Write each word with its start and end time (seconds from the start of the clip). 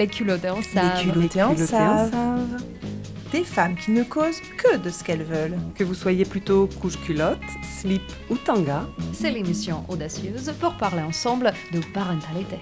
Les 0.00 0.06
culottés 0.06 0.48
en 0.48 0.62
savent. 0.62 1.04
Les 1.04 1.12
culottés 1.12 1.42
en 1.42 1.54
savent. 1.54 2.10
Des 3.32 3.44
femmes 3.44 3.76
qui 3.76 3.90
ne 3.90 4.02
causent 4.02 4.40
que 4.56 4.78
de 4.78 4.88
ce 4.88 5.04
qu'elles 5.04 5.24
veulent. 5.24 5.58
Que 5.74 5.84
vous 5.84 5.92
soyez 5.92 6.24
plutôt 6.24 6.70
couche-culotte, 6.80 7.36
slip 7.78 8.00
ou 8.30 8.36
tanga. 8.36 8.86
C'est 9.12 9.30
l'émission 9.30 9.84
audacieuse 9.90 10.54
pour 10.58 10.72
parler 10.78 11.02
ensemble 11.02 11.52
de 11.74 11.80
parentalité. 11.92 12.56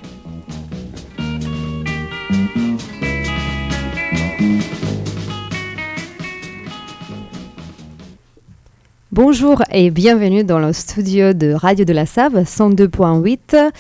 Bonjour 9.13 9.63
et 9.71 9.91
bienvenue 9.91 10.43
dans 10.43 10.59
le 10.59 10.73
studio 10.73 11.35
de 11.35 11.53
Radio 11.53 11.85
de 11.85 11.93
la 11.93 12.05
Save 12.05 12.43
102.8. 12.43 13.71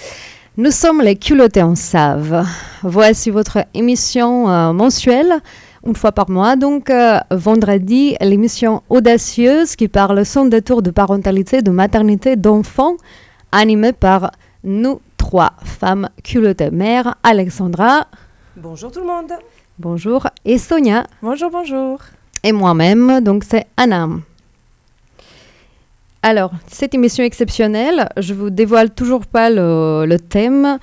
Nous 0.59 0.73
sommes 0.73 1.03
les 1.03 1.15
culottés 1.15 1.63
en 1.63 1.77
Save. 1.77 2.45
Voici 2.83 3.31
votre 3.31 3.59
émission 3.75 4.51
euh, 4.51 4.73
mensuelle, 4.73 5.35
une 5.87 5.95
fois 5.95 6.11
par 6.11 6.29
mois. 6.29 6.57
Donc, 6.57 6.91
euh, 6.91 7.21
vendredi, 7.31 8.17
l'émission 8.21 8.83
audacieuse 8.89 9.77
qui 9.77 9.87
parle 9.87 10.27
sans 10.27 10.47
détour 10.47 10.83
de 10.83 10.91
parentalité, 10.91 11.63
de 11.63 11.71
maternité, 11.71 12.35
d'enfants, 12.35 12.97
animée 13.53 13.93
par 13.93 14.33
nous 14.65 15.01
trois 15.17 15.53
femmes 15.63 16.09
culottées. 16.25 16.73
Mère 16.73 17.15
Alexandra. 17.23 18.09
Bonjour 18.57 18.91
tout 18.91 18.99
le 18.99 19.07
monde. 19.07 19.31
Bonjour. 19.79 20.27
Et 20.45 20.59
Sonia. 20.59 21.05
Bonjour, 21.23 21.53
bonjour. 21.53 22.01
Et 22.43 22.51
moi-même, 22.51 23.21
donc 23.21 23.45
c'est 23.45 23.69
Anna. 23.77 24.09
Alors, 26.31 26.51
cette 26.67 26.95
émission 26.95 27.25
exceptionnelle, 27.25 28.07
je 28.19 28.35
vous 28.35 28.51
dévoile 28.51 28.91
toujours 28.91 29.25
pas 29.25 29.49
le, 29.49 30.17
thème. 30.19 30.77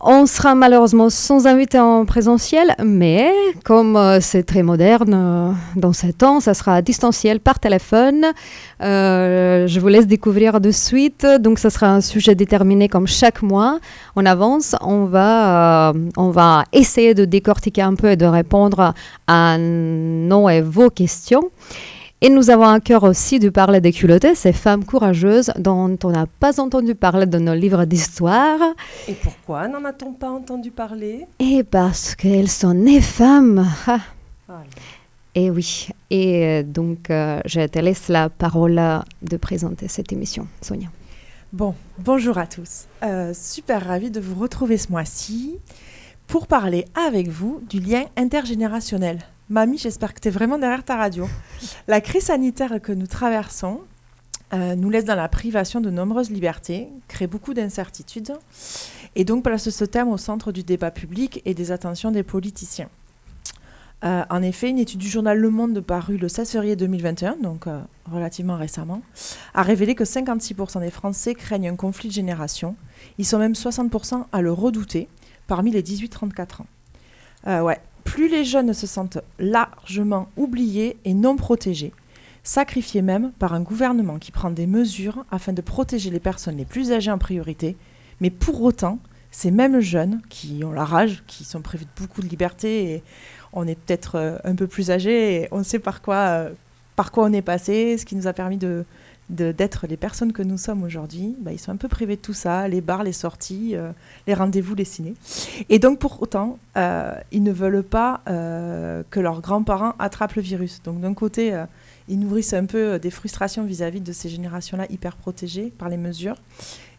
On 0.00 0.24
sera 0.24 0.54
malheureusement 0.54 1.10
sans 1.10 1.46
invité 1.46 1.78
en 1.78 2.06
présentiel, 2.06 2.74
mais 2.82 3.30
comme 3.66 3.98
euh, 3.98 4.18
c'est 4.22 4.44
très 4.44 4.62
moderne 4.62 5.12
euh, 5.14 5.52
dans 5.76 5.92
ces 5.92 6.14
temps, 6.14 6.40
ça 6.40 6.54
sera 6.54 6.80
distanciel 6.80 7.38
par 7.38 7.60
téléphone. 7.60 8.24
Euh, 8.82 9.66
je 9.66 9.78
vous 9.78 9.88
laisse 9.88 10.06
découvrir 10.06 10.58
de 10.58 10.70
suite. 10.70 11.26
Donc, 11.38 11.58
ça 11.58 11.68
sera 11.68 11.88
un 11.88 12.00
sujet 12.00 12.34
déterminé 12.34 12.88
comme 12.88 13.06
chaque 13.06 13.42
mois. 13.42 13.78
On 14.16 14.24
avance, 14.24 14.74
on 14.80 15.04
va, 15.04 15.92
on 16.16 16.30
va 16.30 16.64
essayer 16.72 17.12
de 17.12 17.26
décortiquer 17.26 17.82
un 17.82 17.94
peu 17.94 18.12
et 18.12 18.16
de 18.16 18.24
répondre 18.24 18.94
à 19.26 19.58
nos 19.58 20.48
et 20.48 20.62
vos 20.62 20.88
questions. 20.88 21.50
Et 22.24 22.30
nous 22.30 22.50
avons 22.50 22.66
un 22.66 22.78
cœur 22.78 23.02
aussi 23.02 23.40
de 23.40 23.48
parler 23.48 23.80
des 23.80 23.90
culottées, 23.90 24.36
ces 24.36 24.52
femmes 24.52 24.84
courageuses 24.84 25.50
dont 25.58 25.98
on 26.04 26.10
n'a 26.10 26.26
pas 26.26 26.60
entendu 26.60 26.94
parler 26.94 27.26
dans 27.26 27.40
nos 27.40 27.52
livres 27.52 27.84
d'histoire. 27.84 28.60
Et 29.08 29.14
pourquoi 29.14 29.66
n'en 29.66 29.84
a-t-on 29.84 30.12
pas 30.12 30.30
entendu 30.30 30.70
parler? 30.70 31.26
Et 31.40 31.64
parce 31.64 32.14
qu'elles 32.14 32.48
sont 32.48 32.74
nées 32.74 33.00
femmes. 33.00 33.68
Et 35.34 35.50
oui. 35.50 35.88
Et 36.10 36.46
euh, 36.46 36.62
donc, 36.62 37.10
euh, 37.10 37.40
je 37.44 37.66
te 37.66 37.80
laisse 37.80 38.06
la 38.06 38.28
parole 38.28 38.80
de 39.22 39.36
présenter 39.36 39.88
cette 39.88 40.12
émission, 40.12 40.46
Sonia. 40.60 40.86
Bon, 41.52 41.74
bonjour 41.98 42.38
à 42.38 42.46
tous. 42.46 42.86
Euh, 43.02 43.34
super 43.34 43.84
ravie 43.84 44.12
de 44.12 44.20
vous 44.20 44.40
retrouver 44.40 44.78
ce 44.78 44.92
mois-ci 44.92 45.58
pour 46.28 46.46
parler 46.46 46.84
avec 46.94 47.26
vous 47.26 47.60
du 47.68 47.80
lien 47.80 48.04
intergénérationnel. 48.16 49.18
Mamie, 49.52 49.76
j'espère 49.76 50.14
que 50.14 50.20
tu 50.20 50.28
es 50.28 50.30
vraiment 50.30 50.56
derrière 50.56 50.82
ta 50.82 50.96
radio. 50.96 51.28
La 51.86 52.00
crise 52.00 52.24
sanitaire 52.24 52.80
que 52.80 52.90
nous 52.90 53.06
traversons 53.06 53.82
euh, 54.54 54.74
nous 54.76 54.88
laisse 54.88 55.04
dans 55.04 55.14
la 55.14 55.28
privation 55.28 55.82
de 55.82 55.90
nombreuses 55.90 56.30
libertés, 56.30 56.88
crée 57.06 57.26
beaucoup 57.26 57.52
d'incertitudes 57.52 58.32
et 59.14 59.24
donc 59.26 59.44
place 59.44 59.68
ce 59.68 59.84
thème 59.84 60.08
au 60.08 60.16
centre 60.16 60.52
du 60.52 60.62
débat 60.62 60.90
public 60.90 61.42
et 61.44 61.52
des 61.52 61.70
attentions 61.70 62.10
des 62.10 62.22
politiciens. 62.22 62.88
Euh, 64.04 64.22
en 64.30 64.42
effet, 64.42 64.70
une 64.70 64.78
étude 64.78 65.00
du 65.00 65.08
journal 65.10 65.36
Le 65.36 65.50
Monde 65.50 65.82
parue 65.82 66.16
le 66.16 66.28
16 66.28 66.50
février 66.50 66.74
2021, 66.74 67.36
donc 67.36 67.66
euh, 67.66 67.78
relativement 68.10 68.56
récemment, 68.56 69.02
a 69.52 69.62
révélé 69.62 69.94
que 69.94 70.04
56% 70.04 70.80
des 70.80 70.90
Français 70.90 71.34
craignent 71.34 71.68
un 71.68 71.76
conflit 71.76 72.08
de 72.08 72.14
génération. 72.14 72.74
Ils 73.18 73.26
sont 73.26 73.38
même 73.38 73.52
60% 73.52 74.24
à 74.32 74.40
le 74.40 74.50
redouter 74.50 75.08
parmi 75.46 75.70
les 75.72 75.82
18-34 75.82 76.62
ans. 76.62 77.64
ouais, 77.66 77.78
plus 78.04 78.28
les 78.28 78.44
jeunes 78.44 78.72
se 78.74 78.86
sentent 78.86 79.18
largement 79.38 80.28
oubliés 80.36 80.96
et 81.04 81.14
non 81.14 81.36
protégés, 81.36 81.92
sacrifiés 82.42 83.02
même 83.02 83.32
par 83.38 83.54
un 83.54 83.60
gouvernement 83.60 84.18
qui 84.18 84.32
prend 84.32 84.50
des 84.50 84.66
mesures 84.66 85.24
afin 85.30 85.52
de 85.52 85.62
protéger 85.62 86.10
les 86.10 86.20
personnes 86.20 86.56
les 86.56 86.64
plus 86.64 86.92
âgées 86.92 87.10
en 87.10 87.18
priorité, 87.18 87.76
mais 88.20 88.30
pour 88.30 88.62
autant, 88.62 88.98
ces 89.30 89.50
mêmes 89.50 89.80
jeunes 89.80 90.20
qui 90.28 90.62
ont 90.62 90.72
la 90.72 90.84
rage, 90.84 91.22
qui 91.26 91.44
sont 91.44 91.62
privés 91.62 91.86
de 91.86 92.02
beaucoup 92.02 92.20
de 92.20 92.28
liberté, 92.28 93.02
on 93.52 93.66
est 93.66 93.74
peut-être 93.74 94.16
euh, 94.16 94.38
un 94.44 94.54
peu 94.54 94.66
plus 94.66 94.90
âgés 94.90 95.42
et 95.42 95.48
on 95.52 95.62
sait 95.62 95.78
par 95.78 96.00
euh, 96.08 96.50
par 96.96 97.10
quoi 97.10 97.24
on 97.24 97.32
est 97.32 97.42
passé, 97.42 97.96
ce 97.96 98.04
qui 98.04 98.14
nous 98.14 98.26
a 98.26 98.34
permis 98.34 98.58
de, 98.58 98.84
d'être 99.32 99.86
les 99.86 99.96
personnes 99.96 100.32
que 100.32 100.42
nous 100.42 100.58
sommes 100.58 100.82
aujourd'hui, 100.82 101.34
bah, 101.40 101.52
ils 101.52 101.58
sont 101.58 101.72
un 101.72 101.76
peu 101.76 101.88
privés 101.88 102.16
de 102.16 102.20
tout 102.20 102.34
ça, 102.34 102.68
les 102.68 102.82
bars, 102.82 103.02
les 103.02 103.12
sorties, 103.12 103.74
euh, 103.74 103.90
les 104.26 104.34
rendez-vous, 104.34 104.74
les 104.74 104.84
ciné. 104.84 105.14
Et 105.70 105.78
donc 105.78 105.98
pour 105.98 106.22
autant, 106.22 106.58
euh, 106.76 107.14
ils 107.32 107.42
ne 107.42 107.50
veulent 107.50 107.82
pas 107.82 108.20
euh, 108.28 109.02
que 109.10 109.20
leurs 109.20 109.40
grands-parents 109.40 109.94
attrapent 109.98 110.34
le 110.34 110.42
virus. 110.42 110.82
Donc 110.82 111.00
d'un 111.00 111.14
côté, 111.14 111.58
ils 112.08 112.18
nourrissent 112.18 112.52
un 112.52 112.66
peu 112.66 112.98
des 112.98 113.10
frustrations 113.10 113.64
vis-à-vis 113.64 114.02
de 114.02 114.12
ces 114.12 114.28
générations-là 114.28 114.86
hyper 114.90 115.16
protégées 115.16 115.72
par 115.76 115.88
les 115.88 115.96
mesures. 115.96 116.36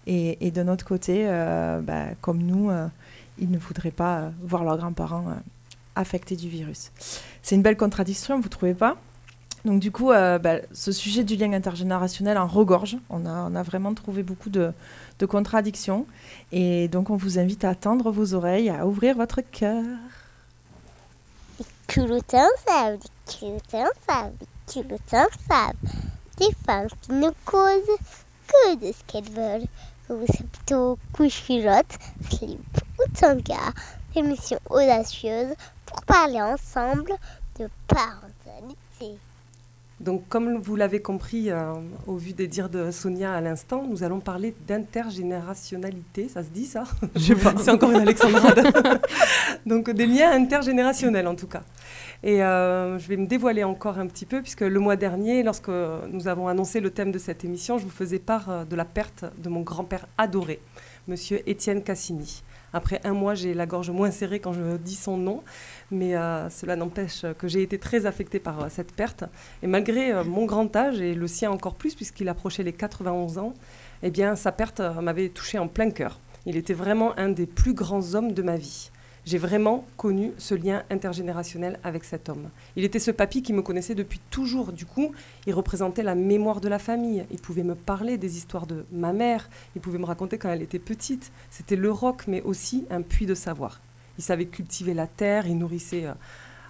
Et, 0.06 0.52
d'un 0.52 0.68
autre 0.68 0.86
côté, 0.86 1.26
bah, 1.84 2.08
comme 2.20 2.42
nous, 2.42 2.72
ils 3.40 3.50
ne 3.50 3.58
voudraient 3.58 3.92
pas 3.92 4.32
voir 4.42 4.64
leurs 4.64 4.78
grands-parents 4.78 5.38
affectés 5.96 6.36
du 6.36 6.50
virus. 6.50 6.92
C'est 7.42 7.56
une 7.56 7.62
belle 7.62 7.78
contradiction, 7.78 8.38
vous 8.38 8.44
ne 8.44 8.50
trouvez 8.50 8.74
pas? 8.74 8.98
Donc 9.66 9.80
du 9.80 9.92
coup, 9.92 10.12
euh, 10.12 10.40
bah, 10.40 10.58
ce 10.74 10.92
sujet 10.92 11.24
du 11.24 11.38
lien 11.38 11.54
intergénérationnel 11.54 12.38
en 12.38 12.48
regorge. 12.48 12.98
On 13.10 13.26
a, 13.26 13.64
vraiment 13.64 13.94
trouvé 13.94 14.22
beaucoup 14.22 14.50
de, 14.50 14.74
contradictions. 15.26 16.06
Et 16.52 16.90
donc 16.90 17.10
on 17.10 17.16
vous 17.16 17.40
invite 17.40 17.64
à 17.64 17.76
tendre 17.76 18.12
vos 18.12 18.34
oreilles, 18.34 18.70
à 18.70 18.86
ouvrir 18.86 19.16
votre 19.16 19.40
cœur. 19.40 19.84
Des 26.38 26.54
femmes 26.66 26.88
qui 27.02 27.14
ne 27.14 27.30
causent 27.46 27.98
que 28.48 28.76
de 28.76 28.92
ce 28.92 29.04
qu'elles 29.08 29.32
veulent. 29.32 29.68
Ou 30.10 30.26
c'est 30.28 30.46
plutôt 30.46 30.98
couche-culotte, 31.14 31.98
slip 32.30 32.60
ou 33.00 33.04
tanga. 33.18 33.72
Émission 34.14 34.60
audacieuse 34.70 35.56
pour 35.86 36.02
parler 36.02 36.42
ensemble 36.42 37.14
de 37.58 37.70
parentalité. 37.88 39.18
Donc, 40.04 40.28
comme 40.28 40.58
vous 40.58 40.76
l'avez 40.76 41.02
compris 41.02 41.50
euh, 41.50 41.72
au 42.08 42.18
vu 42.18 42.34
des 42.34 42.48
dires 42.48 42.68
de 42.68 42.92
Sonia 42.92 43.34
à 43.34 43.40
l'instant, 43.40 43.86
nous 43.90 44.04
allons 44.04 44.20
parler 44.20 44.54
d'intergénérationnalité. 44.68 46.28
Ça 46.28 46.44
se 46.44 46.50
dit 46.50 46.66
ça? 46.66 46.84
Je 47.16 47.34
pas. 47.34 47.54
C'est 47.58 47.72
encore 47.72 47.90
une 47.92 48.02
Alexandrade. 48.02 49.02
Donc, 49.66 49.90
des 49.90 50.06
liens 50.06 50.32
intergénérationnels 50.34 51.28
en 51.28 51.36
tout 51.36 51.48
cas. 51.48 51.64
Et 52.22 52.44
euh, 52.44 53.00
je 53.00 53.08
vais 53.08 53.16
me 53.16 53.28
dévoiler 53.28 53.64
encore 53.64 53.98
un 53.98 54.08
petit 54.08 54.26
peu, 54.26 54.42
puisque 54.42 54.62
le 54.62 54.80
mois 54.80 54.98
dernier, 54.98 55.42
lorsque 55.42 55.72
nous 56.12 56.28
avons 56.28 56.50
annoncé 56.50 56.82
le 56.82 56.90
thème 56.90 57.14
de 57.14 57.20
cette 57.20 57.46
émission, 57.46 57.78
je 57.78 57.86
vous 57.86 57.90
faisais 57.90 58.20
part 58.20 58.50
euh, 58.50 58.66
de 58.66 58.76
la 58.76 58.86
perte 58.86 59.24
de 59.38 59.48
mon 59.48 59.62
grand-père 59.62 60.06
adoré, 60.18 60.60
monsieur 61.08 61.50
Étienne 61.50 61.82
Cassini. 61.82 62.44
Après 62.74 63.00
un 63.04 63.14
mois, 63.14 63.36
j'ai 63.36 63.54
la 63.54 63.68
gorge 63.68 63.92
moins 63.92 64.10
serrée 64.10 64.40
quand 64.40 64.52
je 64.52 64.78
dis 64.78 64.96
son 64.96 65.16
nom, 65.18 65.44
mais 65.92 66.16
euh, 66.16 66.50
cela 66.50 66.76
n'empêche 66.76 67.24
que 67.38 67.48
j'ai 67.48 67.62
été 67.62 67.78
très 67.78 68.08
affectée 68.08 68.40
par 68.40 68.64
euh, 68.64 68.68
cette 68.70 68.94
perte. 68.94 69.24
Et 69.62 69.68
malgré 69.68 70.12
euh, 70.12 70.24
mon 70.24 70.46
grand 70.46 70.76
âge, 70.76 71.00
et 71.00 71.14
le 71.14 71.28
sien 71.28 71.52
encore 71.52 71.76
plus, 71.76 71.94
puisqu'il 71.94 72.28
approchait 72.30 72.64
les 72.64 72.74
91 72.74 73.38
ans, 73.38 73.54
eh 74.02 74.10
bien, 74.10 74.36
sa 74.36 74.52
perte 74.52 74.82
m'avait 75.02 75.30
touchée 75.30 75.60
en 75.60 75.68
plein 75.68 75.92
cœur. 75.92 76.20
Il 76.48 76.58
était 76.58 76.74
vraiment 76.74 77.18
un 77.18 77.30
des 77.30 77.46
plus 77.46 77.74
grands 77.74 78.16
hommes 78.16 78.34
de 78.34 78.42
ma 78.42 78.58
vie 78.58 78.90
j'ai 79.26 79.38
vraiment 79.38 79.86
connu 79.96 80.34
ce 80.38 80.54
lien 80.54 80.84
intergénérationnel 80.90 81.80
avec 81.84 82.04
cet 82.04 82.28
homme. 82.28 82.50
Il 82.76 82.84
était 82.84 83.00
ce 83.00 83.12
papy 83.12 83.42
qui 83.42 83.54
me 83.54 83.62
connaissait 83.62 83.96
depuis 83.96 84.20
toujours. 84.30 84.74
Du 84.74 84.86
coup, 84.86 85.14
il 85.48 85.54
représentait 85.54 86.04
la 86.04 86.16
mémoire 86.16 86.60
de 86.60 86.68
la 86.68 86.80
famille. 86.80 87.26
Il 87.32 87.40
pouvait 87.40 87.64
me 87.64 87.76
parler 87.76 88.18
des 88.18 88.38
histoires 88.38 88.68
de 88.68 88.86
ma 88.92 89.14
mère. 89.14 89.50
Il 89.76 89.82
pouvait 89.82 89.98
me 89.98 90.06
raconter 90.06 90.38
quand 90.38 90.50
elle 90.50 90.62
était 90.62 90.80
petite. 90.80 91.32
C'était 91.50 91.78
le 91.78 91.92
roc, 91.92 92.24
mais 92.28 92.42
aussi 92.42 92.86
un 92.90 93.02
puits 93.02 93.26
de 93.26 93.34
savoir. 93.36 93.80
Il 94.18 94.24
savait 94.24 94.46
cultiver 94.46 94.94
la 94.94 95.08
terre. 95.08 95.48
Il 95.48 95.58
nourrissait 95.58 96.06
euh, 96.06 96.14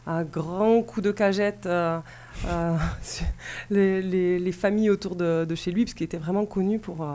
à 0.06 0.24
grands 0.24 0.84
coups 0.84 1.06
de 1.06 1.12
cagette 1.12 1.66
euh, 1.66 2.00
euh, 2.46 2.78
les, 3.72 4.52
familles 4.52 4.92
autour 4.92 5.16
de, 5.16 5.56
chez 5.56 5.72
lui, 5.72 5.86
parce 5.86 5.96
qu'il 5.96 6.06
était 6.06 6.18
vraiment 6.18 6.46
connu 6.46 6.78
pour 6.78 7.08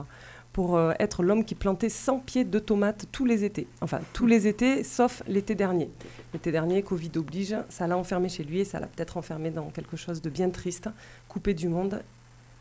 pour 0.58 0.76
euh, 0.76 0.92
être 0.98 1.22
l'homme 1.22 1.44
qui 1.44 1.54
plantait 1.54 1.88
100 1.88 2.18
pieds 2.18 2.44
de 2.44 2.58
tomates 2.58 3.06
tous 3.12 3.24
les 3.24 3.44
étés. 3.44 3.68
Enfin, 3.80 4.00
tous 4.12 4.26
les 4.26 4.48
étés, 4.48 4.82
sauf 4.82 5.22
l'été 5.28 5.54
dernier. 5.54 5.88
L'été 6.32 6.50
dernier, 6.50 6.82
Covid 6.82 7.12
oblige, 7.14 7.54
ça 7.68 7.86
l'a 7.86 7.96
enfermé 7.96 8.28
chez 8.28 8.42
lui 8.42 8.58
et 8.58 8.64
ça 8.64 8.80
l'a 8.80 8.88
peut-être 8.88 9.16
enfermé 9.18 9.52
dans 9.52 9.66
quelque 9.70 9.96
chose 9.96 10.20
de 10.20 10.28
bien 10.28 10.50
triste, 10.50 10.88
coupé 11.28 11.54
du 11.54 11.68
monde. 11.68 12.02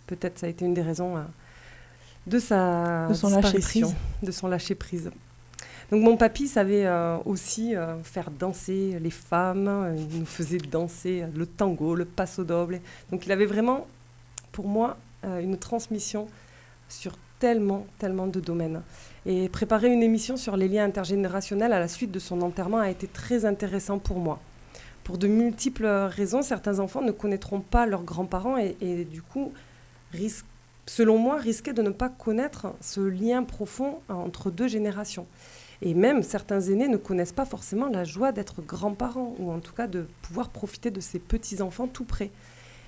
Peut-être 0.06 0.38
ça 0.38 0.46
a 0.46 0.50
été 0.50 0.64
une 0.64 0.76
des 0.76 0.84
raisons 0.84 1.18
euh, 1.18 1.22
de 2.28 2.38
sa 2.38 3.08
de 3.08 3.16
son 3.16 3.30
lâcher 3.32 3.58
prise. 3.58 3.96
De 4.22 4.32
son 4.32 4.48
lâcher 4.48 4.76
prise. 4.76 5.10
Donc 5.90 6.04
mon 6.04 6.18
papy 6.18 6.48
savait 6.48 6.86
euh, 6.86 7.18
aussi 7.26 7.76
euh, 7.76 7.98
faire 8.04 8.30
danser 8.30 9.00
les 9.02 9.10
femmes, 9.10 9.96
il 9.98 10.20
nous 10.20 10.26
faisait 10.28 10.60
danser 10.60 11.24
le 11.36 11.48
tango, 11.48 11.96
le 11.96 12.06
passo 12.06 12.44
doble. 12.44 12.80
Donc 13.10 13.26
il 13.26 13.32
avait 13.32 13.48
vraiment, 13.48 13.88
pour 14.52 14.68
moi, 14.68 14.98
une 15.24 15.58
transmission 15.58 16.28
sur 16.90 17.18
tellement, 17.40 17.86
tellement 18.00 18.28
de 18.28 18.40
domaines. 18.40 18.82
Et 19.26 19.50
préparer 19.50 19.92
une 19.92 20.04
émission 20.04 20.38
sur 20.38 20.58
les 20.58 20.68
liens 20.68 20.86
intergénérationnels 20.86 21.74
à 21.74 21.80
la 21.80 21.88
suite 21.88 22.12
de 22.12 22.20
son 22.20 22.42
enterrement 22.42 22.80
a 22.80 22.90
été 22.90 23.08
très 23.08 23.46
intéressant 23.46 24.00
pour 24.00 24.20
moi. 24.20 24.40
Pour 25.04 25.18
de 25.18 25.28
multiples 25.28 25.86
raisons, 25.86 26.42
certains 26.42 26.80
enfants 26.80 27.02
ne 27.02 27.12
connaîtront 27.12 27.62
pas 27.62 27.86
leurs 27.86 28.04
grands-parents 28.04 28.58
et, 28.58 29.06
du 29.06 29.22
coup, 29.22 29.54
selon 30.86 31.18
moi, 31.18 31.38
risquaient 31.38 31.74
de 31.74 31.82
ne 31.82 31.92
pas 31.92 32.10
connaître 32.10 32.74
ce 32.82 33.00
lien 33.00 33.44
profond 33.44 34.00
entre 34.10 34.52
deux 34.52 34.68
générations. 34.68 35.26
Et 35.82 35.94
même 35.94 36.24
certains 36.24 36.60
aînés 36.60 36.88
ne 36.88 36.98
connaissent 36.98 37.32
pas 37.32 37.46
forcément 37.46 37.88
la 37.88 38.04
joie 38.04 38.32
d'être 38.32 38.62
grands-parents, 38.62 39.36
ou 39.40 39.52
en 39.52 39.60
tout 39.60 39.74
cas 39.74 39.88
de 39.88 40.08
pouvoir 40.24 40.50
profiter 40.50 40.90
de 40.90 41.00
ces 41.00 41.20
petits-enfants 41.20 41.88
tout 41.88 42.04
près. 42.04 42.32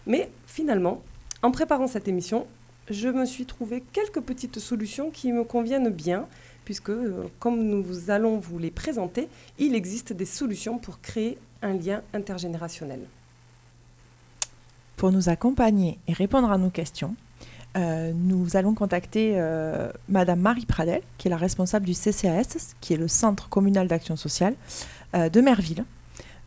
Mais 0.07 0.29
finalement, 0.47 1.01
en 1.41 1.51
préparant 1.51 1.87
cette 1.87 2.07
émission, 2.07 2.47
je 2.89 3.07
me 3.09 3.25
suis 3.25 3.45
trouvé 3.45 3.83
quelques 3.93 4.21
petites 4.21 4.59
solutions 4.59 5.11
qui 5.11 5.31
me 5.31 5.43
conviennent 5.43 5.89
bien, 5.89 6.25
puisque, 6.65 6.89
euh, 6.89 7.25
comme 7.39 7.63
nous 7.63 8.09
allons 8.09 8.37
vous 8.37 8.57
les 8.57 8.71
présenter, 8.71 9.27
il 9.57 9.75
existe 9.75 10.13
des 10.13 10.25
solutions 10.25 10.77
pour 10.77 11.01
créer 11.01 11.37
un 11.61 11.73
lien 11.73 12.01
intergénérationnel. 12.13 13.01
Pour 14.97 15.11
nous 15.11 15.29
accompagner 15.29 15.99
et 16.07 16.13
répondre 16.13 16.51
à 16.51 16.57
nos 16.57 16.69
questions, 16.69 17.15
euh, 17.77 18.11
nous 18.13 18.57
allons 18.57 18.73
contacter 18.73 19.33
euh, 19.35 19.91
Madame 20.09 20.39
Marie 20.39 20.65
Pradel, 20.65 21.01
qui 21.17 21.27
est 21.27 21.31
la 21.31 21.37
responsable 21.37 21.85
du 21.85 21.93
CCAS, 21.93 22.75
qui 22.81 22.93
est 22.93 22.97
le 22.97 23.07
Centre 23.07 23.49
communal 23.49 23.87
d'action 23.87 24.15
sociale 24.15 24.55
de 25.15 25.41
Merville. 25.41 25.85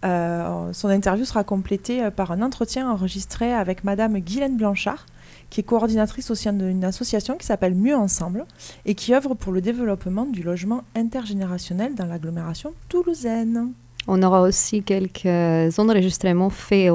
son 0.05 0.89
interview 0.89 1.25
sera 1.25 1.43
complétée 1.43 2.09
par 2.12 2.31
un 2.31 2.43
entretien 2.43 2.89
enregistré 2.89 3.53
avec 3.53 3.83
Madame 3.83 4.21
Guylaine 4.21 4.56
Blanchard, 4.56 5.05
qui 5.53 5.61
est 5.61 5.65
coordinatrice 5.65 6.31
au 6.31 6.35
sein 6.35 6.55
d'une 6.55 6.83
association 6.83 7.37
qui 7.37 7.45
s'appelle 7.45 7.75
Mieux 7.75 7.95
Ensemble 7.95 8.47
et 8.87 8.95
qui 8.95 9.15
œuvre 9.15 9.35
pour 9.35 9.53
le 9.53 9.61
développement 9.61 10.25
du 10.25 10.43
logement 10.43 10.83
intergénérationnel 10.97 11.95
dans 11.95 12.07
l'agglomération 12.07 12.73
toulousaine. 12.89 13.73
On 14.09 14.23
aura 14.23 14.41
aussi 14.41 14.83
quelques 14.83 15.79
enregistrements 15.79 16.49
faits 16.49 16.91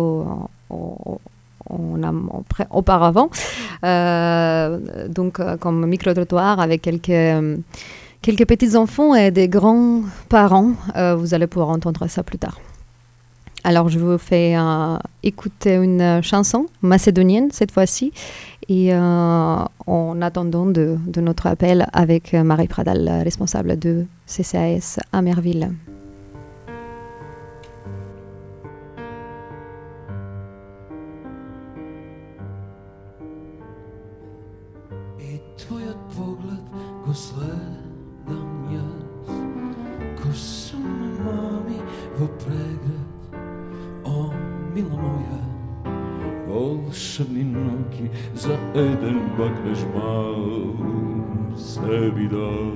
auparavant, 2.71 3.29
euh, 3.85 5.07
donc 5.07 5.39
euh, 5.39 5.57
comme 5.57 5.85
micro-trottoir 5.85 6.59
avec 6.59 6.81
quelques, 6.81 7.61
quelques 8.23 8.47
petits-enfants 8.47 9.13
et 9.13 9.29
des 9.29 9.47
grands-parents. 9.47 10.71
Euh, 10.95 11.15
vous 11.15 11.35
allez 11.35 11.45
pouvoir 11.45 11.69
entendre 11.69 12.07
ça 12.07 12.23
plus 12.23 12.39
tard. 12.39 12.57
Alors, 13.63 13.89
je 13.89 13.99
vous 13.99 14.17
fais 14.17 14.55
euh, 14.57 14.97
écouter 15.23 15.75
une 15.75 16.21
chanson 16.23 16.67
macédonienne 16.81 17.49
cette 17.51 17.71
fois-ci. 17.71 18.13
Et 18.69 18.93
euh, 18.93 18.97
en 18.97 20.21
attendant 20.21 20.65
de, 20.65 20.97
notre 21.17 21.47
appel 21.47 21.87
avec 21.93 22.33
Marie 22.33 22.67
Pradal, 22.67 23.09
responsable 23.23 23.79
de 23.79 24.05
CCAS 24.25 24.99
à 25.11 25.21
Merville. 25.21 25.71
шрни 46.97 47.43
ноки 47.43 48.09
за 48.35 48.53
еден 48.75 49.19
бакнеш 49.37 49.85
мал 49.95 50.73
Sebi 51.57 52.27
да, 52.29 52.71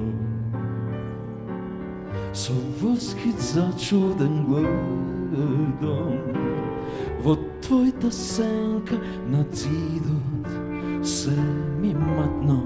Со 2.33 2.53
воски 2.81 3.31
зачуден 3.37 4.45
гледам 4.45 6.17
Во 7.21 7.37
твојта 7.61 8.09
сенка 8.09 8.97
на 9.29 9.45
зидот 9.53 10.49
Се 11.05 11.37
ми 11.81 11.93
матно 11.93 12.63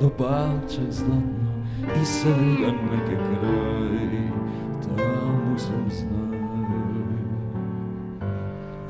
до 0.00 0.10
балче 0.18 0.84
златно 0.90 1.52
И 2.02 2.04
сега 2.04 2.72
нека 2.72 3.16
крај. 3.16 4.30
Таму 4.82 5.58
сум 5.58 5.88
знал 5.90 6.21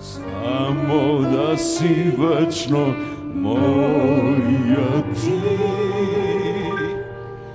Samo 0.03 1.21
da 1.21 1.57
si 1.57 2.13
večno 2.19 2.95
moja 3.35 5.03
ti. 5.15 5.41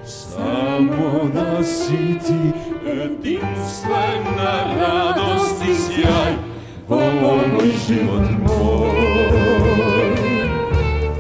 Samo 0.05 1.29
da 1.33 1.63
si 1.63 2.19
ti 2.27 2.51
jedinstvena 2.85 4.75
radost 4.79 5.61
i 5.61 5.75
sjaj 5.75 6.33
Ovoj 6.89 7.71
život 7.88 8.29
moj. 8.47 8.97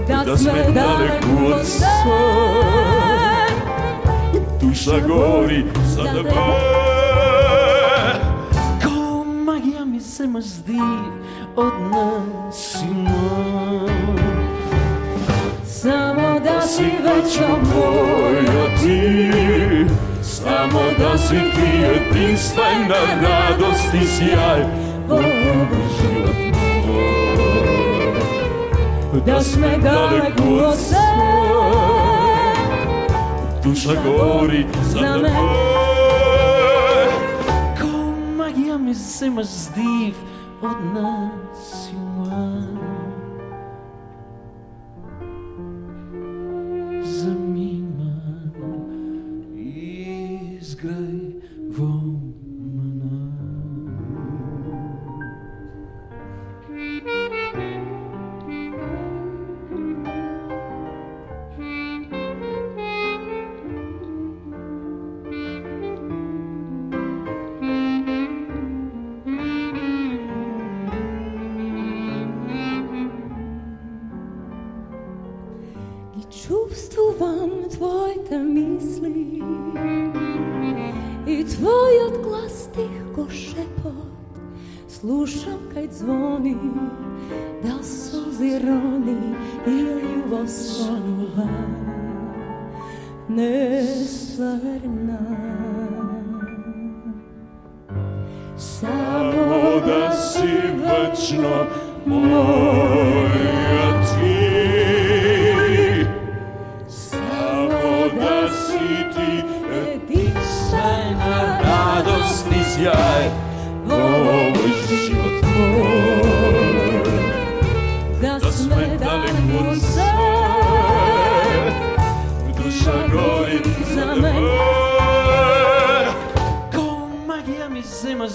Da 0.07 0.37
sme 0.37 0.63
daleko 0.73 1.55
od 1.55 1.65
sve 1.65 1.87
Duša 4.61 4.99
gori 5.07 5.63
za 5.87 6.03
tebe 6.03 6.96
снимаш 10.27 10.45
od 11.55 11.73
nas 11.91 12.75
нас 13.03 13.87
Samo 15.65 16.39
da 16.39 16.61
si 16.61 16.83
вече 16.83 17.47
моја 17.63 18.65
ти, 18.79 19.01
само 20.21 20.79
да 20.99 21.17
си 21.17 21.41
ти 21.55 21.83
единствена 21.83 23.01
радост 23.21 23.93
и 23.93 24.05
сјај 24.15 24.61
во 25.07 25.21
живот 25.95 26.39
мој. 26.87 27.99
Да 29.25 29.41
сме 29.41 29.77
далеко 29.77 30.49
од 30.71 30.79
се, 30.79 31.07
душа 33.63 33.95
гори 34.03 34.65
за 34.91 34.99
да 34.99 35.66
sem 39.17 39.31
mas 39.31 39.71
div 39.73 40.15
oh, 40.61 40.67
od. 40.67 41.46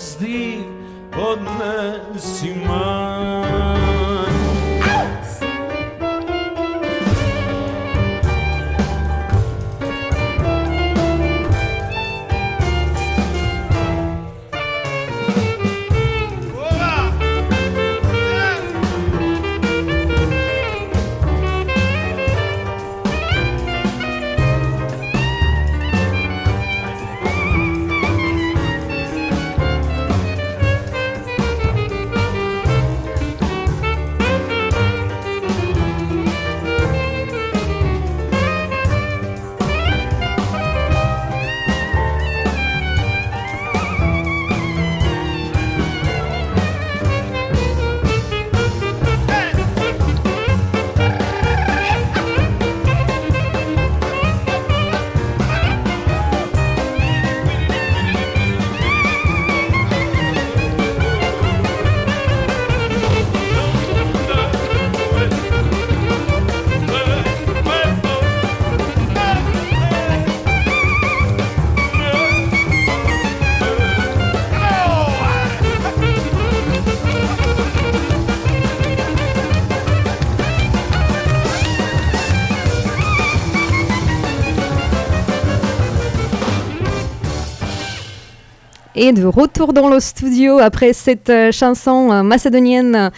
звезды 0.02 0.64
под 1.12 1.40
нас 1.42 2.40
зима. 2.40 2.81
Et 89.04 89.10
de 89.10 89.24
retour 89.24 89.72
dans 89.72 89.88
le 89.88 89.98
studio 89.98 90.60
après 90.60 90.92
cette 90.92 91.28
euh, 91.28 91.50
chanson 91.50 92.12
euh, 92.12 92.22
macédonienne 92.22 93.10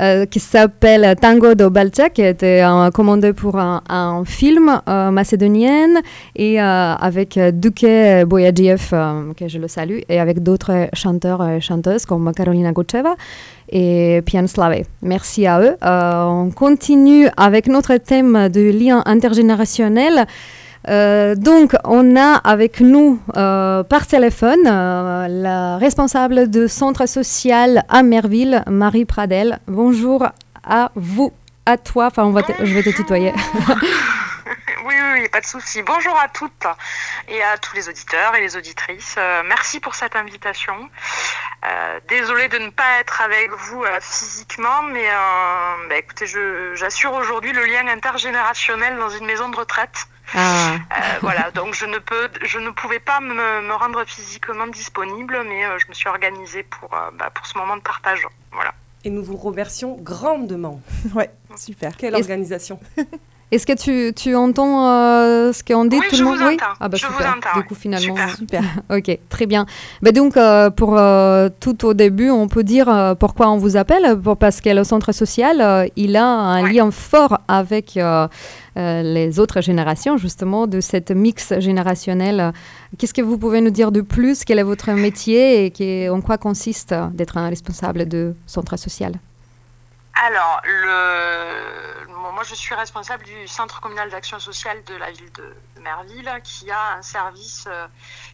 euh, 0.00 0.26
qui 0.26 0.38
s'appelle 0.38 1.16
Tango 1.20 1.56
de 1.56 1.66
Balcia, 1.66 2.08
qui 2.08 2.22
a 2.22 2.28
été 2.28 2.62
euh, 2.62 2.90
commandée 2.90 3.32
pour 3.32 3.58
un, 3.58 4.22
film 4.24 4.80
macédonien 4.86 5.88
et 6.36 6.60
avec 6.60 7.38
Duke 7.38 7.86
Boyadjiev, 8.26 8.90
euh, 8.92 9.32
que 9.36 9.48
je 9.48 9.58
le 9.58 9.66
salue, 9.66 10.00
et 10.08 10.20
avec 10.20 10.42
d'autres 10.42 10.88
chanteurs 10.92 11.44
et 11.48 11.60
chanteuses 11.60 12.06
comme 12.06 12.32
Carolina 12.32 12.70
Gocheva 12.70 13.16
et 13.70 14.22
Pian 14.24 14.46
Slave. 14.46 14.84
Merci 15.02 15.46
à 15.46 15.60
eux. 15.60 15.76
On 15.82 16.50
continue 16.54 17.28
avec 17.36 17.66
notre 17.66 17.96
thème 17.96 18.48
de 18.48 18.70
lien 18.70 19.02
intergénérationnel. 19.04 20.26
Euh, 20.86 21.34
donc, 21.34 21.74
on 21.84 22.16
a 22.16 22.36
avec 22.36 22.80
nous 22.80 23.20
euh, 23.36 23.82
par 23.82 24.06
téléphone 24.06 24.66
euh, 24.66 25.26
la 25.28 25.76
responsable 25.78 26.50
de 26.50 26.66
centre 26.66 27.06
social 27.06 27.84
à 27.88 28.02
Merville, 28.02 28.62
Marie 28.66 29.04
Pradel. 29.04 29.58
Bonjour 29.66 30.28
à 30.64 30.90
vous, 30.94 31.32
à 31.66 31.76
toi. 31.76 32.06
Enfin, 32.06 32.32
je 32.62 32.74
vais 32.74 32.82
te 32.82 32.90
tutoyer. 32.90 33.32
Oui, 34.84 34.94
oui, 35.12 35.28
pas 35.28 35.40
de 35.40 35.46
souci. 35.46 35.82
Bonjour 35.82 36.18
à 36.18 36.28
toutes 36.28 36.66
et 37.28 37.42
à 37.42 37.58
tous 37.58 37.74
les 37.74 37.90
auditeurs 37.90 38.34
et 38.36 38.40
les 38.40 38.56
auditrices. 38.56 39.16
Merci 39.44 39.80
pour 39.80 39.94
cette 39.94 40.16
invitation. 40.16 40.88
Désolée 42.08 42.48
de 42.48 42.56
ne 42.56 42.70
pas 42.70 43.00
être 43.00 43.20
avec 43.20 43.50
vous 43.50 43.84
physiquement, 44.00 44.82
mais 44.84 45.06
bah, 45.90 45.96
écoutez, 45.98 46.24
j'assure 46.74 47.12
aujourd'hui 47.12 47.52
le 47.52 47.66
lien 47.66 47.86
intergénérationnel 47.88 48.96
dans 48.96 49.10
une 49.10 49.26
maison 49.26 49.50
de 49.50 49.56
retraite. 49.56 50.06
Ah, 50.34 50.74
Euh, 50.74 51.18
voilà, 51.22 51.50
donc 51.54 51.74
je 51.74 51.86
ne 51.86 51.98
peux, 51.98 52.28
je 52.42 52.58
ne 52.58 52.70
pouvais 52.70 52.98
pas 52.98 53.20
me, 53.20 53.34
me 53.34 53.74
rendre 53.74 54.02
physiquement 54.06 54.66
disponible, 54.66 55.38
mais 55.48 55.64
euh, 55.64 55.78
je 55.78 55.86
me 55.88 55.94
suis 55.94 56.08
organisée 56.08 56.64
pour, 56.64 56.92
euh, 56.94 57.10
bah, 57.18 57.30
pour 57.34 57.46
ce 57.46 57.56
moment 57.56 57.76
de 57.76 57.82
partage. 57.82 58.26
Voilà. 58.52 58.72
Et 59.04 59.10
nous 59.10 59.22
vous 59.22 59.36
remercions 59.36 59.96
grandement. 60.00 60.80
Ouais, 61.14 61.30
super. 61.56 61.96
Quelle 61.96 62.14
Est-ce- 62.14 62.22
organisation. 62.22 62.78
Est-ce 63.50 63.66
que 63.66 63.72
tu, 63.72 64.12
tu 64.12 64.34
entends 64.36 64.86
euh, 64.90 65.54
ce 65.54 65.64
qu'on 65.64 65.86
dit 65.86 65.96
Oui, 65.98 66.04
tout 66.10 66.16
je 66.16 66.22
le 66.22 66.28
monde 66.28 66.38
vous 66.38 66.44
entends. 66.44 66.66
Ah 66.80 66.88
bah 66.90 66.98
Je 67.00 67.06
vous 67.06 67.12
super. 67.14 67.34
entends, 67.34 67.58
Du 67.58 67.64
coup, 67.66 67.74
finalement, 67.74 68.14
Super. 68.14 68.36
Super. 68.36 68.62
Ok, 68.90 69.18
très 69.30 69.46
bien. 69.46 69.64
Ben 70.02 70.12
donc, 70.12 70.36
euh, 70.36 70.68
pour 70.68 70.98
euh, 70.98 71.48
tout 71.58 71.86
au 71.86 71.94
début, 71.94 72.28
on 72.28 72.46
peut 72.46 72.62
dire 72.62 72.90
euh, 72.90 73.14
pourquoi 73.14 73.48
on 73.48 73.56
vous 73.56 73.78
appelle, 73.78 74.20
pour- 74.20 74.36
parce 74.36 74.60
que 74.60 74.68
le 74.68 74.84
centre 74.84 75.12
social, 75.12 75.62
euh, 75.62 75.86
il 75.96 76.18
a 76.18 76.26
un 76.26 76.62
Ouais. 76.64 76.72
lien 76.74 76.90
fort 76.90 77.38
avec 77.48 77.98
les 79.02 79.38
autres 79.40 79.60
générations, 79.60 80.16
justement, 80.16 80.66
de 80.66 80.80
cette 80.80 81.10
mix 81.10 81.58
générationnel. 81.58 82.52
Qu'est-ce 82.96 83.14
que 83.14 83.22
vous 83.22 83.38
pouvez 83.38 83.60
nous 83.60 83.70
dire 83.70 83.92
de 83.92 84.00
plus? 84.00 84.44
Quel 84.44 84.58
est 84.58 84.62
votre 84.62 84.90
métier 84.92 85.72
et 85.78 86.08
en 86.08 86.20
quoi 86.20 86.38
consiste 86.38 86.92
euh, 86.92 87.06
d'être 87.12 87.36
un 87.36 87.48
responsable 87.48 88.08
de 88.08 88.34
centre 88.46 88.76
social? 88.76 89.14
Alors, 90.14 90.62
moi 92.34 92.42
je 92.44 92.54
suis 92.54 92.74
responsable 92.74 93.24
du 93.24 93.46
Centre 93.48 93.80
communal 93.80 94.10
d'action 94.10 94.38
sociale 94.38 94.78
de 94.86 94.94
la 94.94 95.10
ville 95.10 95.32
de 95.32 95.77
Merville 95.88 96.40
qui 96.44 96.70
a 96.70 96.96
un 96.98 97.02
service 97.02 97.64
euh, 97.66 97.86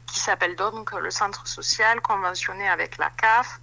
qui 0.07 0.19
s'appelle 0.19 0.57
donc 0.57 0.91
le 0.91 1.11
Centre 1.11 1.47
social 1.47 2.01
conventionné 2.01 2.69
avec 2.69 2.99
la 2.99 3.11
CAF. 3.11 3.61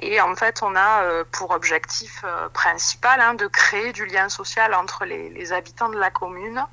Et 0.00 0.20
en 0.20 0.34
fait, 0.34 0.60
on 0.64 0.74
a 0.74 1.02
euh, 1.04 1.24
pour 1.30 1.52
objectif 1.52 2.24
euh, 2.24 2.48
principal 2.48 3.20
hein, 3.20 3.34
de 3.34 3.46
créer 3.46 3.92
du 3.92 4.06
lien 4.06 4.28
social 4.28 4.74
entre 4.74 5.04
les, 5.04 5.52
habitants 5.52 5.88
de 5.88 5.98
la 5.98 6.10
commune. 6.10 6.64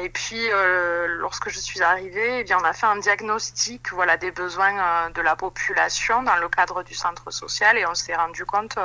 Et 0.00 0.08
puis, 0.10 0.48
lorsque 1.22 1.48
je 1.48 1.58
suis 1.58 1.82
arrivée, 1.82 2.40
eh 2.40 2.44
bien, 2.44 2.58
on 2.60 2.64
a 2.64 2.74
fait 2.74 2.86
un 2.86 2.96
diagnostic 2.96 3.90
voilà, 3.92 4.18
des 4.18 4.30
besoins 4.30 5.08
de 5.10 5.22
la 5.22 5.34
population 5.34 6.22
dans 6.22 6.36
le 6.36 6.48
cadre 6.50 6.82
du 6.82 6.94
centre 6.94 7.30
social 7.30 7.78
et 7.78 7.86
on 7.86 7.94
s'est 7.94 8.14
rendu 8.14 8.44
compte 8.44 8.78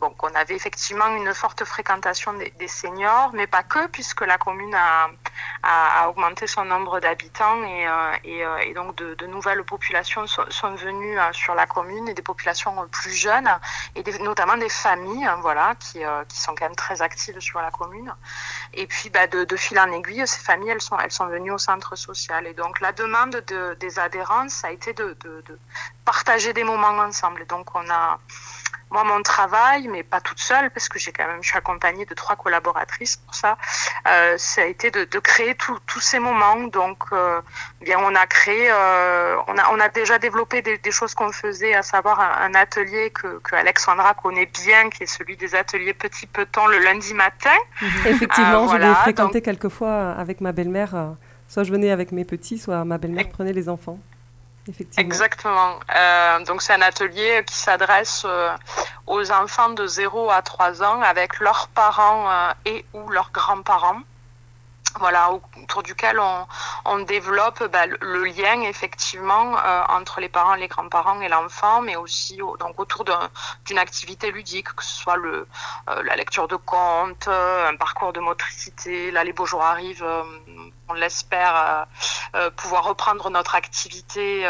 Bon, 0.00 0.08
qu'on 0.14 0.34
avait 0.34 0.54
effectivement 0.54 1.08
une 1.08 1.34
forte 1.34 1.62
fréquentation 1.66 2.32
des, 2.32 2.68
seniors, 2.68 3.32
mais 3.34 3.46
pas 3.46 3.62
que, 3.62 3.86
puisque 3.88 4.22
la 4.22 4.38
commune 4.38 4.74
a, 4.74 6.08
augmenté 6.08 6.46
son 6.46 6.64
nombre 6.64 7.00
d'habitants 7.00 7.62
et, 7.64 7.86
euh, 7.86 8.16
euh, 8.24 8.74
donc 8.74 8.96
de, 8.96 9.26
nouvelles 9.26 9.62
populations 9.62 10.26
sont, 10.26 10.74
venues 10.74 11.18
euh, 11.18 11.32
sur 11.32 11.54
la 11.54 11.66
commune 11.66 12.08
et 12.08 12.14
des 12.14 12.22
populations 12.22 12.74
plus 12.88 13.12
jeunes 13.12 13.50
et 13.94 14.02
notamment 14.20 14.56
des 14.56 14.70
familles, 14.70 15.26
hein, 15.26 15.38
voilà, 15.42 15.74
qui, 15.78 16.00
sont 16.28 16.54
quand 16.54 16.64
même 16.64 16.76
très 16.76 17.02
actives 17.02 17.38
sur 17.40 17.60
la 17.60 17.70
commune. 17.70 18.14
Et 18.72 18.86
puis, 18.86 19.10
bah, 19.10 19.26
de, 19.26 19.56
fil 19.56 19.78
en 19.78 19.92
aiguille, 19.92 20.26
ces 20.26 20.40
familles, 20.40 20.70
elles 20.70 20.80
sont, 20.80 21.26
venues 21.26 21.52
au 21.52 21.58
centre 21.58 21.94
social. 21.94 22.46
Et 22.46 22.54
donc, 22.54 22.80
la 22.80 22.92
demande 22.92 23.42
de, 23.46 23.76
des 23.78 23.98
adhérents, 23.98 24.48
ça 24.48 24.68
a 24.68 24.70
été 24.70 24.94
de, 24.94 25.14
de, 25.20 25.58
partager 26.06 26.54
des 26.54 26.64
moments 26.64 26.98
ensemble. 27.02 27.46
Donc, 27.46 27.74
on 27.74 27.90
a 27.90 28.18
moi, 28.90 29.04
mon 29.04 29.22
travail, 29.22 29.88
mais 29.88 30.02
pas 30.02 30.20
toute 30.20 30.40
seule, 30.40 30.70
parce 30.70 30.88
que 30.88 30.98
j'ai 30.98 31.12
quand 31.12 31.26
même, 31.26 31.42
je 31.42 31.48
suis 31.48 31.58
accompagnée 31.58 32.04
de 32.04 32.14
trois 32.14 32.36
collaboratrices 32.36 33.16
pour 33.16 33.34
ça, 33.34 33.56
euh, 34.08 34.34
ça 34.36 34.62
a 34.62 34.64
été 34.64 34.90
de, 34.90 35.04
de 35.04 35.18
créer 35.18 35.54
tous 35.54 36.00
ces 36.00 36.18
moments. 36.18 36.56
Donc, 36.64 36.98
euh, 37.12 37.40
bien, 37.80 37.98
on 38.00 38.14
a 38.14 38.26
créé, 38.26 38.68
euh, 38.70 39.36
on, 39.46 39.56
a, 39.56 39.70
on 39.72 39.80
a 39.80 39.88
déjà 39.88 40.18
développé 40.18 40.62
des, 40.62 40.78
des 40.78 40.90
choses 40.90 41.14
qu'on 41.14 41.32
faisait, 41.32 41.74
à 41.74 41.82
savoir 41.82 42.20
un, 42.20 42.46
un 42.46 42.54
atelier 42.54 43.10
que, 43.10 43.38
que 43.38 43.54
Alexandra 43.54 44.14
connaît 44.14 44.46
bien, 44.46 44.90
qui 44.90 45.04
est 45.04 45.06
celui 45.06 45.36
des 45.36 45.54
ateliers 45.54 45.94
Petit 45.94 46.26
Peton 46.26 46.66
le 46.66 46.78
lundi 46.78 47.14
matin. 47.14 47.50
Effectivement, 48.04 48.66
Ah, 48.68 48.72
je 48.72 48.76
l'ai 48.78 48.94
fréquenté 48.94 49.40
quelques 49.42 49.68
fois 49.68 50.10
avec 50.12 50.40
ma 50.40 50.52
belle-mère. 50.52 51.14
Soit 51.48 51.64
je 51.64 51.72
venais 51.72 51.90
avec 51.90 52.12
mes 52.12 52.24
petits, 52.24 52.58
soit 52.58 52.84
ma 52.84 52.98
belle-mère 52.98 53.28
prenait 53.28 53.52
les 53.52 53.68
enfants. 53.68 53.98
Exactement. 54.98 55.78
Euh, 55.94 56.44
donc 56.44 56.62
c'est 56.62 56.72
un 56.72 56.82
atelier 56.82 57.44
qui 57.46 57.54
s'adresse 57.54 58.22
euh, 58.24 58.50
aux 59.06 59.30
enfants 59.32 59.70
de 59.70 59.86
0 59.86 60.30
à 60.30 60.42
3 60.42 60.82
ans 60.82 61.00
avec 61.02 61.40
leurs 61.40 61.68
parents 61.68 62.30
euh, 62.30 62.52
et 62.64 62.84
ou 62.92 63.08
leurs 63.10 63.30
grands-parents. 63.32 64.00
Voilà, 64.98 65.30
autour 65.62 65.84
duquel 65.84 66.18
on, 66.84 66.98
développe 67.04 67.62
bah, 67.70 67.86
le, 67.86 68.24
lien 68.24 68.60
effectivement 68.62 69.54
entre 69.88 70.18
les 70.20 70.28
parents, 70.28 70.56
les 70.56 70.66
grands-parents 70.66 71.20
et 71.20 71.28
l'enfant, 71.28 71.80
mais 71.80 71.94
aussi 71.94 72.42
au- 72.42 72.56
donc 72.56 72.80
autour 72.80 73.04
d'un- 73.04 73.30
d'une 73.66 73.78
activité 73.78 74.32
ludique, 74.32 74.74
que 74.74 74.82
ce 74.82 74.92
soit 74.92 75.14
le, 75.16 75.46
la 75.86 76.16
lecture 76.16 76.48
de 76.48 76.56
contes, 76.56 77.28
un 77.28 77.76
parcours 77.76 78.12
de 78.12 78.18
motricité. 78.18 79.12
Là, 79.12 79.22
les 79.22 79.32
beaux 79.32 79.46
jours 79.46 79.62
arrivent. 79.62 80.04
Euh, 80.90 80.92
on 80.92 80.94
l'espère, 80.94 81.86
pouvoir 82.56 82.84
reprendre 82.84 83.30
notre 83.30 83.54
activité. 83.54 84.48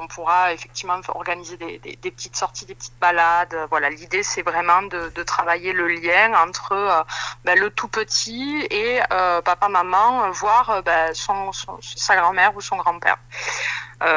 on 0.00 0.06
pourra 0.08 0.52
effectivement 0.52 1.00
organiser 1.08 1.56
des, 1.56 2.10
petites 2.10 2.36
sorties, 2.36 2.66
des 2.66 2.74
petites 2.74 2.98
balades. 3.00 3.56
Voilà, 3.70 3.90
l'idée 3.90 4.22
c'est 4.22 4.42
vraiment 4.42 4.82
de, 4.82 5.22
travailler 5.22 5.72
le 5.72 5.88
lien 5.88 6.34
entre 6.34 7.04
ben, 7.44 7.58
le 7.58 7.70
tout 7.70 7.88
petit 7.88 8.66
et 8.70 9.00
papa, 9.44 9.68
maman, 9.68 10.30
voire 10.30 10.82
ben, 10.84 11.14
son, 11.14 11.50
sa 11.80 12.16
grand-mère 12.16 12.56
ou 12.56 12.60
son 12.60 12.76
grand-père. 12.76 13.18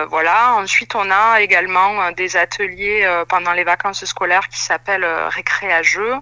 voilà. 0.10 0.56
Ensuite, 0.56 0.96
on 0.96 1.10
a 1.10 1.42
également 1.42 2.12
des 2.12 2.38
ateliers 2.38 3.24
pendant 3.28 3.54
les 3.54 3.64
vacances 3.64 4.06
scolaires 4.06 4.48
qui 4.50 4.60
s'appellent 4.60 5.08
jeu. 5.84 6.16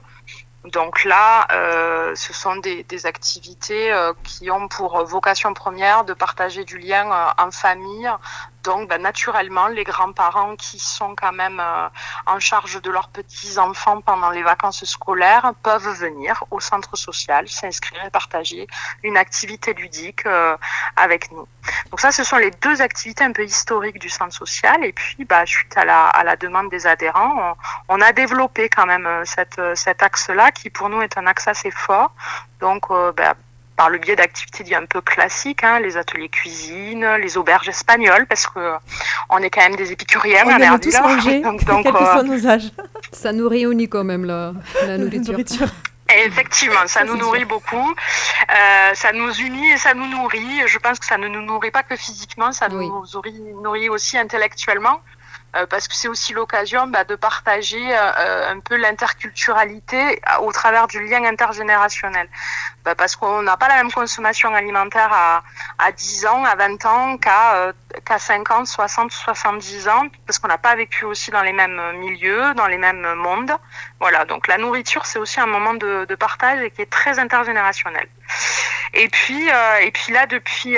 Donc 0.72 1.04
là, 1.04 1.48
euh, 1.52 2.14
ce 2.16 2.34
sont 2.34 2.56
des, 2.58 3.06
activités 3.06 3.92
euh, 3.92 4.14
qui 4.24 4.50
ont 4.52 4.68
pour 4.68 5.04
vocation 5.04 5.54
première 5.54 6.04
de 6.04 6.14
partager 6.14 6.64
du 6.66 6.78
lien 6.78 7.12
euh, 7.12 7.44
en 7.44 7.52
famille, 7.52 8.10
donc, 8.68 8.90
ben, 8.90 9.02
naturellement, 9.02 9.68
les 9.68 9.86
grands-parents 9.86 10.58
qui 10.58 10.78
sont 10.78 11.16
quand 11.16 11.32
même 11.32 11.62
euh, 11.62 11.88
en 12.26 12.38
charge 12.38 12.82
de 12.82 12.92
leurs 12.92 13.08
petits-enfants 13.08 14.02
pendant 14.02 14.30
les 14.30 14.44
vacances 14.44 14.84
scolaires 14.84 15.54
peuvent 15.64 15.88
venir 15.98 16.44
au 16.52 16.60
centre 16.60 16.98
social, 16.98 17.48
s'inscrire 17.48 18.04
et 18.04 18.10
partager 18.10 18.68
une 19.04 19.16
activité 19.16 19.74
ludique 19.74 20.26
euh, 20.26 20.58
avec 20.98 21.32
nous. 21.32 21.48
Donc 21.92 22.02
ça, 22.02 22.12
ce 22.12 22.26
sont 22.26 22.36
les 22.36 22.52
deux 22.52 22.82
activités 22.82 23.24
un 23.24 23.32
peu 23.32 23.46
historiques 23.46 24.00
du 24.00 24.10
centre 24.10 24.34
social. 24.34 24.84
Et 24.84 24.92
puis, 24.92 25.24
bah, 25.24 25.46
suite 25.46 25.78
à 25.78 25.86
la, 25.86 26.36
demande 26.36 26.70
des 26.70 26.88
adhérents, 26.88 27.56
on, 27.88 28.02
a 28.02 28.12
développé 28.12 28.68
quand 28.68 28.86
même 28.86 29.08
euh, 29.08 29.76
cet 29.76 30.04
axe-là 30.04 30.52
qui 30.52 30.70
pour 30.70 30.90
nous 30.90 31.02
est 31.02 31.18
un 31.18 31.26
axe 31.26 31.48
assez 31.48 31.72
fort. 31.72 32.12
Donc, 32.60 32.90
bah, 32.90 33.36
par 33.78 33.90
le 33.90 34.00
biais 34.00 34.16
d'activités 34.16 34.76
un 34.76 34.86
peu 34.86 35.02
classiques, 35.02 35.64
hein, 35.64 35.80
les 35.80 35.96
ateliers 35.96 36.30
cuisine, 36.30 37.06
les 37.22 37.38
auberges 37.38 37.70
espagnoles, 37.70 38.26
parce 38.28 38.48
que 38.48 38.60
euh, 38.60 38.74
on 39.30 39.38
est 39.38 39.52
quand 39.52 39.62
même 39.62 39.76
des 39.76 39.92
épicuriens 39.92 40.44
on 40.46 40.50
aime 40.50 40.80
tous 40.80 41.00
manger, 41.00 41.42
donc, 41.44 41.64
donc 41.64 41.84
quel 41.84 41.94
que 41.94 42.00
soit 42.00 42.20
euh, 42.20 42.24
nos 42.24 42.48
âges. 42.48 42.72
Ça 43.12 43.32
nous 43.32 43.48
réunit 43.48 43.88
quand 43.88 44.04
même 44.04 44.26
la, 44.26 44.54
la 44.86 44.98
nourriture. 44.98 45.70
Effectivement, 46.10 46.88
ça 46.88 47.04
nous 47.04 47.18
nourrit 47.18 47.46
beaucoup, 47.46 47.94
euh, 48.50 48.94
ça 48.94 49.12
nous 49.12 49.32
unit 49.34 49.72
et 49.72 49.78
ça 49.78 49.94
nous 49.94 50.08
nourrit. 50.08 50.62
Je 50.66 50.78
pense 50.80 51.00
que 51.00 51.06
ça 51.06 51.18
ne 51.18 51.28
nous 51.28 51.42
nourrit 51.42 51.72
pas 51.72 51.84
que 51.84 51.96
physiquement, 51.96 52.52
ça 52.54 52.70
nous 52.70 53.04
nourrit 53.62 53.90
aussi 53.90 54.18
intellectuellement. 54.18 55.02
Euh, 55.56 55.66
parce 55.66 55.88
que 55.88 55.96
c'est 55.96 56.10
aussi 56.10 56.34
l'occasion 56.34 56.88
bah, 56.88 57.06
de 57.06 57.16
partager 57.16 57.82
euh, 57.82 58.52
un 58.52 58.60
peu 58.60 58.76
l'interculturalité 58.76 60.22
au 60.42 60.52
travers 60.52 60.88
du 60.88 61.02
lien 61.06 61.24
intergénérationnel. 61.24 62.28
Bah, 62.84 62.96
parce 62.96 63.16
qu'on 63.16 63.42
n'a 63.44 63.56
pas 63.56 63.70
la 63.70 63.76
même 63.76 63.92
consommation 63.92 64.54
alimentaire 64.54 65.10
à, 65.12 65.44
à 65.80 65.92
10 65.94 66.26
ans, 66.26 66.44
à 66.44 66.56
20 66.56 66.86
ans, 66.86 67.18
qu'à 67.18 67.56
euh, 67.56 67.74
qu'à 68.06 68.20
50, 68.20 68.68
60, 68.68 69.12
70 69.12 69.88
ans, 69.88 70.08
parce 70.26 70.38
qu'on 70.38 70.50
n'a 70.50 70.58
pas 70.58 70.76
vécu 70.76 71.06
aussi 71.06 71.32
dans 71.32 71.44
les 71.44 71.54
mêmes 71.54 71.82
milieux, 72.00 72.54
dans 72.56 72.68
les 72.68 72.78
mêmes 72.78 73.14
mondes. 73.16 73.52
Voilà, 74.02 74.26
donc 74.26 74.48
la 74.48 74.58
nourriture, 74.58 75.06
c'est 75.06 75.18
aussi 75.18 75.40
un 75.40 75.48
moment 75.48 75.74
de, 75.74 76.06
de, 76.06 76.16
partage 76.16 76.60
et 76.62 76.72
qui 76.72 76.82
est 76.82 76.92
très 76.92 77.20
intergénérationnel. 77.20 78.08
Et 78.94 79.08
puis, 79.08 79.48
et 79.82 79.92
puis 79.92 80.14
là, 80.14 80.26
depuis 80.28 80.78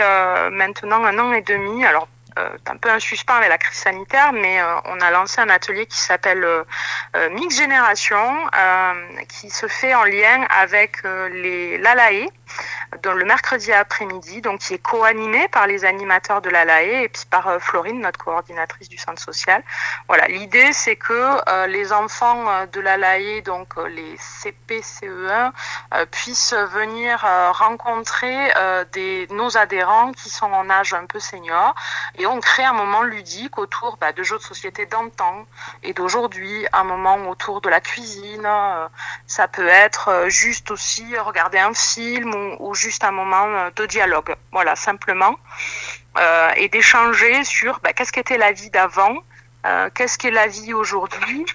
maintenant 0.52 1.04
un 1.04 1.18
an 1.20 1.34
et 1.34 1.42
demi, 1.42 1.86
alors 1.86 2.08
euh, 2.08 2.19
un 2.38 2.78
peu 2.78 2.90
un 2.90 3.00
suspens 3.00 3.36
avec 3.36 3.50
la 3.50 3.58
crise 3.58 3.78
sanitaire, 3.78 4.32
mais 4.34 4.62
euh, 4.62 4.76
on 4.86 5.00
a 5.00 5.12
lancé 5.12 5.42
un 5.42 5.50
atelier 5.50 5.86
qui 5.86 5.98
s'appelle 5.98 6.44
euh, 6.44 6.64
Mix 7.32 7.56
Génération, 7.58 8.20
qui 9.28 9.50
se 9.50 9.68
fait 9.68 9.96
en 9.96 10.04
lien 10.04 10.46
avec 10.50 11.04
les 11.04 11.78
l'ALAE, 11.78 12.28
le 13.04 13.26
mercredi 13.26 13.72
après-midi, 13.72 14.42
donc 14.42 14.60
qui 14.60 14.74
est 14.74 14.80
co-animé 14.80 15.48
par 15.50 15.68
les 15.68 15.86
animateurs 15.86 16.42
de 16.42 16.50
l'ALAE 16.50 17.04
et 17.04 17.10
puis 17.10 17.24
par 17.30 17.62
Florine, 17.62 18.02
notre 18.02 18.20
coordinatrice 18.24 18.90
du 18.90 18.98
centre 18.98 19.22
social. 19.22 19.64
Voilà, 20.08 20.28
l'idée 20.28 20.74
c'est 20.74 20.96
que 20.96 21.68
les 21.68 21.92
enfants 21.92 22.66
de 22.72 22.80
l'ALAE, 22.80 23.42
donc 23.42 23.76
les 23.90 24.16
CP, 24.18 24.82
CE1, 24.82 25.52
puissent 26.12 26.54
venir 26.54 27.26
rencontrer 27.54 28.54
nos 29.30 29.58
adhérents 29.58 30.12
qui 30.12 30.30
sont 30.30 30.52
en 30.52 30.70
âge 30.70 30.94
un 30.94 31.06
peu 31.06 31.20
senior 31.20 31.76
et 32.16 32.26
on 32.26 32.40
crée 32.40 32.64
un 32.64 32.74
moment 32.74 33.04
ludique 33.04 33.58
autour 33.58 33.98
bah, 33.98 34.12
de 34.12 34.24
jeux 34.24 34.38
de 34.38 34.44
société 34.44 34.86
d'antan 34.86 35.46
et 35.84 35.94
d'aujourd'hui, 35.94 36.66
un 36.74 36.84
moment 36.84 37.30
autour 37.30 37.62
de 37.62 37.70
la 37.70 37.82
cuisine. 37.82 38.46
Euh, 38.46 38.88
ça 39.28 39.48
peut 39.48 39.68
être 39.68 40.10
euh, 40.10 40.30
juste 40.30 40.72
aussi 40.72 41.18
regarder 41.18 41.60
un 41.60 41.74
film 41.74 42.34
ou, 42.60 42.74
juste 42.76 43.04
un 43.04 43.12
moment 43.12 43.48
euh, 43.48 43.70
de 43.76 43.86
dialogue. 43.86 44.36
Voilà, 44.52 44.76
simplement. 44.76 45.36
et 46.58 46.68
d'échanger 46.70 47.44
sur 47.44 47.80
bah, 47.82 47.94
qu'est-ce 47.94 48.12
qu'était 48.12 48.38
la 48.38 48.52
vie 48.52 48.70
d'avant, 48.70 49.16
qu'est-ce 49.94 50.18
qu'est 50.18 50.32
la 50.32 50.48
vie 50.48 50.74
aujourd'hui, 50.74 51.46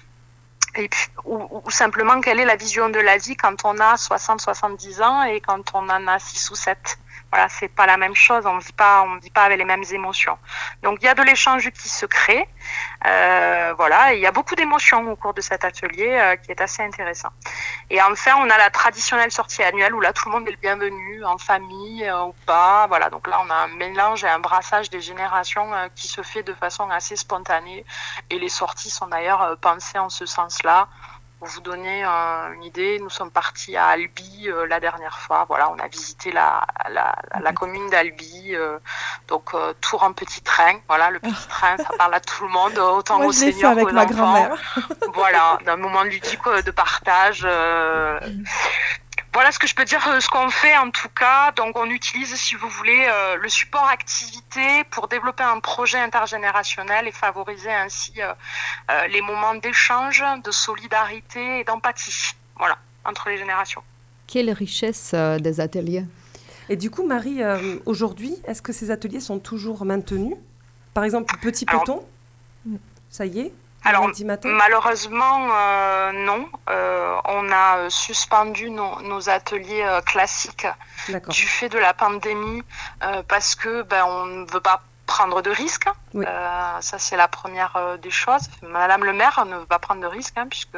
et 0.75 0.89
puis, 0.89 1.07
ou, 1.23 1.61
ou, 1.63 1.71
simplement 1.71 2.19
quelle 2.19 2.39
est 2.39 2.45
la 2.45 2.55
vision 2.55 2.89
de 2.89 2.99
la 2.99 3.17
vie 3.17 3.35
quand 3.35 3.63
on 3.63 3.79
a 3.79 3.95
60-70 3.95 5.01
ans 5.01 5.23
et 5.23 5.39
quand 5.39 5.73
on 5.73 5.89
en 5.89 6.07
a 6.07 6.19
6 6.19 6.51
ou 6.51 6.55
7. 6.55 6.97
Voilà, 7.35 7.49
c'est 7.49 7.67
pas 7.67 7.85
la 7.85 7.97
même 7.97 8.15
chose. 8.15 8.45
On 8.45 8.53
ne 8.53 8.61
vit 8.61 8.71
pas, 8.71 9.01
on 9.01 9.17
vit 9.17 9.29
pas 9.29 9.43
avec 9.43 9.57
les 9.57 9.65
mêmes 9.65 9.83
émotions. 9.91 10.37
Donc 10.83 10.99
il 11.01 11.05
y 11.05 11.09
a 11.09 11.15
de 11.15 11.21
l'échange 11.21 11.69
qui 11.71 11.89
se 11.89 12.05
crée. 12.05 12.47
Euh, 13.05 13.73
voilà, 13.75 14.13
il 14.13 14.21
y 14.21 14.25
a 14.25 14.31
beaucoup 14.31 14.55
d'émotions 14.55 15.05
au 15.11 15.17
cours 15.17 15.33
de 15.33 15.41
cet 15.41 15.65
atelier 15.65 16.17
euh, 16.17 16.37
qui 16.37 16.51
est 16.51 16.61
assez 16.61 16.81
intéressant. 16.81 17.27
Et 17.89 18.01
enfin, 18.01 18.35
on 18.37 18.49
a 18.49 18.57
la 18.57 18.69
traditionnelle 18.69 19.33
sortie 19.33 19.63
annuelle 19.63 19.93
où 19.93 19.99
là 19.99 20.13
tout 20.13 20.29
le 20.29 20.35
monde 20.35 20.47
est 20.47 20.51
le 20.51 20.57
bienvenu, 20.57 21.25
en 21.25 21.37
famille 21.37 22.05
euh, 22.05 22.23
ou 22.23 22.35
pas. 22.45 22.87
Voilà, 22.87 23.09
donc 23.09 23.27
là 23.27 23.41
on 23.45 23.49
a 23.49 23.55
un 23.55 23.67
mélange 23.67 24.23
et 24.23 24.29
un 24.29 24.39
brassage 24.39 24.89
des 24.89 25.01
générations 25.01 25.69
qui 25.93 26.07
se 26.07 26.21
fait 26.21 26.43
de 26.43 26.53
façon 26.53 26.89
assez 26.89 27.17
spontanée. 27.17 27.85
Et 28.29 28.39
les 28.39 28.47
sorties 28.47 28.89
sont 28.89 29.07
d'ailleurs 29.07 29.57
pensées 29.59 29.99
en 29.99 30.07
ce 30.09 30.25
sens-là. 30.25 30.87
Pour 31.45 31.53
vous 31.53 31.61
donner 31.61 32.03
euh, 32.03 32.53
une 32.55 32.63
idée, 32.63 32.97
nous 32.99 33.11
sommes 33.11 33.29
partis 33.29 33.77
à 33.77 33.89
Albi 33.89 34.47
euh, 34.47 34.65
la 34.65 34.79
dernière 34.79 35.19
fois. 35.19 35.45
Voilà, 35.47 35.69
on 35.69 35.77
a 35.77 35.87
visité 35.87 36.31
la, 36.31 36.65
la, 36.89 37.53
commune 37.53 37.87
d'Albi, 37.91 38.55
euh, 38.55 38.79
donc 39.27 39.51
tour 39.79 40.01
en 40.01 40.11
petit 40.11 40.41
train. 40.41 40.79
Voilà, 40.87 41.11
le 41.11 41.19
petit 41.19 41.47
train, 41.47 41.77
ça 41.77 41.89
parle 41.99 42.15
à 42.15 42.19
tout 42.19 42.45
le 42.45 42.49
monde, 42.49 42.79
autant 42.79 43.23
aux 43.23 43.31
seniors 43.31 43.75
qu'aux 43.75 43.95
enfants. 43.95 44.49
voilà, 45.13 45.59
d'un 45.67 45.75
moment 45.75 46.01
ludique 46.01 46.41
de 46.65 46.71
partage. 46.71 47.45
Voilà 49.35 49.51
ce 49.51 49.59
que 49.59 49.67
je 49.67 49.75
peux 49.75 49.83
dire, 49.83 49.99
euh, 50.07 50.21
ce 50.21 50.29
qu'on 50.29 50.49
fait 50.49 50.77
en 50.77 50.91
tout 50.91 51.09
cas. 51.09 51.51
Donc 51.51 51.77
on 51.77 51.89
utilise, 51.89 52.33
si 52.35 52.55
vous 52.55 52.69
voulez, 52.69 53.05
euh, 53.05 53.35
le 53.35 53.49
support 53.49 53.85
activité 53.85 54.85
pour 54.91 55.09
développer 55.09 55.43
un 55.43 55.59
projet 55.59 55.97
intergénérationnel 55.97 57.05
et 57.05 57.11
favoriser 57.11 57.69
ainsi 57.69 58.13
euh, 58.21 59.07
les 59.09 59.19
moments 59.19 59.55
d'échange, 59.55 60.23
de 60.41 60.51
solidarité 60.51 61.59
et 61.59 61.63
d'empathie. 61.65 62.31
Voilà, 62.57 62.77
entre 63.03 63.27
les 63.27 63.37
générations. 63.37 63.83
Quelle 64.25 64.49
richesse 64.51 65.13
des 65.13 65.59
ateliers. 65.59 66.05
Et 66.69 66.77
du 66.77 66.89
coup, 66.89 67.05
Marie, 67.05 67.41
aujourd'hui, 67.85 68.37
est-ce 68.47 68.61
que 68.61 68.71
ces 68.71 68.89
ateliers 68.89 69.19
sont 69.19 69.39
toujours 69.39 69.83
maintenus? 69.83 70.35
Par 70.93 71.03
exemple, 71.03 71.37
Petit 71.41 71.65
Peloton, 71.65 72.05
ça 73.09 73.25
y 73.25 73.39
est? 73.41 73.51
Alors, 73.85 74.09
malheureusement, 74.45 75.47
euh, 75.51 76.11
non. 76.11 76.47
Euh, 76.69 77.15
on 77.25 77.51
a 77.51 77.77
euh, 77.77 77.89
suspendu 77.89 78.71
nos, 78.71 79.29
ateliers 79.29 79.87
classiques 80.05 80.67
du 81.29 81.47
fait 81.47 81.69
de 81.69 81.77
la 81.77 81.93
pandémie 81.93 82.63
parce 83.27 83.55
que 83.55 83.83
ben, 83.83 84.03
on 84.05 84.25
ne 84.25 84.51
veut 84.51 84.59
pas 84.59 84.81
prendre 85.05 85.41
de 85.41 85.49
risques. 85.51 85.87
ça, 86.81 86.99
c'est 86.99 87.15
la 87.15 87.27
première 87.27 87.97
des 88.01 88.09
choses. 88.09 88.49
Madame 88.61 89.03
le 89.03 89.13
maire 89.13 89.45
ne 89.45 89.57
veut 89.57 89.65
pas 89.65 89.79
prendre 89.79 90.01
de 90.01 90.07
risques, 90.07 90.37
hein, 90.37 90.47
puisque 90.49 90.77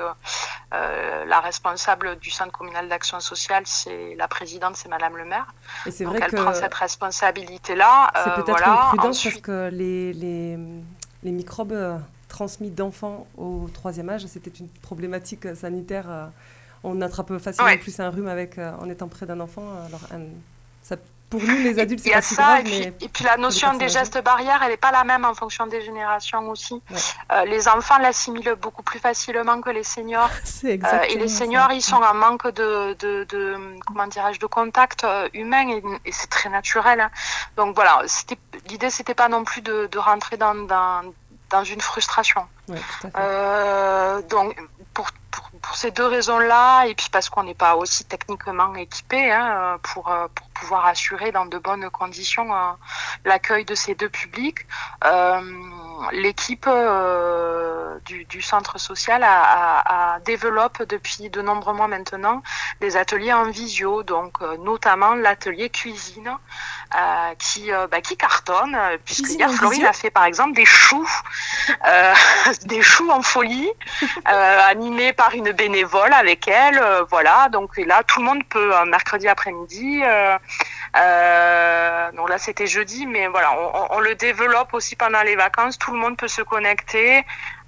la 0.71 1.39
responsable 1.39 2.17
du 2.17 2.29
centre 2.29 2.51
communal 2.51 2.87
d'action 2.87 3.19
sociale, 3.19 3.63
c'est 3.65 4.15
la 4.15 4.27
présidente, 4.27 4.75
c'est 4.75 4.89
Madame 4.89 5.17
le 5.17 5.25
maire. 5.25 5.47
Et 5.85 5.91
c'est 5.91 6.05
vrai 6.05 6.19
elle 6.21 6.31
prend 6.31 6.53
cette 6.53 6.73
responsabilité-là. 6.73 8.11
C'est 8.23 8.43
peut-être 8.43 8.67
une 8.67 8.87
prudence 8.89 9.23
parce 9.23 9.37
que 9.37 9.69
les, 9.71 10.13
les, 10.13 10.57
les 11.23 11.31
microbes 11.31 12.01
transmis 12.27 12.69
d'enfants 12.69 13.27
au 13.37 13.67
troisième 13.73 14.09
âge. 14.09 14.25
C'était 14.27 14.51
une 14.51 14.67
problématique 14.81 15.55
sanitaire. 15.55 16.05
Euh, 16.09 16.25
on 16.83 17.01
attrape 17.01 17.37
facilement 17.37 17.77
plus 17.77 17.99
un 17.99 18.09
rhume 18.09 18.27
avec, 18.27 18.57
euh, 18.57 18.71
en 18.79 18.89
étant 18.89 19.07
près 19.07 19.25
d'un 19.25 19.39
enfant. 19.39 19.63
Alors, 19.85 20.01
ça, 20.83 20.95
pour 21.29 21.41
nous, 21.41 21.57
les 21.57 21.77
adultes, 21.79 22.01
c'est 22.01 22.11
pas 22.11 22.21
si 22.21 22.35
grave. 22.35 22.59
Et 22.59 22.91
puis, 22.91 23.05
et 23.05 23.09
puis 23.09 23.23
la 23.25 23.35
notion 23.35 23.73
des 23.73 23.89
gestes 23.89 24.23
barrières, 24.23 24.61
elle 24.63 24.69
n'est 24.69 24.77
pas 24.77 24.91
la 24.91 25.03
même 25.03 25.25
en 25.25 25.33
fonction 25.33 25.67
des 25.67 25.81
générations 25.81 26.47
aussi. 26.49 26.81
Euh, 27.31 27.43
les 27.45 27.67
enfants 27.67 27.97
l'assimilent 27.97 28.55
beaucoup 28.61 28.83
plus 28.83 28.99
facilement 28.99 29.59
que 29.59 29.69
les 29.69 29.83
seniors. 29.83 30.29
et 30.63 31.17
les 31.17 31.27
seniors, 31.27 31.71
ils 31.73 31.81
sont 31.81 31.97
en 31.97 32.13
manque 32.13 32.47
de, 32.53 32.93
de, 32.99 33.25
de 33.25 33.57
comment 33.85 34.07
dirais-je, 34.07 34.39
de 34.39 34.45
contact 34.45 35.05
humain 35.33 35.67
et, 35.67 36.11
c'est 36.11 36.29
très 36.29 36.49
naturel. 36.49 37.01
Hein. 37.01 37.11
Donc 37.57 37.75
voilà, 37.75 38.03
l'idée, 38.69 38.89
c'était 38.89 39.15
pas 39.15 39.27
non 39.27 39.43
plus 39.43 39.61
de, 39.61 39.89
de 39.91 39.97
rentrer 39.97 40.37
dans, 40.37 40.55
dans 40.55 41.01
dans 41.49 41.63
une 41.63 41.81
frustration. 41.81 42.45
Euh, 43.15 44.21
donc, 44.23 44.57
pour, 44.93 45.07
pour, 45.31 45.49
pour 45.61 45.75
ces 45.75 45.91
deux 45.91 46.05
raisons-là, 46.05 46.85
et 46.85 46.95
puis 46.95 47.07
parce 47.11 47.29
qu'on 47.29 47.43
n'est 47.43 47.53
pas 47.53 47.75
aussi 47.75 48.05
techniquement 48.05 48.75
équipé 48.75 49.31
hein, 49.31 49.77
pour, 49.83 50.09
euh, 50.09 50.27
pour 50.33 50.47
pouvoir 50.49 50.85
assurer 50.85 51.31
dans 51.31 51.45
de 51.45 51.57
bonnes 51.57 51.89
conditions 51.89 52.53
euh, 52.53 52.71
l'accueil 53.25 53.65
de 53.65 53.75
ces 53.75 53.95
deux 53.95 54.09
publics, 54.09 54.59
euh, 55.05 55.41
l'équipe 56.11 56.65
euh, 56.67 57.97
du, 58.05 58.25
du 58.25 58.41
centre 58.41 58.79
social 58.79 59.23
a, 59.23 59.27
a, 59.27 60.15
a 60.15 60.19
développe 60.19 60.83
depuis 60.83 61.29
de 61.29 61.41
nombreux 61.41 61.73
mois 61.73 61.87
maintenant 61.87 62.41
des 62.81 62.97
ateliers 62.97 63.33
en 63.33 63.49
visio, 63.49 64.03
donc 64.03 64.41
euh, 64.41 64.57
notamment 64.57 65.15
l'atelier 65.15 65.69
cuisine 65.69 66.31
euh, 66.95 67.35
qui, 67.39 67.69
bah, 67.91 68.01
qui 68.01 68.15
cartonne, 68.15 68.77
puisque 69.05 69.29
hier 69.29 69.51
Florine 69.51 69.85
a 69.85 69.93
fait 69.93 70.09
par 70.09 70.25
exemple 70.25 70.53
des 70.53 70.65
choux, 70.65 71.07
des 72.65 72.81
choux 72.81 73.09
en 73.09 73.21
folie, 73.21 73.69
animés 74.25 75.13
par 75.13 75.33
une 75.33 75.51
bénévole 75.51 76.13
avec 76.13 76.47
elle, 76.47 76.81
voilà. 77.09 77.49
Donc 77.49 77.77
et 77.77 77.85
là, 77.85 78.03
tout 78.03 78.19
le 78.19 78.25
monde 78.25 78.43
peut 78.49 78.75
un 78.75 78.85
mercredi 78.85 79.27
après-midi. 79.27 80.01
Euh, 80.95 82.11
donc 82.13 82.29
là, 82.29 82.37
c'était 82.37 82.67
jeudi, 82.67 83.05
mais 83.05 83.27
voilà, 83.27 83.51
on, 83.59 83.71
on- 83.75 83.87
on 83.97 83.99
le 83.99 84.15
développe 84.15 84.73
aussi 84.73 84.95
pendant 84.95 85.21
les 85.23 85.35
vacances. 85.35 85.77
Tout 85.77 85.91
le 85.91 85.99
monde 85.99 86.17
peut 86.17 86.27
se 86.27 86.41
connecter 86.41 87.23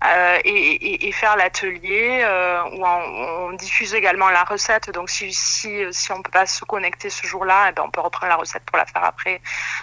euh, 0.06 0.38
et, 0.46 0.50
et- 0.52 1.08
et 1.08 1.12
faire 1.12 1.36
l'atelier. 1.36 2.22
Euh, 2.24 2.62
où 2.72 2.86
on, 2.86 3.48
on 3.50 3.54
diffuse 3.54 3.94
également 3.94 4.30
la 4.30 4.44
recette. 4.44 4.90
Donc 4.92 5.10
si 5.10 5.34
si 5.34 5.84
si 5.92 6.12
on 6.12 6.22
peut 6.22 6.32
pas 6.32 6.46
se 6.46 6.64
connecter 6.66 7.10
ce 7.10 7.26
jour-là, 7.28 7.68
eh 7.70 7.72
ben, 7.74 7.84
on 7.86 7.92
peut 7.92 8.02
reprendre 8.02 8.30
la 8.30 8.36
recette 8.38 8.64
pour 8.66 8.78
la 8.78 8.86
faire 8.86 9.04
après 9.04 9.42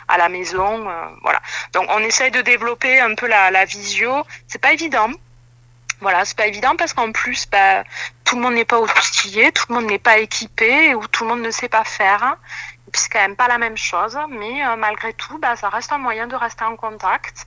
à 0.09 0.16
la 0.18 0.29
maison. 0.29 0.88
euh, 0.88 0.92
voilà. 1.22 1.40
Donc 1.72 1.87
on 1.90 1.99
essaye 2.01 2.31
de 2.31 2.40
développer 2.40 3.01
un 3.01 3.14
peu 3.14 3.27
la, 3.27 3.51
la 3.51 3.64
visio. 3.64 4.25
C'est 4.49 4.61
pas 4.61 4.72
évident. 4.72 5.11
Voilà, 6.03 6.27
c'est 6.27 6.37
pas 6.37 6.46
évident 6.46 6.77
parce 6.77 6.92
qu'en 6.92 7.11
plus, 7.11 7.46
bah, 7.51 7.83
tout 8.25 8.37
le 8.37 8.42
monde 8.42 8.55
n'est 8.55 8.66
pas 8.66 8.79
outillé, 8.81 9.51
tout 9.57 9.64
le 9.70 9.77
monde 9.77 9.87
n'est 9.87 9.99
pas 9.99 10.18
équipé 10.18 10.94
ou 10.94 11.07
tout 11.07 11.25
le 11.25 11.31
monde 11.31 11.40
ne 11.42 11.51
sait 11.51 11.68
pas 11.70 11.85
faire. 11.85 12.37
Puis 12.92 13.03
c'est 13.03 13.12
quand 13.12 13.20
même 13.20 13.37
pas 13.37 13.49
la 13.49 13.59
même 13.59 13.77
chose, 13.77 14.16
mais 14.31 14.64
euh, 14.64 14.77
malgré 14.77 15.12
tout, 15.12 15.38
bah, 15.38 15.57
ça 15.57 15.68
reste 15.68 15.92
un 15.92 15.99
moyen 15.99 16.27
de 16.27 16.37
rester 16.37 16.64
en 16.64 16.77
contact 16.77 17.46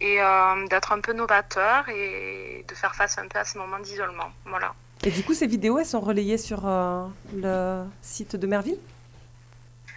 et 0.00 0.20
euh, 0.20 0.66
d'être 0.68 0.92
un 0.92 1.00
peu 1.00 1.12
novateur 1.12 1.88
et 1.88 2.64
de 2.66 2.74
faire 2.74 2.94
face 2.94 3.18
un 3.18 3.28
peu 3.28 3.38
à 3.38 3.44
ces 3.44 3.58
moments 3.58 3.78
d'isolement. 3.78 4.30
Voilà. 4.46 4.74
Et 5.02 5.10
du 5.10 5.22
coup, 5.22 5.34
ces 5.34 5.46
vidéos, 5.46 5.78
elles 5.78 5.86
sont 5.86 6.00
relayées 6.00 6.38
sur 6.38 6.66
euh, 6.66 7.06
le 7.34 7.84
site 8.02 8.36
de 8.36 8.46
Merville? 8.46 8.78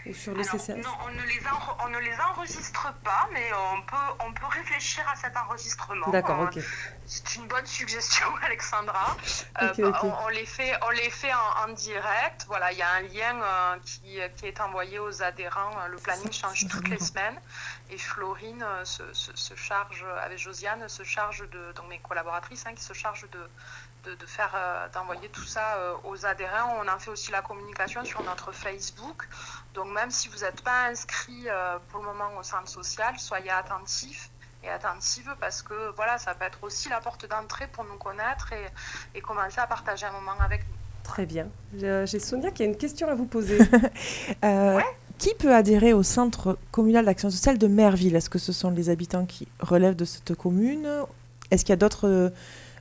Ou 0.05 0.13
sur 0.13 0.33
le 0.33 0.41
Alors, 0.41 0.53
non, 0.83 0.97
on 1.05 1.11
ne, 1.11 1.21
les 1.23 1.39
on 1.85 1.87
ne 1.89 1.99
les 1.99 2.15
enregistre 2.19 2.93
pas, 3.03 3.29
mais 3.31 3.51
on 3.53 3.81
peut, 3.83 3.95
on 4.25 4.33
peut 4.33 4.45
réfléchir 4.47 5.03
à 5.09 5.15
cet 5.15 5.35
enregistrement. 5.37 6.09
D'accord, 6.09 6.41
Euh, 6.41 6.45
ok. 6.47 6.59
C'est 7.05 7.35
une 7.35 7.47
bonne 7.47 7.65
suggestion, 7.65 8.27
Alexandra. 8.43 9.15
Euh, 9.61 9.69
ok. 9.89 9.95
On, 10.03 10.13
on 10.25 10.27
les 10.29 10.45
fait, 10.45 10.73
on 10.85 10.89
les 10.89 11.09
fait 11.09 11.33
en, 11.33 11.63
en 11.63 11.67
direct. 11.73 12.45
Voilà, 12.47 12.71
il 12.73 12.77
y 12.77 12.81
a 12.81 12.91
un 12.91 13.01
lien 13.01 13.41
euh, 13.41 13.75
qui, 13.85 14.19
qui 14.35 14.45
est 14.47 14.59
envoyé 14.59 14.99
aux 14.99 15.23
adhérents. 15.23 15.79
Euh, 15.81 15.87
Le 15.87 15.97
planning 15.97 16.31
change 16.33 16.67
toutes 16.67 16.89
les 16.89 16.99
semaines. 16.99 17.39
Et 17.89 17.97
Florine 17.97 18.63
euh, 18.63 18.83
se, 18.85 19.03
se- 19.13 19.35
se 19.35 19.55
charge, 19.55 20.03
avec 20.21 20.37
Josiane, 20.37 20.87
se 20.89 21.03
charge 21.03 21.47
de, 21.49 21.71
donc 21.73 21.87
mes 21.87 21.99
collaboratrices, 21.99 22.65
hein, 22.65 22.73
qui 22.75 22.83
se 22.83 22.93
chargent 22.93 23.29
de, 23.31 23.49
de, 24.05 24.15
de 24.15 24.25
faire, 24.25 24.53
euh, 24.55 24.87
d'envoyer 24.93 25.29
tout 25.29 25.43
ça 25.43 25.77
euh, 25.77 25.93
aux 26.03 26.25
adhérents. 26.25 26.77
On 26.83 26.87
en 26.87 26.99
fait 26.99 27.09
aussi 27.11 27.31
la 27.31 27.41
communication 27.41 28.03
sur 28.05 28.23
notre 28.23 28.51
Facebook. 28.51 29.27
Donc 29.73 29.87
même 29.93 30.11
si 30.11 30.27
vous 30.27 30.39
n'êtes 30.39 30.61
pas 30.61 30.87
inscrit 30.87 31.43
euh, 31.47 31.77
pour 31.89 32.01
le 32.01 32.07
moment 32.07 32.29
au 32.39 32.43
centre 32.43 32.69
social, 32.69 33.17
soyez 33.17 33.49
attentifs 33.49 34.29
et 34.63 34.69
attentive 34.69 35.35
parce 35.39 35.61
que 35.61 35.91
voilà, 35.95 36.17
ça 36.17 36.33
peut 36.35 36.45
être 36.45 36.59
aussi 36.63 36.89
la 36.89 37.01
porte 37.01 37.27
d'entrée 37.29 37.67
pour 37.67 37.83
nous 37.83 37.97
connaître 37.97 38.53
et, 38.53 38.65
et 39.17 39.21
commencer 39.21 39.59
à 39.59 39.67
partager 39.67 40.05
un 40.05 40.11
moment 40.11 40.39
avec 40.39 40.61
nous. 40.61 40.73
Très 41.03 41.25
bien. 41.25 41.47
J'ai 41.75 42.19
Sonia 42.19 42.49
qui 42.51 42.63
a 42.63 42.65
une 42.65 42.77
question 42.77 43.07
à 43.09 43.15
vous 43.15 43.25
poser. 43.25 43.59
Euh, 44.43 44.79
Qui 45.19 45.33
peut 45.35 45.53
adhérer 45.53 45.93
au 45.93 46.03
centre 46.03 46.57
communal 46.71 47.05
d'action 47.05 47.29
sociale 47.29 47.57
de 47.57 47.67
Merville? 47.67 48.15
Est-ce 48.15 48.29
que 48.29 48.39
ce 48.39 48.51
sont 48.51 48.71
les 48.71 48.89
habitants 48.89 49.25
qui 49.25 49.47
relèvent 49.59 49.95
de 49.95 50.05
cette 50.05 50.33
commune? 50.35 50.89
Est-ce 51.51 51.63
qu'il 51.63 51.71
y 51.71 51.73
a 51.73 51.77
d'autres 51.77 52.07
euh, 52.07 52.29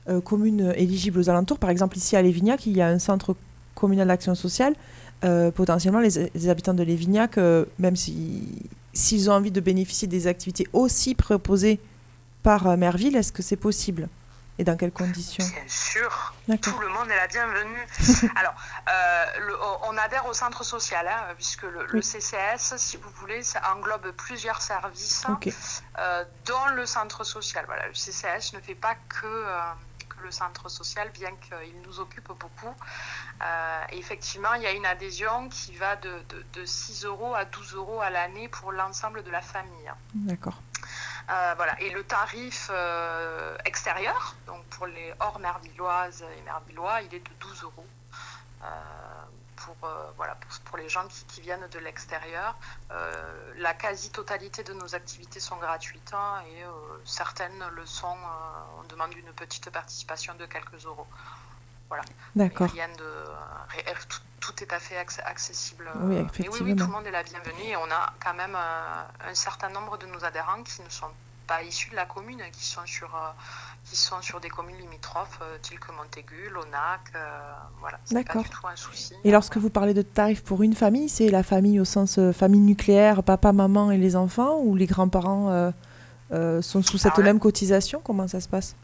euh, 0.09 0.21
communes 0.21 0.73
éligibles 0.75 1.19
aux 1.19 1.29
alentours 1.29 1.59
Par 1.59 1.69
exemple, 1.69 1.97
ici 1.97 2.15
à 2.15 2.21
Lévignac, 2.21 2.65
il 2.65 2.75
y 2.75 2.81
a 2.81 2.87
un 2.87 2.99
centre 2.99 3.35
communal 3.75 4.07
d'action 4.07 4.35
sociale. 4.35 4.75
Euh, 5.23 5.51
potentiellement, 5.51 5.99
les, 5.99 6.29
les 6.33 6.49
habitants 6.49 6.73
de 6.73 6.83
Lévignac, 6.83 7.37
euh, 7.37 7.65
même 7.79 7.95
si- 7.95 8.61
s'ils 8.93 9.29
ont 9.29 9.33
envie 9.33 9.51
de 9.51 9.61
bénéficier 9.61 10.07
des 10.07 10.27
activités 10.27 10.67
aussi 10.73 11.15
proposées 11.15 11.79
par 12.43 12.75
Merville, 12.77 13.15
est-ce 13.15 13.31
que 13.31 13.41
c'est 13.41 13.55
possible 13.55 14.09
Et 14.59 14.63
dans 14.65 14.75
quelles 14.75 14.91
conditions? 14.91 15.43
Bien 15.45 15.63
sûr, 15.67 16.33
tout 16.61 16.77
le 16.79 16.89
monde 16.89 17.09
est 17.09 17.15
la 17.15 17.27
bienvenue. 17.27 17.87
Alors, 18.35 18.53
euh, 18.89 19.25
le- 19.47 19.55
on 19.89 19.97
adhère 19.97 20.25
au 20.27 20.33
centre 20.33 20.63
social, 20.63 21.07
hein, 21.07 21.33
puisque 21.37 21.63
le. 21.63 22.01
CCS, 22.01 22.73
si 22.77 22.97
vous 22.97 23.09
voulez, 23.21 23.41
ça 23.43 23.61
englobe 23.73 24.11
plusieurs 24.17 24.61
services. 24.61 25.23
Ok. 25.29 25.47
euh, 25.99 26.23
dans 26.45 26.67
le 26.75 26.85
centre 26.85 27.23
social. 27.23 27.63
Voilà, 27.65 27.87
le 27.87 27.93
CCS 27.95 28.53
ne 28.53 28.59
fait 28.59 28.75
pas 28.75 28.95
que, 29.09 29.25
euh, 29.25 29.57
que 29.92 29.92
le 30.23 30.31
centre 30.31 30.69
social, 30.69 31.09
bien 31.11 31.31
qu'il 31.35 31.81
nous 31.85 31.99
occupe 31.99 32.31
beaucoup. 32.39 32.73
Euh, 33.41 33.83
et 33.91 33.97
effectivement, 33.97 34.53
il 34.55 34.63
y 34.63 34.67
a 34.67 34.71
une 34.71 34.85
adhésion 34.85 35.49
qui 35.49 35.75
va 35.75 35.95
de, 35.95 36.23
de, 36.29 36.45
de 36.53 36.65
6 36.65 37.05
euros 37.05 37.35
à 37.35 37.45
12 37.45 37.75
euros 37.75 38.01
à 38.01 38.09
l'année 38.09 38.47
pour 38.47 38.71
l'ensemble 38.71 39.23
de 39.23 39.31
la 39.31 39.41
famille. 39.41 39.91
D'accord. 40.15 40.59
Euh, 41.29 41.53
voilà. 41.55 41.79
Et 41.81 41.89
le 41.91 42.03
tarif 42.03 42.69
euh, 42.71 43.55
extérieur, 43.65 44.35
donc 44.47 44.63
pour 44.65 44.87
les 44.87 45.13
hors 45.19 45.39
mervilloises 45.39 46.25
et 46.37 46.41
mervillois, 46.41 47.01
il 47.01 47.13
est 47.13 47.19
de 47.19 47.33
12 47.39 47.63
euros. 47.63 47.87
Pour, 49.65 49.77
euh, 49.89 50.11
voilà, 50.17 50.35
pour, 50.35 50.59
pour 50.65 50.77
les 50.77 50.89
gens 50.89 51.07
qui, 51.07 51.23
qui 51.25 51.41
viennent 51.41 51.67
de 51.71 51.79
l'extérieur. 51.79 52.55
Euh, 52.91 53.53
la 53.57 53.73
quasi-totalité 53.73 54.63
de 54.63 54.73
nos 54.73 54.93
activités 54.93 55.39
sont 55.39 55.55
gratuites 55.57 56.11
hein, 56.13 56.41
et 56.51 56.63
euh, 56.63 56.69
certaines 57.05 57.63
le 57.73 57.85
sont. 57.85 58.17
on 58.79 58.83
demande 58.87 59.13
une 59.13 59.31
petite 59.33 59.69
participation 59.69 60.33
de 60.35 60.45
quelques 60.45 60.83
euros. 60.85 61.07
D'accord. 62.35 62.69
Rien 62.71 62.89
de, 62.89 63.09
ré- 63.69 63.85
tout, 64.09 64.19
tout 64.39 64.63
est 64.63 64.73
à 64.73 64.79
fait 64.79 64.97
acc- 64.97 65.21
accessible. 65.23 65.89
Oui, 65.95 66.15
mais 66.39 66.49
oui, 66.49 66.59
oui, 66.61 66.75
tout 66.75 66.85
le 66.85 66.91
monde 66.91 67.05
est 67.05 67.11
la 67.11 67.21
bienvenue 67.23 67.63
et 67.65 67.77
on 67.77 67.89
a 67.91 68.11
quand 68.23 68.33
même 68.33 68.55
un 68.55 69.35
certain 69.35 69.69
nombre 69.69 69.97
de 69.97 70.07
nos 70.07 70.25
adhérents 70.25 70.63
qui 70.63 70.81
ne 70.81 70.89
sont 70.89 71.11
pas 71.47 71.61
issus 71.63 71.89
de 71.89 71.95
la 71.95 72.05
commune, 72.05 72.41
qui 72.51 72.65
sont 72.65 72.85
sur, 72.85 73.13
euh, 73.15 73.29
qui 73.85 73.95
sont 73.95 74.21
sur 74.21 74.39
des 74.39 74.49
communes 74.49 74.77
limitrophes, 74.77 75.39
euh, 75.41 75.57
telles 75.61 75.79
que 75.79 75.91
Montaigu, 75.91 76.49
Lonac, 76.53 77.01
euh, 77.15 77.53
voilà. 77.79 77.99
C'est 78.05 78.15
pas 78.15 78.21
D'accord. 78.23 78.43
du 78.43 78.49
tout 78.49 78.67
un 78.67 78.75
souci. 78.75 79.13
Et 79.23 79.31
lorsque 79.31 79.57
vous 79.57 79.69
parlez 79.69 79.93
de 79.93 80.01
tarifs 80.01 80.43
pour 80.43 80.63
une 80.63 80.73
famille, 80.75 81.09
c'est 81.09 81.29
la 81.29 81.43
famille 81.43 81.79
au 81.79 81.85
sens 81.85 82.19
famille 82.33 82.61
nucléaire, 82.61 83.23
papa, 83.23 83.51
maman 83.53 83.91
et 83.91 83.97
les 83.97 84.15
enfants, 84.15 84.59
ou 84.59 84.75
les 84.75 84.85
grands-parents 84.85 85.71
sont 86.61 86.81
sous 86.81 86.97
cette 86.97 87.13
Alors 87.13 87.19
là- 87.19 87.25
même 87.25 87.39
cotisation? 87.39 88.01
Comment 88.03 88.27
ça 88.27 88.39
se 88.41 88.47
passe? 88.47 88.75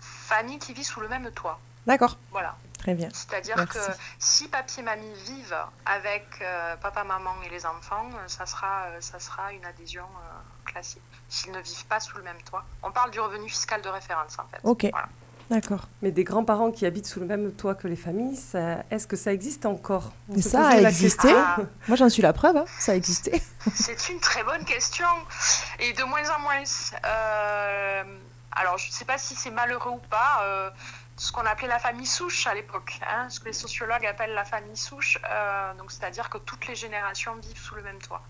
Famille 0.00 0.58
qui 0.58 0.72
vit 0.72 0.84
sous 0.84 1.00
le 1.00 1.08
même 1.08 1.30
toit, 1.32 1.58
D'accord, 1.86 2.16
voilà. 2.30 2.56
Très 2.82 2.94
bien. 2.94 3.08
C'est-à-dire 3.12 3.56
que 3.68 3.78
si 4.18 4.48
papier 4.48 4.82
et 4.82 4.84
mamie 4.84 5.12
vivent 5.24 5.56
avec 5.86 6.26
euh, 6.42 6.76
papa, 6.76 7.04
maman 7.04 7.34
et 7.44 7.48
les 7.48 7.64
enfants, 7.64 8.08
euh, 8.14 8.18
ça 8.26 8.44
sera, 8.46 8.86
euh, 8.86 8.96
ça 9.00 9.18
sera 9.20 9.52
une 9.52 9.64
adhésion 9.64 10.02
euh, 10.04 10.70
classique. 10.70 11.02
S'ils 11.28 11.52
ne 11.52 11.60
vivent 11.60 11.86
pas 11.86 12.00
sous 12.00 12.16
le 12.16 12.22
même 12.24 12.40
toit. 12.42 12.64
On 12.82 12.90
parle 12.90 13.10
du 13.12 13.20
revenu 13.20 13.48
fiscal 13.48 13.80
de 13.82 13.88
référence 13.88 14.36
en 14.38 14.44
fait. 14.50 14.60
Ok. 14.64 14.86
Voilà. 14.90 15.08
D'accord. 15.50 15.86
Mais 16.00 16.12
des 16.12 16.24
grands-parents 16.24 16.70
qui 16.70 16.86
habitent 16.86 17.06
sous 17.06 17.20
le 17.20 17.26
même 17.26 17.52
toit 17.52 17.74
que 17.74 17.86
les 17.86 17.96
familles, 17.96 18.36
ça- 18.36 18.84
est-ce 18.90 19.06
que 19.06 19.16
ça 19.16 19.32
existe 19.32 19.66
encore? 19.66 20.12
Mais 20.28 20.40
ça 20.40 20.66
a 20.66 20.76
existé. 20.80 21.28
question. 21.28 21.44
Ah, 21.44 21.56
Moi, 21.88 21.96
j'en 21.96 22.08
suis 22.08 22.22
la 22.22 22.32
preuve, 22.32 22.56
hein, 22.56 22.64
ça 22.78 22.92
a 22.92 22.94
existé. 22.94 23.42
c'est 23.74 24.08
une 24.08 24.18
très 24.20 24.42
bonne 24.44 24.64
question. 24.64 25.06
Et 25.78 25.92
de 25.92 26.02
moins 26.04 26.28
en 26.36 26.40
moins. 26.40 26.62
euh, 27.04 28.04
alors, 28.52 28.78
je 28.78 28.88
ne 28.88 28.92
sais 28.92 29.04
pas 29.04 29.18
si 29.18 29.34
c'est 29.34 29.50
malheureux 29.50 29.90
ou 29.92 30.00
pas. 30.10 30.72
Ce 31.22 31.30
qu'on 31.30 31.46
appelait 31.46 31.68
la 31.68 31.78
famille 31.78 32.06
souche 32.06 32.48
à 32.48 32.54
l'époque, 32.54 32.98
hein, 33.06 33.30
ce 33.30 33.38
que 33.38 33.44
les 33.44 33.52
sociologues 33.52 34.04
appellent 34.06 34.34
la 34.34 34.44
famille 34.44 34.76
souche, 34.76 35.18
euh, 35.24 35.72
donc 35.74 35.92
c'est-à-dire 35.92 36.28
que 36.28 36.38
toutes 36.38 36.66
les 36.66 36.74
générations 36.74 37.36
vivent 37.36 37.60
sous 37.60 37.76
le 37.76 37.82
même 37.82 38.00
toit. 38.00 38.22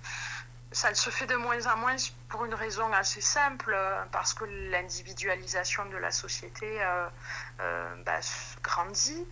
Ça 0.73 0.95
se 0.95 1.09
fait 1.09 1.25
de 1.25 1.37
moins 1.37 1.67
en 1.69 1.79
moins 1.79 1.97
pour 2.29 2.45
une 2.45 2.53
raison 2.53 2.93
assez 2.93 3.23
simple, 3.23 3.73
euh, 3.75 4.05
parce 4.13 4.35
que 4.35 4.45
l'individualisation 4.45 5.87
de 5.87 5.97
la 5.97 6.11
société 6.11 6.67
euh, 6.83 7.09
bah, 8.05 8.21
grandit, 8.63 9.27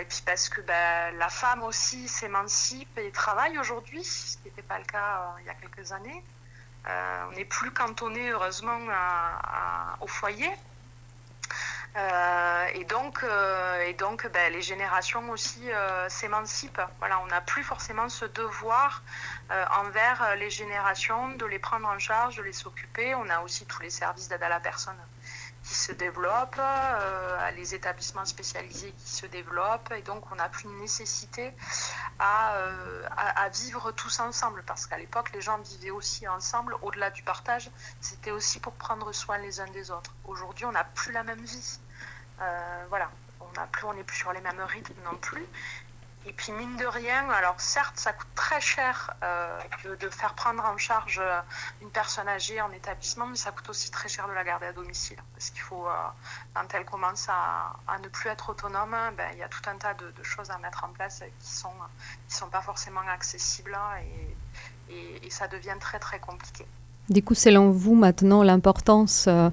et 0.00 0.04
puis 0.04 0.22
parce 0.26 0.48
que 0.48 0.60
bah, 0.62 1.12
la 1.12 1.28
femme 1.28 1.62
aussi 1.62 2.08
s'émancipe 2.08 2.98
et 2.98 3.12
travaille 3.12 3.60
aujourd'hui, 3.60 4.02
ce 4.02 4.38
qui 4.38 4.46
n'était 4.46 4.62
pas 4.62 4.78
le 4.78 4.84
cas 4.84 5.36
il 5.38 5.46
y 5.46 5.50
a 5.50 5.54
quelques 5.54 5.92
années. 5.92 6.24
On 6.84 7.32
n'est 7.36 7.44
plus 7.44 7.70
cantonné, 7.70 8.30
heureusement, 8.30 8.80
au 10.00 10.06
foyer. 10.08 10.50
Euh, 11.98 12.66
et 12.74 12.84
donc, 12.84 13.24
euh, 13.24 13.80
et 13.80 13.94
donc 13.94 14.26
ben, 14.32 14.52
les 14.52 14.62
générations 14.62 15.28
aussi 15.30 15.70
euh, 15.72 16.08
s'émancipent. 16.08 16.80
Voilà, 16.98 17.20
on 17.20 17.26
n'a 17.26 17.40
plus 17.40 17.64
forcément 17.64 18.08
ce 18.08 18.24
devoir 18.24 19.02
envers 19.80 20.36
les 20.36 20.50
générations 20.50 21.30
de 21.30 21.46
les 21.46 21.58
prendre 21.58 21.88
en 21.88 21.98
charge, 21.98 22.36
de 22.36 22.42
les 22.42 22.52
s'occuper. 22.52 23.14
On 23.14 23.30
a 23.30 23.40
aussi 23.40 23.64
tous 23.64 23.80
les 23.80 23.88
services 23.88 24.28
d'aide 24.28 24.42
à 24.42 24.50
la 24.50 24.60
personne 24.60 24.98
qui 25.64 25.74
se 25.74 25.92
développent, 25.92 26.60
les 27.56 27.74
établissements 27.74 28.26
spécialisés 28.26 28.92
qui 28.92 29.10
se 29.10 29.24
développent, 29.26 29.90
et 29.96 30.02
donc 30.02 30.30
on 30.30 30.34
n'a 30.34 30.50
plus 30.50 30.64
une 30.64 30.78
nécessité 30.78 31.54
à, 32.18 32.54
à, 33.16 33.48
vivre 33.48 33.90
tous 33.92 34.20
ensemble, 34.20 34.62
parce 34.66 34.86
qu'à 34.86 34.98
l'époque 34.98 35.32
les 35.32 35.40
gens 35.40 35.58
vivaient 35.58 35.90
aussi 35.90 36.28
ensemble, 36.28 36.76
au-delà 36.82 37.10
du 37.10 37.22
partage, 37.22 37.70
c'était 38.02 38.30
aussi 38.30 38.60
pour 38.60 38.74
prendre 38.74 39.12
soin 39.12 39.38
les 39.38 39.60
uns 39.60 39.70
des 39.70 39.90
autres. 39.90 40.14
Aujourd'hui 40.24 40.66
on 40.66 40.72
n'a 40.72 40.84
plus 40.84 41.12
la 41.12 41.22
même 41.22 41.42
vie, 41.42 41.78
voilà, 42.88 43.10
on 43.40 43.60
n'est 43.60 43.66
plus, 43.70 43.84
on 43.84 44.04
plus 44.04 44.16
sur 44.16 44.32
les 44.32 44.40
mêmes 44.40 44.60
rythmes 44.60 44.94
non 45.04 45.16
plus, 45.16 45.46
et 46.28 46.32
puis 46.32 46.52
mine 46.52 46.76
de 46.76 46.84
rien, 46.84 47.30
alors 47.30 47.58
certes, 47.58 47.94
ça 47.96 48.12
coûte 48.12 48.28
très 48.34 48.60
cher 48.60 49.14
euh, 49.22 49.58
de, 49.98 50.10
faire 50.10 50.34
prendre 50.34 50.62
en 50.62 50.76
charge 50.76 51.20
euh, 51.22 51.40
une 51.80 51.90
personne 51.90 52.28
âgée 52.28 52.60
en 52.60 52.70
établissement, 52.72 53.26
mais 53.26 53.36
ça 53.36 53.50
coûte 53.50 53.68
aussi 53.70 53.90
très 53.90 54.10
cher 54.10 54.28
de 54.28 54.34
la 54.34 54.44
garder 54.44 54.66
à 54.66 54.72
domicile. 54.74 55.16
Parce 55.32 55.48
qu'il 55.48 55.62
faut, 55.62 55.86
euh, 55.86 55.92
quand 56.52 56.66
elle 56.74 56.84
commence 56.84 57.28
à, 57.30 57.98
ne 58.02 58.08
plus 58.08 58.28
être 58.28 58.50
autonome, 58.50 58.94
ben, 59.16 59.30
il 59.32 59.38
y 59.38 59.42
a 59.42 59.48
tout 59.48 59.62
un 59.70 59.76
tas 59.76 59.94
de, 59.94 60.12
choses 60.22 60.50
à 60.50 60.58
mettre 60.58 60.84
en 60.84 60.88
place 60.88 61.22
qui 61.40 61.50
sont, 61.50 61.72
qui 62.28 62.34
sont 62.34 62.48
pas 62.48 62.62
forcément 62.62 63.00
accessibles 63.08 63.78
et, 64.90 65.30
ça 65.30 65.46
devient 65.46 65.76
très 65.78 65.98
très 65.98 66.18
compliqué. 66.18 66.66
Du 67.08 67.22
coup, 67.22 67.34
selon 67.34 67.70
vous, 67.70 67.94
maintenant, 67.94 68.42
l'importance 68.42 69.26
euh, 69.28 69.48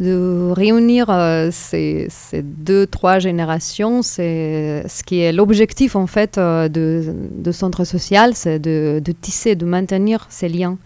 de 0.00 0.52
réunir 0.52 1.10
euh, 1.10 1.50
ces, 1.52 2.06
ces, 2.08 2.42
deux, 2.42 2.86
trois 2.86 3.18
générations, 3.18 4.02
c'est 4.02 4.84
ce 4.88 5.02
qui 5.02 5.20
est 5.20 5.32
l'objectif, 5.32 5.96
en 5.96 6.06
fait, 6.06 6.38
euh, 6.38 6.68
de, 6.68 7.14
de 7.32 7.52
centre 7.52 7.84
social, 7.84 8.34
c'est 8.34 8.58
de, 8.58 9.00
de, 9.04 9.12
tisser, 9.12 9.56
de 9.56 9.66
maintenir 9.66 10.26
ces 10.28 10.48
liens 10.48 10.78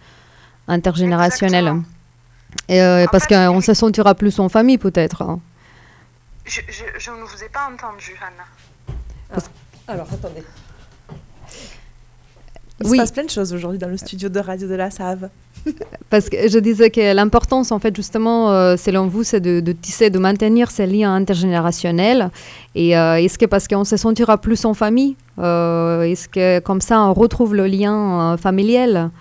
intergénérationnels. 0.67 1.73
Et, 2.69 3.05
parce 3.11 3.27
qu'on 3.27 3.61
se 3.61 3.73
sentira 3.73 4.15
plus 4.15 4.39
en 4.39 4.49
famille, 4.49 4.77
peut-être. 4.77 5.21
Hein. 5.23 5.39
Je, 6.45 6.61
je, 6.67 6.83
je, 6.99 7.11
ne 7.11 7.23
vous 7.23 7.43
ai 7.43 7.49
pas 7.49 7.69
entendu, 7.71 8.15
Anna. 8.21 8.97
Ah. 9.35 9.91
Alors, 9.91 10.07
attendez. 10.11 10.43
Il 12.79 12.87
oui. 12.87 12.97
se 12.97 13.01
passe 13.03 13.11
plein 13.11 13.23
de 13.23 13.29
choses 13.29 13.53
aujourd'hui 13.53 13.79
dans 13.79 13.87
le 13.87 13.97
studio 13.97 14.29
de 14.29 14.39
radio 14.39 14.67
de 14.67 14.75
la 14.75 14.91
Save. 14.91 15.29
Parce 16.09 16.29
que 16.29 16.47
je 16.47 16.59
disais 16.59 16.89
que 16.89 17.13
l'importance, 17.13 17.71
en 17.71 17.79
fait, 17.79 17.95
justement, 17.95 18.51
euh, 18.51 18.77
selon 18.77 19.07
vous, 19.07 19.23
c'est 19.23 19.39
de, 19.39 19.59
de, 19.59 19.71
tisser, 19.71 20.09
de 20.09 20.19
maintenir 20.19 20.71
ces 20.71 20.85
liens 20.85 21.15
intergénérationnels. 21.15 22.29
Et 22.75 22.97
euh, 22.97 23.15
est-ce 23.15 23.37
que 23.37 23.45
parce 23.45 23.67
qu'on 23.67 23.83
se 23.83 23.97
sentira 23.97 24.37
plus 24.37 24.65
en 24.65 24.73
famille, 24.73 25.15
euh, 25.39 26.03
est-ce 26.03 26.27
que 26.27 26.59
comme 26.59 26.81
ça, 26.81 27.01
on 27.01 27.13
retrouve 27.13 27.55
le 27.55 27.67
lien 27.67 28.37
familial? 28.37 29.11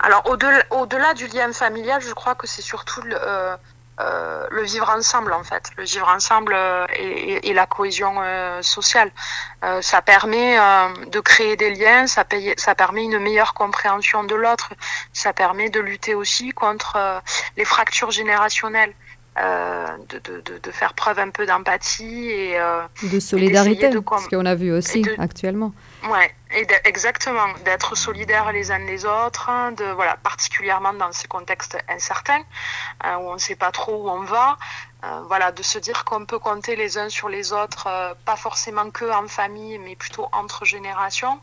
Alors, 0.00 0.22
au-delà, 0.28 0.62
au-delà 0.70 1.14
du 1.14 1.28
lien 1.28 1.52
familial, 1.52 2.02
je 2.02 2.12
crois 2.12 2.34
que 2.34 2.46
c'est 2.46 2.62
surtout 2.62 3.02
le, 3.02 3.16
euh, 4.00 4.46
le 4.50 4.62
vivre 4.62 4.90
ensemble 4.90 5.32
en 5.32 5.44
fait, 5.44 5.70
le 5.76 5.84
vivre 5.84 6.08
ensemble 6.08 6.52
euh, 6.56 6.84
et, 6.96 7.48
et, 7.48 7.54
la 7.54 7.66
cohésion 7.66 8.14
euh, 8.18 8.60
sociale. 8.60 9.10
Ça 9.80 10.02
permet 10.02 10.58
de 11.06 11.20
créer 11.20 11.56
des 11.56 11.70
liens, 11.74 12.06
ça, 12.06 12.24
paye, 12.24 12.52
ça 12.58 12.74
permet 12.74 13.04
une 13.04 13.18
meilleure 13.18 13.54
compréhension 13.54 14.22
de 14.22 14.34
l'autre, 14.34 14.74
ça 15.14 15.32
permet 15.32 15.70
de 15.70 15.80
lutter 15.80 16.14
aussi 16.14 16.50
contre 16.50 17.22
les 17.56 17.64
fractures 17.64 18.10
générationnelles. 18.10 18.92
De, 19.36 20.18
de, 20.20 20.58
de, 20.58 20.70
faire 20.70 20.94
preuve 20.94 21.18
un 21.18 21.30
peu 21.30 21.44
d'empathie 21.44 22.28
et 22.30 22.56
de 23.02 23.18
solidarité, 23.18 23.88
de 23.88 24.00
ce 24.20 24.28
qu'on 24.28 24.46
a 24.46 24.54
vu 24.54 24.70
aussi 24.70 25.04
actuellement. 25.18 25.72
Ouais, 26.08 26.32
et 26.54 26.66
exactement, 26.84 27.52
d'être 27.64 27.96
solidaires 27.96 28.52
les 28.52 28.70
uns 28.70 28.78
les 28.78 29.04
autres, 29.04 29.50
de 29.72 29.84
voilà, 29.92 30.16
particulièrement 30.16 30.92
dans 30.92 31.10
ces 31.12 31.26
contextes 31.26 31.76
incertains 31.88 32.42
euh, 33.04 33.16
où 33.16 33.30
on 33.30 33.34
ne 33.34 33.38
sait 33.38 33.56
pas 33.56 33.72
trop 33.72 34.04
où 34.04 34.08
on 34.08 34.22
va, 34.22 34.56
euh, 35.04 35.22
voilà, 35.26 35.50
de 35.52 35.62
se 35.62 35.78
dire 35.78 36.04
qu'on 36.04 36.26
peut 36.26 36.38
compter 36.38 36.76
les 36.76 36.96
uns 36.96 37.08
sur 37.08 37.28
les 37.28 37.52
autres, 37.52 37.88
euh, 37.88 38.14
pas 38.24 38.36
forcément 38.36 38.90
que 38.90 39.04
en 39.10 39.26
famille, 39.26 39.78
mais 39.78 39.96
plutôt 39.96 40.28
entre 40.32 40.64
générations. 40.64 41.40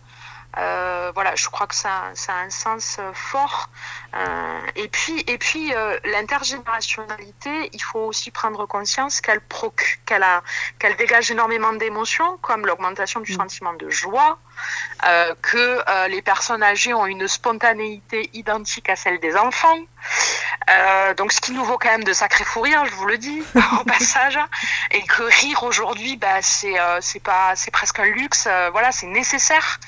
Euh, 0.57 1.11
voilà, 1.13 1.35
je 1.35 1.47
crois 1.47 1.67
que 1.67 1.75
ça, 1.75 2.11
ça 2.13 2.33
a 2.33 2.41
un 2.41 2.49
sens 2.49 2.99
fort. 3.13 3.69
Euh, 4.15 4.59
et 4.75 4.87
puis, 4.89 5.23
et 5.27 5.37
puis 5.37 5.73
euh, 5.73 5.97
l'intergénérationnalité, 6.03 7.69
il 7.71 7.81
faut 7.81 7.99
aussi 7.99 8.31
prendre 8.31 8.65
conscience 8.65 9.21
qu'elle 9.21 9.41
qu'elle 10.05 10.25
qu'elle 10.77 10.95
dégage 10.97 11.31
énormément 11.31 11.73
d'émotions, 11.73 12.37
comme 12.41 12.65
l'augmentation 12.65 13.21
du 13.21 13.33
sentiment 13.33 13.73
de 13.73 13.89
joie, 13.89 14.39
euh, 15.05 15.33
que 15.41 15.57
euh, 15.57 16.07
les 16.09 16.21
personnes 16.21 16.61
âgées 16.61 16.93
ont 16.93 17.07
une 17.07 17.27
spontanéité 17.27 18.29
identique 18.33 18.87
à 18.89 18.95
celle 18.95 19.19
des 19.19 19.35
enfants. 19.35 19.77
Euh, 20.69 21.13
donc, 21.15 21.31
ce 21.31 21.41
qui 21.41 21.53
nous 21.53 21.63
vaut 21.63 21.79
quand 21.79 21.89
même 21.89 22.03
de 22.03 22.13
sacrés 22.13 22.43
fous 22.43 22.61
rires, 22.61 22.85
je 22.85 22.91
vous 22.91 23.05
le 23.07 23.17
dis 23.17 23.41
au 23.79 23.83
passage, 23.83 24.37
et 24.91 25.01
que 25.01 25.23
rire 25.23 25.63
aujourd'hui, 25.63 26.17
bah, 26.17 26.41
c'est 26.41 26.75
c'est 27.01 27.21
pas 27.21 27.55
c'est 27.55 27.71
presque 27.71 27.99
un 27.99 28.05
luxe. 28.05 28.47
voilà, 28.71 28.91
c'est 28.91 29.07
nécessaire. 29.07 29.79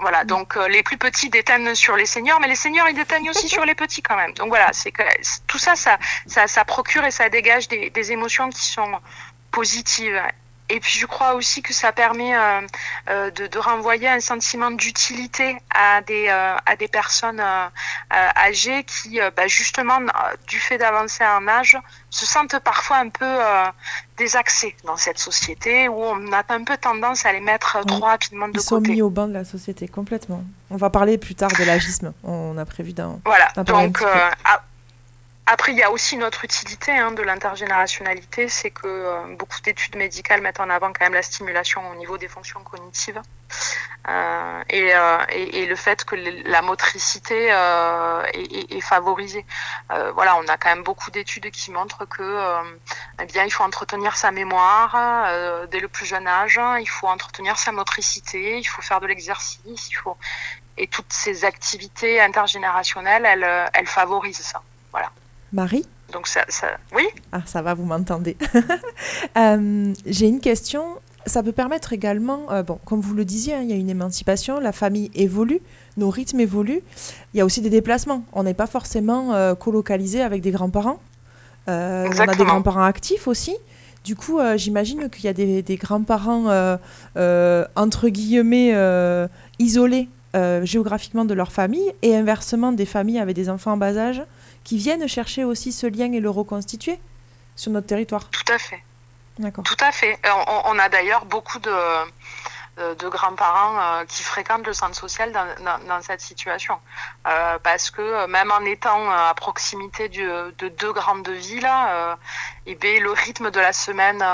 voilà, 0.00 0.24
donc 0.24 0.56
les 0.68 0.82
plus 0.82 0.98
petits 0.98 1.30
déteignent 1.30 1.74
sur 1.74 1.96
les 1.96 2.06
seniors, 2.06 2.38
mais 2.40 2.48
les 2.48 2.56
seniors 2.56 2.86
ils 2.88 2.94
déteignent 2.94 3.30
aussi 3.30 3.48
sur 3.48 3.64
les 3.64 3.74
petits 3.74 4.02
quand 4.02 4.16
même. 4.16 4.34
Donc 4.34 4.48
voilà, 4.48 4.68
c'est 4.72 4.92
tout 5.46 5.58
ça, 5.58 5.74
ça, 5.74 5.98
ça, 6.26 6.46
ça 6.46 6.64
procure 6.66 7.04
et 7.04 7.10
ça 7.10 7.30
dégage 7.30 7.68
des, 7.68 7.88
des 7.88 8.12
émotions 8.12 8.50
qui 8.50 8.66
sont 8.66 9.00
positives 9.50 10.20
et 10.68 10.80
puis 10.80 10.98
je 10.98 11.06
crois 11.06 11.34
aussi 11.34 11.62
que 11.62 11.72
ça 11.72 11.92
permet 11.92 12.36
euh, 12.36 12.60
euh, 13.08 13.30
de, 13.30 13.46
de, 13.46 13.58
renvoyer 13.58 14.08
un 14.08 14.20
sentiment 14.20 14.70
d'utilité 14.70 15.56
à 15.72 16.00
des 16.00 16.26
euh, 16.28 16.56
à 16.66 16.76
des 16.76 16.88
personnes 16.88 17.40
euh, 17.40 17.68
âgées 18.10 18.84
qui, 18.84 19.20
bah, 19.36 19.46
justement, 19.46 20.00
du 20.48 20.58
fait 20.58 20.78
d'avancer 20.78 21.24
en 21.24 21.46
âge, 21.46 21.78
se 22.10 22.26
sentent 22.26 22.58
parfois 22.60 22.96
un 22.98 23.08
peu 23.08 23.36
désaxées 24.16 24.74
dans 24.84 24.96
cette 24.96 25.18
société 25.18 25.88
où 25.88 26.02
on 26.02 26.32
a 26.32 26.42
un 26.48 26.64
peu 26.64 26.76
tendance 26.76 27.26
à 27.26 27.32
les 27.32 27.40
mettre 27.40 27.78
oui. 27.80 27.86
trop 27.86 28.06
rapidement 28.06 28.48
de 28.48 28.52
Ils 28.52 28.64
côté. 28.64 28.64
Ils 28.64 28.86
sont 28.86 28.92
mis 28.92 29.02
au 29.02 29.10
banc 29.10 29.28
de 29.28 29.34
la 29.34 29.44
société 29.44 29.86
complètement. 29.88 30.42
On 30.70 30.76
va 30.76 30.90
parler 30.90 31.18
plus 31.18 31.34
tard 31.34 31.50
de 31.58 31.64
l'agisme. 31.64 32.12
On 32.24 32.58
a 32.58 32.64
prévu 32.64 32.92
d'un. 32.92 33.20
Voilà. 33.24 33.48
Donc 33.62 34.02
après, 35.46 35.72
il 35.72 35.78
y 35.78 35.82
a 35.84 35.92
aussi 35.92 36.16
notre 36.16 36.44
utilité 36.44 36.90
hein, 36.90 37.12
de 37.12 37.22
l'intergénérationnalité, 37.22 38.48
c'est 38.48 38.70
que 38.70 38.86
euh, 38.86 39.36
beaucoup 39.36 39.60
d'études 39.60 39.94
médicales 39.94 40.40
mettent 40.40 40.58
en 40.58 40.68
avant 40.68 40.92
quand 40.92 41.04
même 41.04 41.14
la 41.14 41.22
stimulation 41.22 41.88
au 41.90 41.94
niveau 41.94 42.18
des 42.18 42.26
fonctions 42.26 42.60
cognitives 42.64 43.22
euh, 44.08 44.62
et, 44.70 44.94
euh, 44.94 45.18
et, 45.30 45.66
le 45.66 45.76
fait 45.76 46.04
que 46.04 46.16
la 46.16 46.62
motricité 46.62 47.48
euh, 47.52 48.24
est, 48.32 48.72
est, 48.72 48.80
favorisée. 48.80 49.44
Euh, 49.92 50.12
voilà, 50.12 50.36
on 50.36 50.46
a 50.48 50.56
quand 50.56 50.68
même 50.68 50.84
beaucoup 50.84 51.10
d'études 51.10 51.50
qui 51.50 51.70
montrent 51.70 52.06
que 52.06 52.22
euh, 52.22 52.62
eh 53.20 53.26
bien, 53.26 53.44
il 53.44 53.50
faut 53.50 53.64
entretenir 53.64 54.16
sa 54.16 54.30
mémoire 54.32 54.96
dès 55.70 55.80
le 55.80 55.88
plus 55.88 56.06
jeune 56.06 56.26
âge, 56.26 56.60
il 56.80 56.88
faut 56.88 57.08
entretenir 57.08 57.58
sa 57.58 57.72
motricité, 57.72 58.58
il 58.58 58.64
faut 58.64 58.82
faire 58.82 59.00
de 59.00 59.06
l'exercice, 59.06 59.90
il 59.90 59.94
faut 59.94 60.16
et 60.76 60.88
toutes 60.88 61.12
ces 61.12 61.44
activités 61.44 62.20
intergénérationnelles, 62.20 63.24
elles, 63.24 63.70
elles 63.72 63.86
favorisent 63.86 64.42
ça. 64.42 64.62
Voilà. 64.92 65.10
Marie? 65.56 65.86
Donc 66.12 66.26
ça, 66.26 66.44
ça, 66.48 66.66
Oui? 66.94 67.04
Ah, 67.32 67.40
ça 67.46 67.62
va, 67.62 67.72
vous 67.72 67.86
m'entendez. 67.86 68.36
euh, 69.38 69.92
J'ai 70.04 70.28
une 70.28 70.40
question. 70.40 70.84
Ça 71.24 71.42
peut 71.42 71.52
permettre 71.52 71.94
également, 71.94 72.52
euh, 72.52 72.62
bon, 72.62 72.78
comme 72.84 73.00
vous 73.00 73.14
le 73.14 73.24
disiez, 73.24 73.54
hein, 73.54 73.60
il 73.62 73.70
y 73.70 73.72
a 73.72 73.76
une 73.76 73.88
émancipation, 73.88 74.60
la 74.60 74.72
famille 74.72 75.10
évolue, 75.14 75.60
nos 75.96 76.10
rythmes 76.10 76.40
évoluent. 76.40 76.82
Il 77.32 77.38
y 77.38 77.40
a 77.40 77.46
aussi 77.46 77.62
des 77.62 77.70
déplacements. 77.70 78.22
On 78.34 78.42
n'est 78.42 78.54
pas 78.54 78.66
forcément 78.66 79.32
euh, 79.32 79.54
colocalisé 79.54 80.20
avec 80.20 80.42
des 80.42 80.50
grands-parents. 80.50 81.00
On 81.68 81.72
a 81.72 82.34
des 82.36 82.44
grands-parents 82.44 82.84
actifs 82.84 83.26
aussi. 83.26 83.56
Du 84.04 84.14
coup, 84.14 84.38
euh, 84.38 84.58
j'imagine 84.58 85.08
qu'il 85.08 85.24
y 85.24 85.28
a 85.28 85.32
des, 85.32 85.62
des 85.62 85.76
grands-parents, 85.76 86.76
entre 87.16 88.08
guillemets, 88.08 88.74
isolés 89.58 90.08
géographiquement 90.64 91.24
de 91.24 91.32
leur 91.32 91.50
famille, 91.50 91.92
et 92.02 92.14
inversement, 92.14 92.72
des 92.72 92.84
familles 92.84 93.20
avec 93.20 93.34
des 93.34 93.48
enfants 93.48 93.72
en 93.72 93.76
bas 93.78 93.96
âge 93.96 94.22
qui 94.66 94.76
viennent 94.78 95.06
chercher 95.06 95.44
aussi 95.44 95.70
ce 95.70 95.86
lien 95.86 96.10
et 96.12 96.18
le 96.18 96.28
reconstituer 96.28 96.98
sur 97.54 97.70
notre 97.70 97.86
territoire. 97.86 98.24
Tout 98.30 98.52
à 98.52 98.58
fait. 98.58 98.82
D'accord. 99.38 99.62
Tout 99.64 99.80
à 99.80 99.92
fait. 99.92 100.18
On, 100.24 100.62
on 100.72 100.78
a 100.78 100.88
d'ailleurs 100.88 101.24
beaucoup 101.24 101.60
de, 101.60 101.70
de 103.02 103.08
grands-parents 103.08 103.78
euh, 103.78 104.04
qui 104.06 104.22
fréquentent 104.24 104.66
le 104.66 104.72
centre 104.72 104.96
social 104.96 105.30
dans, 105.30 105.46
dans, 105.64 105.78
dans 105.86 106.02
cette 106.02 106.20
situation. 106.20 106.76
Euh, 107.28 107.58
parce 107.62 107.90
que 107.90 108.26
même 108.26 108.50
en 108.50 108.64
étant 108.64 109.08
à 109.08 109.32
proximité 109.34 110.08
du, 110.08 110.24
de 110.24 110.68
deux 110.68 110.92
grandes 110.92 111.28
villes, 111.28 111.70
euh, 111.70 112.16
et 112.66 112.74
bien, 112.74 113.00
le 113.00 113.12
rythme 113.12 113.50
de 113.50 113.60
la 113.60 113.72
semaine 113.72 114.24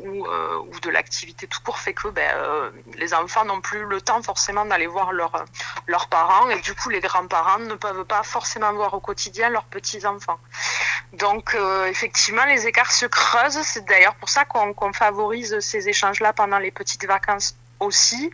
ou, 0.00 0.26
ou, 0.26 0.80
de 0.80 0.90
l'activité 0.90 1.46
tout 1.46 1.60
court 1.62 1.78
fait 1.78 1.92
que 1.92 2.08
ben, 2.08 2.72
les 2.96 3.12
enfants 3.14 3.44
n'ont 3.44 3.60
plus 3.60 3.84
le 3.84 4.00
temps 4.00 4.22
forcément 4.22 4.64
d'aller 4.64 4.86
voir 4.86 5.12
leur, 5.12 5.44
leurs 5.86 6.08
parents 6.08 6.48
et 6.48 6.60
du 6.60 6.74
coup 6.74 6.88
les 6.88 7.00
grands-parents 7.00 7.58
ne 7.58 7.74
peuvent 7.74 8.04
pas 8.04 8.22
forcément 8.22 8.72
voir 8.72 8.94
au 8.94 9.00
quotidien 9.00 9.50
leurs 9.50 9.64
petits-enfants. 9.64 10.40
Donc 11.12 11.56
effectivement 11.86 12.44
les 12.46 12.66
écarts 12.66 12.92
se 12.92 13.06
creusent, 13.06 13.60
c'est 13.62 13.84
d'ailleurs 13.84 14.14
pour 14.14 14.28
ça 14.28 14.44
qu'on 14.44 14.72
qu 14.72 14.92
favorise 14.94 15.60
ces 15.60 15.88
échanges-là 15.88 16.32
pendant 16.32 16.58
les 16.58 16.70
petites 16.70 17.06
vacances 17.06 17.54
aussi, 17.80 18.30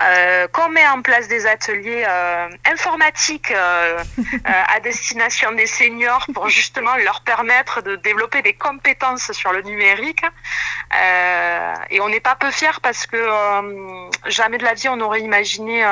euh, 0.00 0.48
qu'on 0.48 0.68
met 0.70 0.86
en 0.88 1.02
place 1.02 1.28
des 1.28 1.46
ateliers 1.46 2.04
euh, 2.08 2.48
informatiques 2.64 3.50
euh, 3.50 3.98
euh, 3.98 4.32
à 4.44 4.80
destination 4.80 5.52
des 5.52 5.66
seniors 5.66 6.26
pour 6.32 6.48
justement 6.48 6.96
leur 6.96 7.20
permettre 7.22 7.82
de 7.82 7.96
développer 7.96 8.42
des 8.42 8.54
compétences 8.54 9.32
sur 9.32 9.52
le 9.52 9.62
numérique. 9.62 10.24
Euh, 10.24 11.74
et 11.90 12.00
on 12.00 12.08
n'est 12.08 12.20
pas 12.20 12.36
peu 12.36 12.50
fiers 12.50 12.80
parce 12.82 13.06
que 13.06 13.16
euh, 13.16 14.10
jamais 14.26 14.58
de 14.58 14.64
la 14.64 14.74
vie 14.74 14.88
on 14.88 15.00
aurait 15.00 15.20
imaginé 15.20 15.84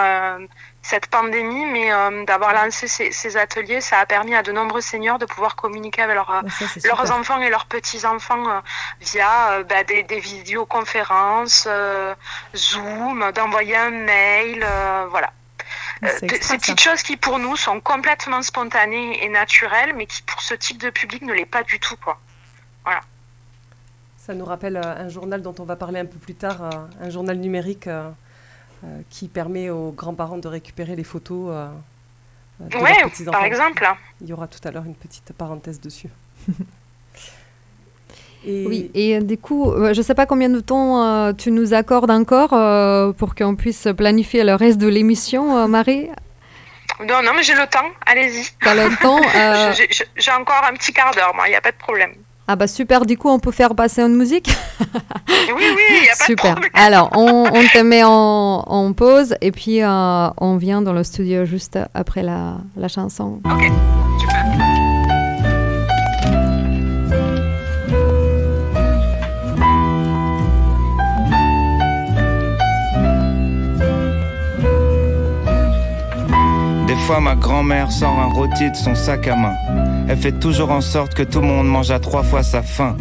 cette 0.82 1.08
pandémie, 1.08 1.66
mais 1.66 1.92
euh, 1.92 2.24
d'avoir 2.24 2.54
lancé 2.54 2.88
ces, 2.88 3.12
ces 3.12 3.36
ateliers, 3.36 3.80
ça 3.82 3.98
a 3.98 4.06
permis 4.06 4.34
à 4.34 4.42
de 4.42 4.50
nombreux 4.50 4.80
seniors 4.80 5.18
de 5.18 5.26
pouvoir 5.26 5.54
communiquer 5.54 6.02
avec 6.02 6.14
leurs, 6.16 6.30
Ah, 6.30 6.42
ça, 6.50 6.64
leurs 6.88 7.00
super. 7.00 7.16
enfants 7.18 7.40
et 7.42 7.50
leurs 7.50 7.66
petits-enfants 7.66 8.48
euh, 8.48 8.60
via 9.00 9.52
euh, 9.52 9.64
bah, 9.64 9.84
des, 9.84 10.02
des 10.04 10.20
vidéoconférences, 10.20 11.68
Zoom, 12.56 13.30
d'envoyer 13.32 13.76
un 13.76 13.90
mail, 13.90 14.66
voilà. 15.10 15.32
Ah, 16.02 16.06
de- 16.22 16.34
ces 16.40 16.56
petites 16.56 16.80
choses 16.80 17.02
qui 17.02 17.18
pour 17.18 17.38
nous 17.38 17.56
sont 17.56 17.78
complètement 17.80 18.40
spontanées 18.42 19.22
et 19.22 19.28
naturelles, 19.28 19.92
mais 19.94 20.06
qui 20.06 20.22
pour 20.22 20.40
ce 20.40 20.54
type 20.54 20.78
de 20.78 20.88
public 20.88 21.20
ne 21.22 21.34
l'est 21.34 21.44
pas 21.44 21.62
du 21.62 21.78
tout. 21.78 21.96
Quoi. 22.02 22.18
Ça 24.16 24.34
nous 24.34 24.44
rappelle 24.44 24.76
un 24.76 25.08
journal 25.08 25.42
dont 25.42 25.54
on 25.58 25.64
va 25.64 25.76
parler 25.76 26.00
un 26.00 26.04
peu 26.06 26.18
plus 26.18 26.34
tard, 26.34 26.58
un 27.00 27.10
journal 27.10 27.36
numérique 27.36 27.88
qui 29.10 29.28
permet 29.28 29.70
aux 29.70 29.90
grands-parents 29.92 30.38
de 30.38 30.48
récupérer 30.48 30.96
les 30.96 31.04
photos 31.04 31.50
euh, 31.50 31.68
euh, 32.62 32.68
de 32.68 32.76
Ouais, 32.78 32.98
leurs 33.00 33.10
petits-enfants. 33.10 33.32
par 33.32 33.44
exemple. 33.44 33.86
Il 34.20 34.28
y 34.28 34.32
aura 34.32 34.46
tout 34.48 34.60
à 34.66 34.70
l'heure 34.70 34.84
une 34.84 34.94
petite 34.94 35.32
parenthèse 35.36 35.80
dessus. 35.80 36.08
Et 38.46 38.64
Oui, 38.66 38.90
et 38.94 39.16
euh, 39.16 39.20
du 39.20 39.36
coup, 39.36 39.70
euh, 39.70 39.92
je 39.92 39.98
ne 39.98 40.02
sais 40.02 40.14
pas 40.14 40.24
combien 40.24 40.48
de 40.48 40.60
temps 40.60 41.04
euh, 41.04 41.32
tu 41.34 41.50
nous 41.50 41.74
accordes 41.74 42.10
encore 42.10 42.54
euh, 42.54 43.12
pour 43.12 43.34
qu'on 43.34 43.54
puisse 43.54 43.86
planifier 43.94 44.44
le 44.44 44.54
reste 44.54 44.78
de 44.78 44.88
l'émission, 44.88 45.58
euh, 45.58 45.66
Marie? 45.66 46.08
Non, 47.06 47.22
non, 47.22 47.32
mais 47.36 47.42
j'ai 47.42 47.54
le 47.54 47.66
temps, 47.66 47.84
allez-y. 48.06 48.46
Tu 48.62 48.66
as 48.68 48.74
le 48.74 48.96
temps 49.02 49.20
euh, 49.36 49.72
J'ai- 50.16 50.32
encore 50.32 50.64
un 50.64 50.72
petit 50.72 50.92
quart 50.92 51.14
d'heure, 51.14 51.34
moi, 51.34 51.48
il 51.48 51.50
n'y 51.50 51.56
a 51.56 51.60
pas 51.60 51.70
de 51.72 51.76
problème. 51.76 52.14
Ah 52.52 52.56
bah 52.56 52.66
super, 52.66 53.06
du 53.06 53.16
coup, 53.16 53.28
on 53.28 53.38
peut 53.38 53.52
faire 53.52 53.76
passer 53.76 54.02
une 54.02 54.16
musique 54.16 54.50
Oui, 55.30 55.62
oui, 55.76 55.82
il 55.88 56.02
n'y 56.02 56.08
a 56.08 56.12
pas 56.18 56.24
de 56.24 56.26
Super. 56.26 56.52
problème. 56.54 56.70
Alors, 56.74 57.10
on, 57.14 57.44
on 57.46 57.62
te 57.72 57.78
met 57.78 58.02
en, 58.02 58.10
en 58.66 58.92
pause 58.92 59.36
et 59.40 59.52
puis 59.52 59.84
euh, 59.84 60.28
on 60.36 60.56
vient 60.56 60.82
dans 60.82 60.92
le 60.92 61.04
studio 61.04 61.44
juste 61.44 61.78
après 61.94 62.24
la, 62.24 62.56
la 62.76 62.88
chanson. 62.88 63.40
Ok, 63.44 63.70
super. 64.18 64.46
Des 76.86 76.96
fois, 77.06 77.20
ma 77.20 77.36
grand-mère 77.36 77.90
sort 77.92 78.18
un 78.18 78.26
rôti 78.26 78.70
de 78.70 78.76
son 78.76 78.94
sac 78.94 79.28
à 79.28 79.36
main. 79.36 79.54
Elle 80.10 80.18
fait 80.18 80.32
toujours 80.32 80.72
en 80.72 80.80
sorte 80.80 81.14
que 81.14 81.22
tout 81.22 81.40
le 81.40 81.46
monde 81.46 81.68
mange 81.68 81.92
à 81.92 82.00
trois 82.00 82.24
fois 82.24 82.42
sa 82.42 82.62
faim. 82.62 82.96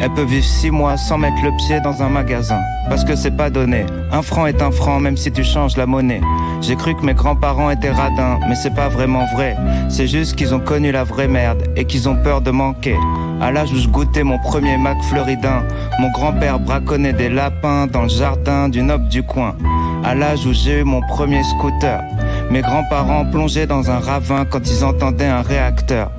Elle 0.00 0.12
peut 0.14 0.24
vivre 0.24 0.44
six 0.44 0.72
mois 0.72 0.96
sans 0.96 1.16
mettre 1.16 1.40
le 1.44 1.52
pied 1.56 1.80
dans 1.80 2.02
un 2.02 2.08
magasin. 2.08 2.58
Parce 2.88 3.04
que 3.04 3.14
c'est 3.14 3.36
pas 3.36 3.48
donné. 3.48 3.86
Un 4.10 4.22
franc 4.22 4.44
est 4.44 4.60
un 4.60 4.72
franc, 4.72 4.98
même 4.98 5.16
si 5.16 5.30
tu 5.30 5.44
changes 5.44 5.76
la 5.76 5.86
monnaie. 5.86 6.20
J'ai 6.60 6.74
cru 6.74 6.96
que 6.96 7.06
mes 7.06 7.14
grands-parents 7.14 7.70
étaient 7.70 7.92
radins, 7.92 8.40
mais 8.48 8.56
c'est 8.56 8.74
pas 8.74 8.88
vraiment 8.88 9.24
vrai. 9.36 9.56
C'est 9.88 10.08
juste 10.08 10.34
qu'ils 10.34 10.52
ont 10.52 10.58
connu 10.58 10.90
la 10.90 11.04
vraie 11.04 11.28
merde 11.28 11.62
et 11.76 11.84
qu'ils 11.84 12.08
ont 12.08 12.16
peur 12.16 12.40
de 12.40 12.50
manquer. 12.50 12.96
À 13.40 13.52
l'âge 13.52 13.70
où 13.70 13.76
je 13.76 13.86
goûtais 13.86 14.24
mon 14.24 14.40
premier 14.40 14.76
Mac 14.78 15.00
floridin, 15.04 15.62
mon 16.00 16.10
grand-père 16.10 16.58
braconnait 16.58 17.12
des 17.12 17.28
lapins 17.28 17.86
dans 17.86 18.02
le 18.02 18.08
jardin 18.08 18.68
du 18.68 18.82
noble 18.82 19.08
du 19.08 19.22
coin. 19.22 19.54
À 20.02 20.16
l'âge 20.16 20.44
où 20.44 20.52
j'ai 20.52 20.80
eu 20.80 20.84
mon 20.84 21.02
premier 21.02 21.44
scooter, 21.44 22.02
mes 22.50 22.62
grands-parents 22.62 23.26
plongeaient 23.26 23.68
dans 23.68 23.92
un 23.92 24.00
ravin 24.00 24.44
quand 24.44 24.68
ils 24.68 24.84
entendaient 24.84 25.26
un 25.26 25.42
réacteur. 25.42 26.10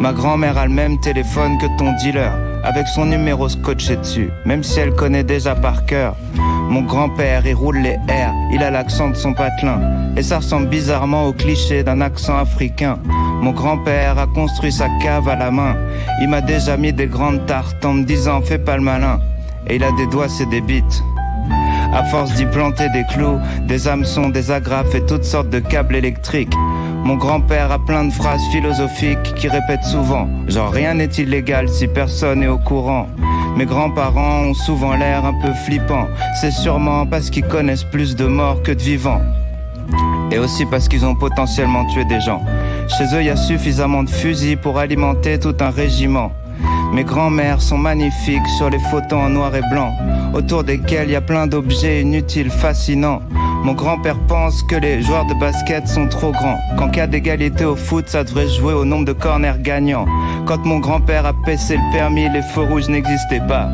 Ma 0.00 0.12
grand-mère 0.12 0.56
a 0.58 0.66
le 0.66 0.72
même 0.72 0.98
téléphone 1.00 1.58
que 1.58 1.66
ton 1.78 1.92
dealer, 1.98 2.32
avec 2.64 2.86
son 2.88 3.06
numéro 3.06 3.48
scotché 3.48 3.96
dessus, 3.96 4.30
même 4.46 4.62
si 4.62 4.80
elle 4.80 4.94
connaît 4.94 5.24
déjà 5.24 5.54
par 5.54 5.84
cœur. 5.86 6.16
Mon 6.68 6.82
grand-père, 6.82 7.46
il 7.46 7.54
roule 7.54 7.78
les 7.78 7.98
airs, 8.08 8.32
il 8.52 8.62
a 8.62 8.70
l'accent 8.70 9.10
de 9.10 9.14
son 9.14 9.34
patelin, 9.34 9.80
et 10.16 10.22
ça 10.22 10.38
ressemble 10.38 10.68
bizarrement 10.68 11.26
au 11.26 11.32
cliché 11.32 11.82
d'un 11.82 12.00
accent 12.00 12.36
africain. 12.36 12.98
Mon 13.42 13.52
grand-père 13.52 14.18
a 14.18 14.26
construit 14.26 14.72
sa 14.72 14.88
cave 15.02 15.28
à 15.28 15.36
la 15.36 15.50
main, 15.50 15.76
il 16.20 16.28
m'a 16.28 16.40
déjà 16.40 16.76
mis 16.76 16.92
des 16.92 17.06
grandes 17.06 17.44
tartes 17.46 17.84
en 17.84 17.94
me 17.94 18.04
disant 18.04 18.40
fais 18.40 18.58
pas 18.58 18.76
le 18.76 18.82
malin, 18.82 19.18
et 19.66 19.76
il 19.76 19.84
a 19.84 19.92
des 19.92 20.06
doigts, 20.06 20.28
c'est 20.28 20.48
des 20.48 20.60
bites. 20.60 21.02
À 21.92 22.04
force 22.04 22.32
d'y 22.34 22.46
planter 22.46 22.88
des 22.90 23.04
clous, 23.12 23.40
des 23.66 23.88
hameçons, 23.88 24.28
des 24.28 24.52
agrafes 24.52 24.94
et 24.94 25.04
toutes 25.04 25.24
sortes 25.24 25.50
de 25.50 25.58
câbles 25.58 25.96
électriques. 25.96 26.54
Mon 27.04 27.16
grand-père 27.16 27.72
a 27.72 27.78
plein 27.78 28.04
de 28.04 28.12
phrases 28.12 28.42
philosophiques 28.52 29.34
qui 29.34 29.48
répète 29.48 29.82
souvent, 29.84 30.28
genre 30.48 30.70
rien 30.70 30.94
n'est 30.94 31.06
illégal 31.06 31.68
si 31.68 31.88
personne 31.88 32.42
est 32.42 32.48
au 32.48 32.58
courant. 32.58 33.06
Mes 33.56 33.66
grands-parents 33.66 34.44
ont 34.44 34.54
souvent 34.54 34.94
l'air 34.94 35.24
un 35.24 35.34
peu 35.40 35.52
flippants, 35.52 36.06
c'est 36.40 36.52
sûrement 36.52 37.06
parce 37.06 37.30
qu'ils 37.30 37.46
connaissent 37.46 37.84
plus 37.84 38.14
de 38.16 38.26
morts 38.26 38.62
que 38.62 38.72
de 38.72 38.80
vivants. 38.80 39.22
Et 40.30 40.38
aussi 40.38 40.64
parce 40.66 40.88
qu'ils 40.88 41.04
ont 41.04 41.16
potentiellement 41.16 41.84
tué 41.86 42.04
des 42.04 42.20
gens. 42.20 42.42
Chez 42.86 43.04
eux, 43.16 43.20
il 43.20 43.26
y 43.26 43.30
a 43.30 43.36
suffisamment 43.36 44.04
de 44.04 44.10
fusils 44.10 44.56
pour 44.56 44.78
alimenter 44.78 45.38
tout 45.38 45.56
un 45.60 45.70
régiment. 45.70 46.32
Mes 46.92 47.04
grands-mères 47.04 47.62
sont 47.62 47.78
magnifiques 47.78 48.46
sur 48.58 48.68
les 48.68 48.80
photos 48.90 49.20
en 49.20 49.28
noir 49.30 49.54
et 49.54 49.62
blanc, 49.70 49.92
autour 50.34 50.64
desquels 50.64 51.08
il 51.08 51.12
y 51.12 51.16
a 51.16 51.20
plein 51.20 51.46
d'objets 51.46 52.00
inutiles, 52.00 52.50
fascinants. 52.50 53.22
Mon 53.62 53.74
grand-père 53.74 54.18
pense 54.26 54.62
que 54.64 54.74
les 54.74 55.00
joueurs 55.02 55.26
de 55.26 55.34
basket 55.34 55.86
sont 55.86 56.08
trop 56.08 56.32
grands. 56.32 56.58
Qu'en 56.76 56.88
cas 56.88 57.06
d'égalité 57.06 57.64
au 57.64 57.76
foot, 57.76 58.08
ça 58.08 58.24
devrait 58.24 58.48
jouer 58.48 58.72
au 58.72 58.84
nombre 58.84 59.04
de 59.04 59.12
corners 59.12 59.60
gagnants. 59.60 60.06
Quand 60.46 60.64
mon 60.64 60.78
grand-père 60.78 61.26
a 61.26 61.32
paissé 61.44 61.76
le 61.76 61.92
permis, 61.92 62.28
les 62.28 62.42
feux 62.42 62.62
rouges 62.62 62.88
n'existaient 62.88 63.46
pas. 63.46 63.68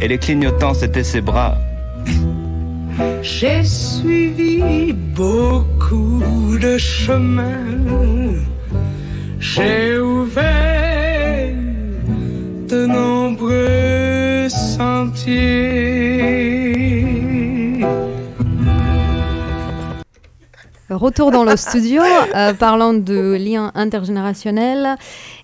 Et 0.00 0.08
les 0.08 0.18
clignotants, 0.18 0.74
c'était 0.74 1.04
ses 1.04 1.20
bras. 1.20 1.56
J'ai 3.22 3.62
suivi 3.62 4.92
beaucoup 4.92 6.58
de 6.60 6.76
chemins. 6.78 7.42
J'ai 9.38 9.98
ouvert 9.98 10.85
de 12.76 12.86
nombreux 12.86 14.48
sentiers. 14.48 15.96
Retour 20.88 21.30
dans 21.30 21.44
le 21.44 21.56
studio, 21.56 22.02
euh, 22.02 22.54
parlant 22.54 22.94
de 22.94 23.36
liens 23.38 23.72
intergénérationnels. 23.74 24.96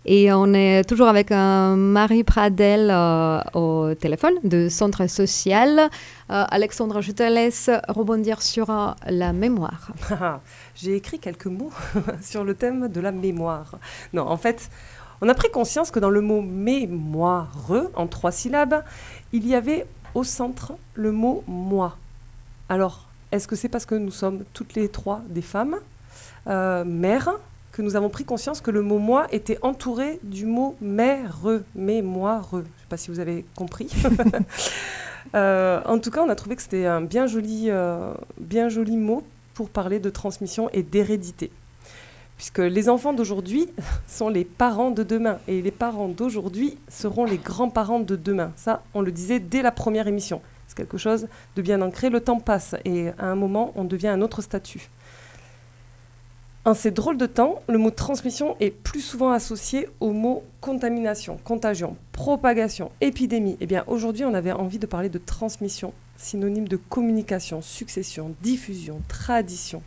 Et 0.05 0.33
on 0.33 0.53
est 0.53 0.83
toujours 0.89 1.09
avec 1.09 1.31
euh, 1.31 1.77
Marie 1.77 2.25
Pradel 2.25 2.91
euh, 2.91 3.41
au 3.55 3.95
téléphone 3.95 4.35
de 4.43 4.69
Centre 4.69 5.07
Social. 5.07 5.79
Euh, 5.79 6.45
Alexandre, 6.49 7.01
je 7.01 7.13
te 7.13 7.23
laisse 7.23 7.71
rebondir 7.89 8.43
sur 8.43 8.71
euh, 8.71 8.93
la 9.07 9.33
mémoire. 9.33 9.93
J'ai 10.75 10.97
écrit 10.97 11.19
quelques 11.19 11.47
mots 11.47 11.71
sur 12.23 12.43
le 12.43 12.55
thème 12.55 12.89
de 12.89 13.01
la 13.01 13.13
mémoire. 13.13 13.79
Non, 14.13 14.27
en 14.27 14.37
fait, 14.37 14.71
on 15.23 15.29
a 15.29 15.35
pris 15.35 15.51
conscience 15.51 15.93
que 15.93 16.01
dans 16.01 16.11
le 16.11 16.21
mot 16.21 16.43
mémoire, 16.43 17.71
en 17.95 18.09
trois 18.09 18.33
syllabes, 18.33 18.83
il 19.33 19.47
y 19.47 19.55
avait 19.55 19.87
au 20.15 20.25
centre 20.25 20.73
le 20.95 21.13
mot 21.13 21.45
moi. 21.47 21.97
Alors, 22.69 23.07
est-ce 23.31 23.47
que 23.47 23.55
c'est 23.55 23.69
parce 23.69 23.87
que 23.87 23.95
nous 23.95 24.11
sommes 24.11 24.43
toutes 24.53 24.75
les 24.75 24.89
trois 24.89 25.23
des 25.29 25.41
femmes, 25.41 25.77
euh, 26.49 26.85
mères, 26.85 27.31
que 27.71 27.83
nous 27.83 27.95
avons 27.95 28.11
pris 28.11 28.25
conscience 28.25 28.61
que 28.61 28.73
le 28.73 28.83
mot 28.83 28.99
moi 28.99 29.29
était 29.31 29.59
entouré 29.63 30.19
du 30.25 30.45
mot 30.45 30.77
mère, 30.81 31.39
mémoire 31.77 32.49
Je 32.51 32.57
ne 32.57 32.63
sais 32.63 32.69
pas 32.89 32.97
si 32.97 33.11
vous 33.11 33.21
avez 33.21 33.45
compris. 33.55 33.89
Euh, 35.37 35.81
en 35.87 35.99
tout 35.99 36.11
cas, 36.11 36.21
on 36.23 36.29
a 36.29 36.35
trouvé 36.35 36.57
que 36.57 36.63
c'était 36.63 36.85
un 36.85 37.01
bien 37.01 37.27
joli, 37.27 37.67
euh, 37.71 38.13
bien 38.39 38.69
joli 38.69 38.97
mot 38.97 39.23
pour 39.55 39.71
parler 39.71 39.99
de 40.01 40.11
transmission 40.11 40.69
et 40.73 40.83
d'hérédité. 40.83 41.51
Puisque 42.43 42.59
les 42.59 42.89
enfants 42.89 43.13
d'aujourd'hui 43.13 43.69
sont 44.09 44.29
les 44.29 44.45
parents 44.45 44.91
de 44.91 45.05
demain 45.05 45.39
et 45.47 45.63
les 45.63 45.71
parents 45.71 46.09
d'aujourd'hui 46.09 46.77
seront 46.89 47.25
les 47.25 47.39
grands-parents 47.39 48.01
de 48.01 48.17
demain. 48.17 48.51
Ça, 48.57 48.83
on 48.95 49.01
le 49.01 49.13
disait 49.13 49.39
dès 49.39 49.63
la 49.63 49.71
première 49.71 50.09
émission. 50.09 50.43
C'est 50.67 50.77
quelque 50.77 50.99
chose 50.99 51.29
de 51.55 51.63
bien 51.63 51.81
ancré. 51.83 52.11
Le 52.11 52.19
temps 52.19 52.41
passe 52.41 52.75
et 52.85 53.11
à 53.11 53.27
un 53.27 53.37
moment, 53.37 53.73
on 53.77 53.85
devient 53.85 54.09
un 54.09 54.23
autre 54.23 54.43
statut. 54.43 54.91
En 56.65 56.75
ces 56.75 56.91
drôles 56.91 57.17
de 57.17 57.27
temps, 57.27 57.63
le 57.69 57.79
mot 57.79 57.93
transmission 57.93 58.57
est 58.59 58.73
plus 58.73 59.03
souvent 59.03 59.31
associé 59.31 59.89
au 60.01 60.11
mot 60.11 60.43
contamination, 60.61 61.39
contagion, 61.45 61.97
propagation, 62.11 62.91
épidémie. 63.01 63.57
Eh 63.61 63.67
bien, 63.67 63.85
aujourd'hui, 63.87 64.25
on 64.25 64.35
avait 64.35 64.51
envie 64.51 64.81
de 64.81 64.87
parler 64.87 65.11
de 65.11 65.19
transmission, 65.19 65.95
synonyme 66.17 66.67
de 66.67 66.77
communication, 66.77 67.63
succession, 67.63 68.35
diffusion, 68.43 69.01
tradition. 69.07 69.81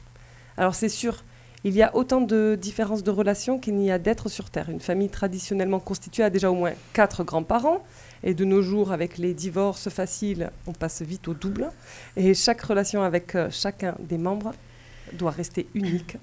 Alors, 0.55 0.73
c'est 0.73 0.87
sûr, 0.87 1.21
Il 1.67 1.73
y 1.73 1.81
a 1.81 1.95
autant 1.95 2.21
de 2.21 2.55
différences 2.61 3.01
de 3.01 3.09
relations 3.09 3.57
qu'il 3.57 3.75
n'y 3.75 3.91
a 3.91 3.97
d'êtres 3.97 4.29
sur 4.29 4.51
Terre. 4.51 4.69
Une 4.69 4.79
famille 4.79 5.09
traditionnellement 5.09 5.79
constituée 5.79 6.21
a 6.21 6.29
déjà 6.29 6.51
au 6.51 6.53
moins 6.53 6.73
quatre 6.93 7.23
grands-parents. 7.23 7.83
Et 8.23 8.35
de 8.35 8.45
nos 8.45 8.61
jours, 8.61 8.91
avec 8.91 9.17
les 9.17 9.33
divorces 9.33 9.89
faciles, 9.89 10.51
on 10.67 10.73
passe 10.73 11.01
vite 11.01 11.27
au 11.27 11.33
double. 11.33 11.71
Et 12.17 12.35
chaque 12.35 12.61
relation 12.61 13.01
avec 13.01 13.33
euh, 13.33 13.47
chacun 13.49 13.95
des 13.99 14.19
membres 14.19 14.53
doit 15.13 15.31
rester 15.31 15.65
unique, 15.73 16.17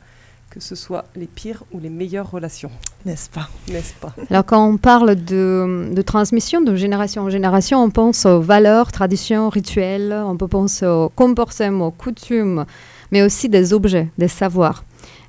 que 0.49 0.61
ce 0.61 0.76
soit 0.76 1.07
les 1.16 1.26
pires 1.26 1.64
ou 1.72 1.80
les 1.80 1.90
meilleures 1.90 2.30
relations. 2.30 2.70
N'est-ce 3.05 3.28
pas? 3.28 3.49
N'est-ce 3.68 3.95
pas? 3.95 4.14
Alors 4.30 4.45
quand 4.45 4.64
on 4.64 4.76
parle 4.76 5.16
de, 5.16 5.90
de 5.93 6.03
transmission 6.03 6.61
de 6.61 6.76
génération 6.76 7.22
en 7.22 7.30
génération, 7.30 7.82
on 7.82 7.90
pense 7.90 8.26
aux 8.26 8.40
valeurs, 8.40 8.93
traditions, 8.93 9.49
rituels, 9.49 10.12
on 10.24 10.36
peut 10.36 10.47
penser 10.47 10.86
aux 10.86 11.09
comportements, 11.09 11.88
aux 11.88 11.90
coutumes, 11.90 12.64
mais 13.11 13.22
aussi 13.22 13.49
des 13.49 13.72
objets, 13.72 14.09
des 14.18 14.28
savoirs. 14.28 14.84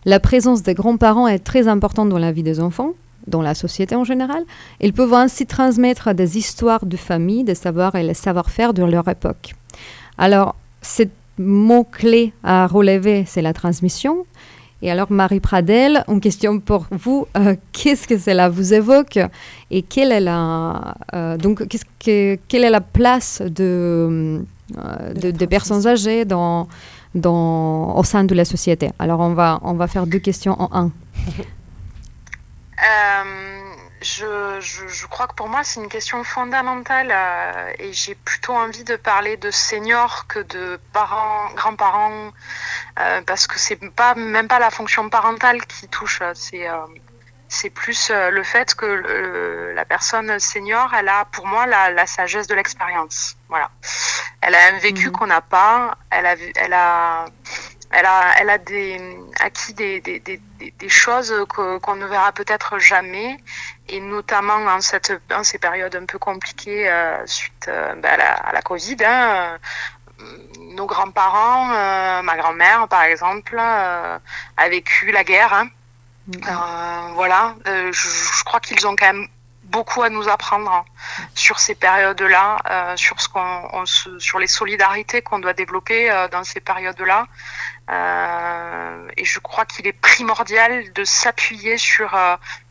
La 0.06 0.20
présence 0.20 0.64
des 0.64 0.74
grands-parents 0.74 1.28
est 1.28 1.40
très 1.40 1.68
importante 1.68 2.10
dans 2.10 2.18
la 2.20 2.32
vie 2.32 2.44
des 2.44 2.60
enfants, 2.60 2.92
dans 3.28 3.42
la 3.42 3.56
société 3.56 3.96
en 3.96 4.04
général. 4.04 4.44
Ils 4.82 4.94
peuvent 4.94 5.14
ainsi 5.14 5.46
transmettre 5.46 6.14
des 6.14 6.38
histoires 6.38 6.86
de 6.86 6.98
famille, 6.98 7.44
des 7.44 7.56
savoirs 7.56 7.96
et 7.96 8.04
les 8.04 8.14
savoir-faire 8.14 8.74
de 8.74 8.84
leur 8.84 9.08
époque. 9.08 9.54
Alors, 10.18 10.56
ce 10.82 11.04
mot-clé 11.38 12.34
à 12.44 12.68
relever, 12.68 13.24
c'est 13.26 13.42
la 13.42 13.54
transmission. 13.54 14.26
Et 14.82 14.92
alors, 14.92 15.10
Marie 15.10 15.40
Pradel, 15.40 16.04
une 16.10 16.20
question 16.20 16.60
pour 16.60 16.86
vous. 16.92 17.26
Euh, 17.38 17.56
qu'est-ce 17.72 18.06
que 18.06 18.18
cela 18.18 18.50
vous 18.50 18.74
évoque 18.74 19.18
et 19.72 19.82
quelle 19.82 20.12
est 20.12 20.20
la, 20.20 20.96
euh, 21.16 21.38
donc, 21.38 21.66
qu'est-ce 21.70 21.86
que, 22.04 22.38
quelle 22.50 22.66
est 22.66 22.70
la 22.70 22.82
place 22.82 23.42
de, 23.42 24.44
euh, 24.78 25.14
de- 25.14 25.32
des 25.32 25.48
personnes 25.48 25.88
âgées 25.88 26.26
dans, 26.26 26.68
dans, 27.16 27.96
au 27.96 28.04
sein 28.04 28.24
de 28.24 28.36
la 28.36 28.46
société 28.46 28.92
Alors, 29.00 29.20
on 29.20 29.34
va, 29.34 29.60
on 29.64 29.74
va 29.74 29.88
faire 29.88 30.08
deux 30.08 30.20
questions 30.20 30.60
en 30.62 30.70
un. 30.74 30.92
Euh, 32.84 33.74
je, 34.02 34.60
je, 34.60 35.08
crois 35.08 35.28
que 35.28 35.36
pour 35.36 35.48
moi, 35.48 35.64
c'est 35.64 35.80
une 35.80 35.88
question 35.88 36.24
fondamentale 36.26 37.12
euh, 37.12 37.72
et 37.80 37.94
j'ai 37.94 38.16
plutôt 38.16 38.52
envie 38.52 38.84
de 38.84 38.98
parler 38.98 39.38
de 39.38 39.52
seniors 39.52 40.28
que 40.28 40.40
de 40.40 40.78
parents, 40.92 41.54
grands-parents, 41.56 42.32
euh, 43.00 43.22
parce 43.26 43.48
que 43.48 43.58
c'est 43.58 43.78
pas 43.92 44.16
même 44.16 44.50
pas 44.50 44.60
la 44.60 44.70
fonction 44.70 45.08
parentale 45.10 45.66
qui 45.66 45.88
touche, 45.88 46.22
c'est 46.34 46.68
c'est 47.54 47.70
plus 47.70 48.10
euh, 48.10 48.30
le 48.32 48.44
fait 48.44 48.74
que 48.76 48.86
le- 48.86 49.74
la 49.74 49.86
personne 49.86 50.40
senior, 50.40 50.92
elle 50.98 51.10
a 51.10 51.26
pour 51.26 51.46
moi 51.48 51.66
la, 51.68 51.92
la 51.92 52.06
sagesse 52.06 52.48
de 52.48 52.56
l'expérience. 52.56 53.36
Voilà, 53.50 53.70
elle 54.42 54.56
a 54.56 54.68
un 54.74 54.80
vécu 54.80 55.12
qu'on 55.12 55.28
n'a 55.28 55.42
pas, 55.42 55.96
elle 56.10 56.26
a, 56.26 56.36
elle 56.56 56.74
a 56.74 57.26
elle 57.96 58.08
a, 58.08 58.22
elle 58.40 58.50
a 58.50 58.58
des, 58.58 59.00
acquis 59.40 59.74
des, 59.76 60.02
des, 60.02 60.20
des, 60.20 60.42
des- 60.60 60.72
des 60.72 60.90
choses 60.90 61.32
qu'on 61.48 61.96
ne 61.96 62.08
verra 62.08 62.32
peut-être 62.32 62.80
jamais, 62.80 63.38
et 63.88 64.00
notamment 64.00 64.56
en, 64.56 64.82
cette, 64.82 65.14
en 65.32 65.44
ces 65.44 65.60
périodes 65.60 65.96
un 65.96 66.06
peu 66.08 66.18
compliquées 66.18 66.90
euh, 66.90 67.24
suite 67.28 67.66
euh, 67.68 67.94
ben, 68.02 68.14
à, 68.14 68.18
la, 68.18 68.32
à 68.34 68.52
la 68.52 68.62
Covid. 68.64 68.98
hein, 69.06 69.58
euh, 70.22 70.28
nos 70.60 70.88
grands-parents, 70.88 71.66
ma 72.24 72.36
grand-mère 72.38 72.88
par 72.88 73.04
exemple, 73.04 73.58
a 73.60 74.20
vécu 74.70 75.12
la 75.12 75.24
guerre. 75.24 75.54
hein. 75.54 75.68
Euh, 76.30 77.12
voilà, 77.16 77.56
Euh, 77.68 77.92
je, 77.92 78.08
je 78.08 78.44
crois 78.44 78.60
qu'ils 78.60 78.88
ont 78.88 78.96
quand 78.96 79.12
même 79.14 79.28
beaucoup 79.64 80.04
à 80.04 80.10
nous 80.10 80.30
apprendre 80.30 80.72
hein, 80.72 80.86
sur 81.36 81.60
ces 81.60 81.76
périodes-là, 81.76 82.58
euh, 82.70 82.96
sur 82.96 83.20
ce 83.20 83.28
qu'on, 83.28 83.86
sur 83.86 84.40
les 84.40 84.48
solidarités 84.48 85.22
qu'on 85.22 85.40
doit 85.40 85.54
développer 85.54 86.12
euh, 86.12 86.28
dans 86.28 86.44
ces 86.44 86.60
périodes-là. 86.60 87.28
Euh, 87.90 89.08
et 89.18 89.26
je 89.26 89.40
crois 89.40 89.66
qu'il 89.66 89.88
est 89.88 89.94
primordial 89.94 90.94
de 90.94 91.04
s'appuyer 91.04 91.78
sur 91.78 92.18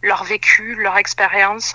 leur 0.02 0.24
vécu, 0.24 0.74
leur 0.76 0.96
expérience. 0.96 1.74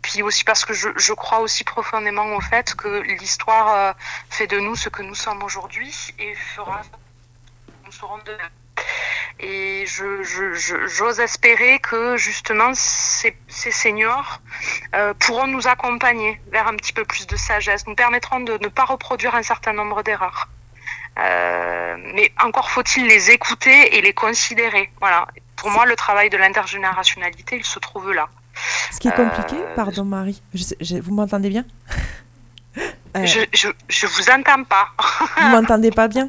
Puis 0.00 0.22
aussi 0.22 0.44
parce 0.44 0.64
que 0.64 0.72
je, 0.72 0.88
je 0.96 1.12
crois 1.12 1.40
aussi 1.40 1.64
profondément 1.64 2.34
au 2.36 2.40
fait 2.40 2.74
que 2.74 3.02
l'histoire 3.02 3.94
fait 4.30 4.46
de 4.46 4.58
nous 4.58 4.76
ce 4.76 4.88
que 4.88 5.02
nous 5.02 5.14
sommes 5.14 5.42
aujourd'hui 5.42 5.94
et 6.18 6.34
fera 6.34 6.80
nous 7.84 7.92
serons 7.92 8.18
demain. 8.24 8.48
Et 9.40 9.84
je, 9.86 10.22
je, 10.22 10.54
je- 10.54 10.86
j'ose 10.86 11.18
espérer 11.20 11.78
que 11.80 12.16
justement 12.16 12.70
ces, 12.74 13.36
ces 13.48 13.70
seniors 13.72 14.40
euh, 14.94 15.14
pourront 15.18 15.46
nous 15.48 15.66
accompagner 15.66 16.40
vers 16.52 16.68
un 16.68 16.76
petit 16.76 16.92
peu 16.92 17.04
plus 17.04 17.26
de 17.26 17.36
sagesse, 17.36 17.86
nous 17.86 17.94
permettront 17.96 18.40
de 18.40 18.52
ne 18.62 18.68
pas 18.68 18.84
reproduire 18.84 19.34
un 19.34 19.42
certain 19.42 19.72
nombre 19.72 20.02
d'erreurs. 20.02 20.48
Euh, 21.18 21.96
mais 22.14 22.32
encore 22.42 22.70
faut-il 22.70 23.06
les 23.06 23.30
écouter 23.30 23.96
et 23.96 24.00
les 24.00 24.12
considérer. 24.14 24.90
Voilà. 25.00 25.26
Pour 25.56 25.70
moi, 25.70 25.86
le 25.86 25.96
travail 25.96 26.30
de 26.30 26.36
l'intergénérationnalité, 26.36 27.56
il 27.56 27.64
se 27.64 27.78
trouve 27.78 28.12
là. 28.12 28.28
Ce 28.90 28.98
qui 29.00 29.08
est 29.08 29.12
compliqué, 29.14 29.56
Euh, 29.56 29.74
pardon 29.74 30.04
Marie, 30.04 30.40
je 30.54 30.62
sais- 30.62 30.76
je- 30.80 30.96
vous 30.96 31.14
m'entendez 31.14 31.48
bien? 31.48 31.64
Euh, 33.16 33.26
Je, 33.26 33.40
je, 33.52 33.68
je 33.88 34.06
vous 34.06 34.30
entends 34.30 34.64
pas. 34.64 34.88
Vous 35.40 35.48
m'entendez 35.48 35.90
pas 35.90 36.08
bien? 36.08 36.28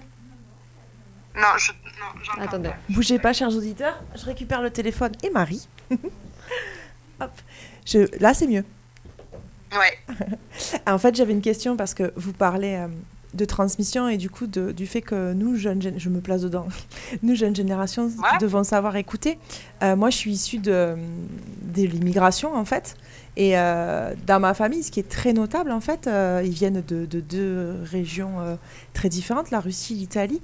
Non, 1.36 1.48
je, 1.58 1.72
non, 2.16 2.22
j'entends 2.24 2.42
Attendez. 2.42 2.70
pas. 2.70 2.76
Bougez 2.90 3.20
pas, 3.20 3.34
chers 3.34 3.56
auditeurs. 3.56 4.02
Je 4.16 4.26
récupère 4.26 4.62
le 4.62 4.70
téléphone 4.70 5.12
et 5.24 5.30
Marie. 5.30 5.68
Hop. 7.20 7.32
Je... 7.86 8.00
Là, 8.20 8.34
c'est 8.34 8.48
mieux. 8.48 8.64
Ouais. 9.72 10.16
En 10.88 10.98
fait, 10.98 11.16
j'avais 11.16 11.34
une 11.34 11.42
question 11.42 11.76
parce 11.76 11.94
que 11.94 12.14
vous 12.16 12.32
parlez 12.34 12.76
euh, 12.76 12.88
de 13.34 13.46
transmission 13.46 14.08
et 14.08 14.18
du 14.18 14.30
coup 14.30 14.46
de- 14.48 14.72
du 14.72 14.86
fait 14.86 15.02
que 15.02 15.34
nous, 15.34 15.56
jeunes, 15.56 15.82
je 15.98 16.10
me 16.10 16.22
place 16.22 16.42
dedans, 16.42 16.68
nous, 17.24 17.36
jeunes 17.36 17.56
générations, 17.56 18.06
Ouais. 18.06 18.38
devons 18.40 18.64
savoir 18.64 18.96
écouter. 18.96 19.40
Euh, 19.82 19.96
moi, 19.96 20.10
je 20.12 20.18
suis 20.18 20.32
issue 20.32 20.60
de, 20.60 20.96
de 21.74 21.82
l'immigration, 21.84 22.56
en 22.56 22.66
fait. 22.66 22.96
Et 23.36 23.58
euh, 23.58 24.14
dans 24.28 24.40
ma 24.40 24.54
famille, 24.54 24.84
ce 24.84 24.92
qui 24.92 25.00
est 25.00 25.10
très 25.10 25.34
notable, 25.34 25.72
en 25.72 25.82
fait, 25.82 26.06
euh, 26.06 26.44
ils 26.46 26.52
viennent 26.54 26.84
de, 26.88 27.06
de 27.08 27.20
deux 27.20 27.78
régions 27.84 28.40
euh, 28.42 28.56
très 28.94 29.10
différentes, 29.10 29.50
la 29.50 29.60
Russie 29.60 29.94
et 29.96 29.98
l'Italie. 29.98 30.42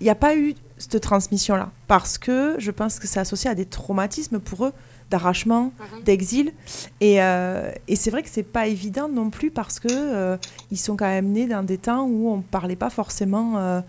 Il 0.00 0.04
n'y 0.04 0.10
a 0.10 0.14
pas 0.14 0.36
eu 0.36 0.54
cette 0.78 1.00
transmission-là 1.00 1.70
parce 1.86 2.18
que 2.18 2.56
je 2.58 2.70
pense 2.70 2.98
que 2.98 3.06
c'est 3.06 3.20
associé 3.20 3.48
à 3.50 3.54
des 3.54 3.64
traumatismes 3.66 4.40
pour 4.40 4.66
eux 4.66 4.72
d'arrachement, 5.10 5.72
Mhm. 5.78 6.02
d'exil. 6.04 6.52
Et, 7.00 7.22
euh, 7.22 7.70
et 7.88 7.94
c'est 7.96 8.10
vrai 8.10 8.22
que 8.22 8.28
c'est 8.30 8.42
pas 8.42 8.66
évident 8.66 9.08
non 9.08 9.30
plus 9.30 9.50
parce 9.50 9.78
que 9.78 9.88
euh, 9.90 10.36
ils 10.70 10.78
sont 10.78 10.96
quand 10.96 11.06
même 11.06 11.28
nés 11.30 11.46
dans 11.46 11.62
des 11.62 11.78
temps 11.78 12.04
où 12.06 12.30
on 12.30 12.40
parlait 12.40 12.74
pas 12.76 12.90
forcément 12.90 13.58
euh, 13.58 13.80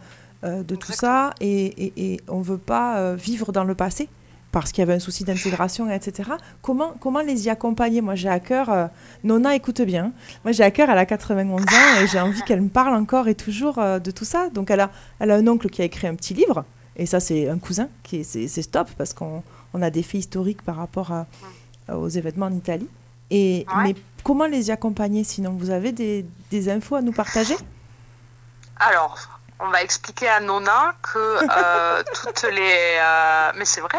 euh, 0.43 0.61
de 0.63 0.75
tout 0.75 0.91
ça 0.91 1.33
et, 1.41 1.65
et, 1.85 1.93
et 2.13 2.21
on 2.27 2.41
veut 2.41 2.57
pas 2.59 3.15
vivre 3.15 3.51
dans 3.51 3.63
le 3.63 3.73
passé 3.75 4.07
parce 4.55 4.71
qu'il 4.71 4.81
y 4.81 4.83
avait 4.83 4.93
un 4.93 4.99
souci 4.99 5.25
d'intégration, 5.25 5.91
etc. 5.91 6.29
Comment, 6.61 6.93
comment 7.01 7.19
les 7.19 7.45
y 7.45 7.49
accompagner? 7.49 7.99
Moi, 7.99 8.15
j'ai 8.15 8.29
à 8.29 8.39
cœur... 8.39 8.69
euh, 8.69 8.87
Nona, 9.25 9.53
écoute 9.53 9.81
bien. 9.81 10.13
Moi, 10.45 10.53
j'ai 10.53 10.63
à 10.63 10.71
cœur, 10.71 10.89
elle 10.89 10.97
a 10.97 11.05
91 11.05 11.61
ans 11.61 11.65
et 12.01 12.07
j'ai 12.07 12.21
envie 12.21 12.41
qu'elle 12.43 12.61
me 12.61 12.69
parle 12.69 12.95
encore 12.95 13.27
et 13.27 13.35
toujours 13.35 13.79
euh, 13.79 13.99
de 13.99 14.11
tout 14.11 14.23
ça. 14.23 14.49
Donc, 14.51 14.71
elle 14.71 14.79
a, 14.79 14.91
elle 15.19 15.31
a 15.31 15.35
un 15.35 15.45
oncle 15.49 15.69
qui 15.69 15.81
a 15.81 15.85
écrit 15.85 16.07
un 16.07 16.15
petit 16.15 16.33
livre. 16.33 16.63
Et 16.95 17.05
ça, 17.05 17.19
c'est 17.19 17.49
un 17.49 17.57
cousin. 17.57 17.89
qui 18.01 18.21
est- 18.21 18.23
C'est 18.47 18.61
stop 18.61 18.89
parce 18.97 19.13
qu'on 19.13 19.43
on 19.73 19.81
a 19.81 19.89
des 19.89 20.03
faits 20.03 20.21
historiques 20.21 20.61
par 20.61 20.77
rapport 20.77 21.11
à- 21.11 21.25
aux 21.93 22.07
événements 22.07 22.45
en 22.45 22.53
Italie. 22.53 22.87
Et, 23.31 23.65
Ouais. 23.75 23.83
Mais 23.83 23.95
comment 24.23 24.45
les 24.45 24.69
y 24.69 24.71
accompagner? 24.71 25.25
Sinon, 25.25 25.51
vous 25.59 25.69
avez 25.69 25.91
des, 25.91 26.25
des 26.49 26.69
infos 26.69 26.95
à 26.95 27.01
nous 27.01 27.11
partager? 27.11 27.55
Alors, 28.77 29.34
on 29.59 29.69
va 29.69 29.81
expliquer 29.81 30.27
à 30.27 30.39
Nona 30.39 30.95
que 31.01 31.19
euh, 31.19 32.03
toutes 32.13 32.43
les, 32.43 32.97
euh, 32.99 33.51
mais 33.55 33.65
c'est 33.65 33.81
vrai, 33.81 33.97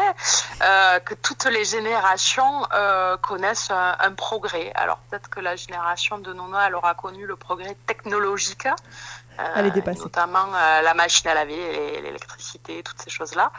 euh, 0.61 0.99
que 0.99 1.13
toutes 1.15 1.45
les 1.45 1.65
générations 1.65 2.63
connaissent 3.21 3.71
un, 3.71 3.95
un 3.99 4.11
progrès. 4.13 4.71
Alors 4.75 4.99
peut-être 5.09 5.29
que 5.29 5.39
la 5.39 5.55
génération 5.55 6.17
de 6.19 6.33
Nona, 6.33 6.67
elle 6.67 6.75
aura 6.75 6.93
connu 6.93 7.25
le 7.25 7.35
progrès 7.35 7.75
technologique. 7.87 8.67
Euh. 9.39 9.93
Notamment 9.99 10.47
euh, 10.53 10.81
la 10.81 10.93
machine 10.93 11.27
à 11.29 11.33
laver, 11.33 12.01
l'électricité, 12.01 12.81
toutes 12.83 13.01
ces 13.01 13.09
choses-là. 13.09 13.51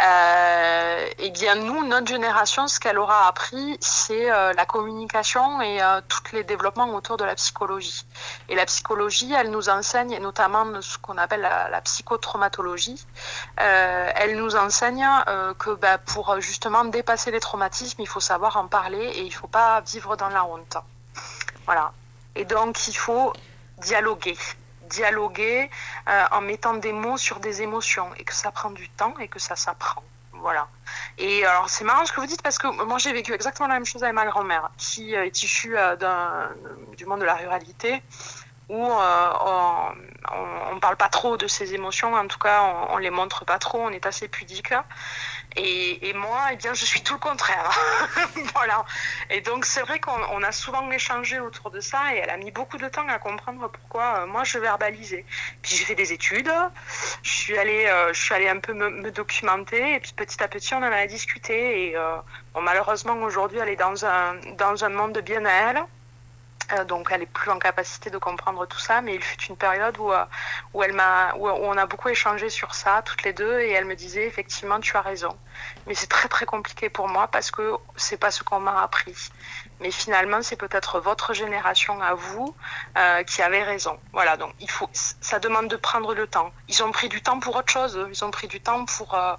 Euh, 0.00 1.06
eh 1.18 1.30
bien, 1.30 1.54
nous, 1.54 1.86
notre 1.86 2.06
génération, 2.06 2.66
ce 2.66 2.80
qu'elle 2.80 2.98
aura 2.98 3.28
appris, 3.28 3.76
c'est 3.80 4.26
la 4.26 4.64
communication 4.64 5.60
et 5.60 5.80
tous 6.08 6.34
les 6.34 6.44
développements 6.44 6.88
autour 6.94 7.16
de 7.16 7.24
la 7.24 7.34
psychologie. 7.34 8.06
Et 8.48 8.54
la 8.54 8.64
psychologie, 8.64 9.32
elle 9.32 9.50
nous 9.50 9.68
enseigne, 9.68 10.12
et 10.12 10.20
notamment 10.20 10.80
ce 10.80 10.96
qu'on 10.98 11.18
appelle 11.18 11.42
la, 11.42 11.68
la 11.68 11.80
psychotraumatologie, 11.82 13.04
elle 13.56 14.36
nous 14.36 14.56
enseigne 14.56 15.06
que 15.58 15.74
bah, 15.74 15.98
pour 15.98 16.40
justement 16.40 16.84
dépasser 16.84 17.30
les 17.30 17.40
traumatismes, 17.40 18.00
il 18.00 18.08
faut 18.08 18.20
savoir 18.20 18.56
en 18.56 18.66
parler 18.66 19.04
et 19.04 19.20
il 19.20 19.28
ne 19.28 19.34
faut 19.34 19.46
pas 19.46 19.80
vivre 19.82 20.16
dans 20.16 20.28
la 20.28 20.44
honte. 20.44 20.78
Voilà. 21.66 21.92
Et 22.34 22.44
donc, 22.44 22.88
il 22.88 22.96
faut 22.96 23.32
dialoguer. 23.78 24.36
Dialoguer 24.96 25.70
euh, 26.08 26.24
en 26.36 26.40
mettant 26.40 26.74
des 26.74 26.92
mots 26.92 27.18
sur 27.28 27.40
des 27.40 27.62
émotions 27.66 28.08
et 28.18 28.24
que 28.24 28.34
ça 28.42 28.50
prend 28.58 28.70
du 28.70 28.88
temps 29.00 29.14
et 29.18 29.28
que 29.28 29.38
ça 29.48 29.56
s'apprend. 29.56 30.04
Voilà. 30.46 30.64
Et 31.18 31.44
alors, 31.46 31.68
c'est 31.68 31.84
marrant 31.84 32.04
ce 32.04 32.12
que 32.12 32.20
vous 32.20 32.26
dites 32.26 32.42
parce 32.42 32.58
que 32.58 32.68
moi, 32.90 32.98
j'ai 32.98 33.12
vécu 33.12 33.32
exactement 33.32 33.68
la 33.68 33.74
même 33.74 33.86
chose 33.86 34.02
avec 34.02 34.14
ma 34.14 34.26
grand-mère 34.26 34.70
qui 34.76 35.14
euh, 35.14 35.24
est 35.24 35.42
issue 35.42 35.76
euh, 35.76 35.96
du 36.98 37.06
monde 37.06 37.20
de 37.20 37.24
la 37.24 37.36
ruralité. 37.42 38.02
où 38.68 38.82
on 38.82 40.74
ne 40.74 40.80
parle 40.80 40.96
pas 40.96 41.08
trop 41.18 41.36
de 41.36 41.46
ses 41.46 41.74
émotions, 41.74 42.14
en 42.14 42.26
tout 42.26 42.38
cas 42.38 42.58
on, 42.62 42.94
on 42.94 42.98
les 42.98 43.10
montre 43.10 43.44
pas 43.44 43.58
trop, 43.58 43.80
on 43.88 43.90
est 43.90 44.06
assez 44.06 44.28
pudique. 44.28 44.72
Et, 45.56 46.12
moi, 46.14 46.48
eh 46.52 46.56
bien, 46.56 46.74
je 46.74 46.84
suis 46.84 47.02
tout 47.02 47.14
le 47.14 47.18
contraire. 47.20 47.70
voilà. 48.54 48.84
Et 49.30 49.40
donc, 49.40 49.64
c'est 49.64 49.80
vrai 49.80 50.00
qu'on 50.00 50.42
a 50.42 50.52
souvent 50.52 50.90
échangé 50.90 51.40
autour 51.40 51.70
de 51.70 51.80
ça 51.80 52.14
et 52.14 52.18
elle 52.18 52.30
a 52.30 52.36
mis 52.36 52.50
beaucoup 52.50 52.78
de 52.78 52.88
temps 52.88 53.06
à 53.08 53.18
comprendre 53.18 53.68
pourquoi 53.68 54.22
euh, 54.22 54.26
moi 54.26 54.44
je 54.44 54.58
verbalisais. 54.58 55.24
Puis 55.62 55.76
j'ai 55.76 55.84
fait 55.84 55.94
des 55.94 56.12
études, 56.12 56.52
je 57.22 57.30
suis 57.30 57.58
allée, 57.58 57.86
euh, 57.86 58.12
je 58.12 58.20
suis 58.20 58.34
allée 58.34 58.48
un 58.48 58.58
peu 58.58 58.72
me, 58.72 59.10
documenter 59.10 59.94
et 59.94 60.00
puis 60.00 60.12
petit 60.12 60.42
à 60.42 60.48
petit 60.48 60.74
on 60.74 60.78
en 60.78 60.82
a 60.82 61.06
discuté. 61.06 61.88
Et 61.88 61.96
euh, 61.96 62.16
malheureusement, 62.60 63.14
aujourd'hui, 63.22 63.58
elle 63.58 63.68
est 63.68 63.76
dans 63.76 64.04
un, 64.04 64.36
dans 64.56 64.84
un 64.84 64.88
monde 64.88 65.18
bien 65.18 65.44
à 65.44 65.52
elle. 65.52 65.84
Euh, 66.72 66.84
donc 66.84 67.08
elle 67.10 67.22
est 67.22 67.26
plus 67.26 67.50
en 67.50 67.58
capacité 67.58 68.10
de 68.10 68.18
comprendre 68.18 68.66
tout 68.66 68.78
ça, 68.78 69.00
mais 69.00 69.14
il 69.14 69.22
fut 69.22 69.40
une 69.48 69.56
période 69.56 69.96
où, 69.98 70.12
euh, 70.12 70.24
où, 70.74 70.82
elle 70.82 70.92
m'a, 70.92 71.34
où 71.34 71.48
on 71.48 71.76
a 71.76 71.86
beaucoup 71.86 72.08
échangé 72.08 72.50
sur 72.50 72.74
ça, 72.74 73.02
toutes 73.04 73.22
les 73.24 73.32
deux, 73.32 73.60
et 73.60 73.70
elle 73.70 73.84
me 73.84 73.96
disait 73.96 74.26
effectivement 74.26 74.80
tu 74.80 74.96
as 74.96 75.02
raison. 75.02 75.36
Mais 75.86 75.94
c'est 75.94 76.06
très 76.06 76.28
très 76.28 76.46
compliqué 76.46 76.88
pour 76.88 77.08
moi 77.08 77.28
parce 77.28 77.50
que 77.50 77.74
c'est 77.96 78.16
pas 78.16 78.30
ce 78.30 78.42
qu'on 78.42 78.60
m'a 78.60 78.82
appris. 78.82 79.16
Mais 79.82 79.90
finalement, 79.90 80.42
c'est 80.42 80.56
peut-être 80.56 81.00
votre 81.00 81.34
génération 81.34 82.00
à 82.00 82.14
vous 82.14 82.54
euh, 82.96 83.24
qui 83.24 83.42
avait 83.42 83.64
raison. 83.64 83.98
Voilà, 84.12 84.36
donc 84.36 84.54
il 84.60 84.70
faut, 84.70 84.88
ça 84.92 85.40
demande 85.40 85.68
de 85.68 85.76
prendre 85.76 86.14
le 86.14 86.28
temps. 86.28 86.52
Ils 86.68 86.82
ont 86.84 86.92
pris 86.92 87.08
du 87.08 87.20
temps 87.20 87.40
pour 87.40 87.56
autre 87.56 87.72
chose. 87.72 87.98
Ils 88.08 88.24
ont 88.24 88.30
pris 88.30 88.46
du 88.46 88.60
temps 88.60 88.84
pour, 88.84 89.14
euh, 89.14 89.34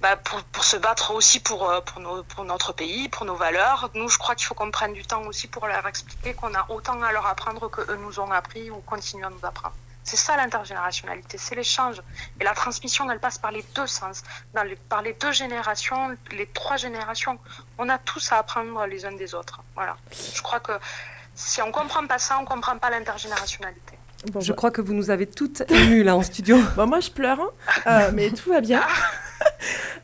bah, 0.00 0.18
se 0.60 0.76
battre 0.76 1.12
aussi 1.12 1.40
pour, 1.40 1.70
euh, 1.70 1.80
pour, 1.80 2.44
notre 2.44 2.72
pays, 2.74 3.08
pour 3.08 3.24
nos 3.24 3.36
valeurs. 3.36 3.90
Nous, 3.94 4.10
je 4.10 4.18
crois 4.18 4.34
qu'il 4.34 4.46
faut 4.46 4.54
qu'on 4.54 4.70
prenne 4.70 4.92
du 4.92 5.04
temps 5.04 5.22
aussi 5.22 5.48
pour 5.48 5.66
leur 5.66 5.86
expliquer 5.86 6.34
qu'on 6.34 6.54
a 6.54 6.66
autant 6.68 7.00
à 7.02 7.12
leur 7.12 7.26
apprendre 7.26 7.68
qu'eux 7.70 7.96
nous 7.96 8.20
ont 8.20 8.30
appris 8.30 8.70
ou 8.70 8.80
continuent 8.80 9.24
à 9.24 9.30
nous 9.30 9.44
apprendre. 9.44 9.74
C'est 10.02 10.16
ça 10.16 10.36
l'intergénérationnalité, 10.36 11.38
c'est 11.38 11.54
l'échange. 11.54 12.02
Et 12.40 12.44
la 12.44 12.54
transmission, 12.54 13.10
elle 13.10 13.20
passe 13.20 13.38
par 13.38 13.52
les 13.52 13.64
deux 13.74 13.86
sens, 13.86 14.22
dans 14.54 14.62
les, 14.62 14.76
par 14.76 15.02
les 15.02 15.12
deux 15.14 15.32
générations, 15.32 16.16
les 16.32 16.46
trois 16.46 16.76
générations. 16.76 17.38
On 17.78 17.88
a 17.88 17.98
tous 17.98 18.32
à 18.32 18.38
apprendre 18.38 18.86
les 18.86 19.04
uns 19.04 19.12
des 19.12 19.34
autres. 19.34 19.60
Voilà. 19.74 19.96
Je 20.34 20.42
crois 20.42 20.60
que 20.60 20.72
si 21.34 21.62
on 21.62 21.68
ne 21.68 21.72
comprend 21.72 22.06
pas 22.06 22.18
ça, 22.18 22.38
on 22.38 22.42
ne 22.42 22.46
comprend 22.46 22.76
pas 22.78 22.90
l'intergénérationnalité. 22.90 23.98
Bon, 24.32 24.40
je 24.40 24.52
bah. 24.52 24.56
crois 24.56 24.70
que 24.70 24.80
vous 24.82 24.92
nous 24.92 25.10
avez 25.10 25.26
toutes 25.26 25.62
émues 25.70 26.02
là 26.02 26.16
en 26.16 26.22
studio. 26.22 26.58
bon, 26.76 26.86
moi 26.86 27.00
je 27.00 27.10
pleure, 27.10 27.40
hein. 27.40 27.50
euh, 27.86 28.10
mais 28.14 28.30
tout 28.30 28.50
va 28.50 28.60
bien. 28.60 28.82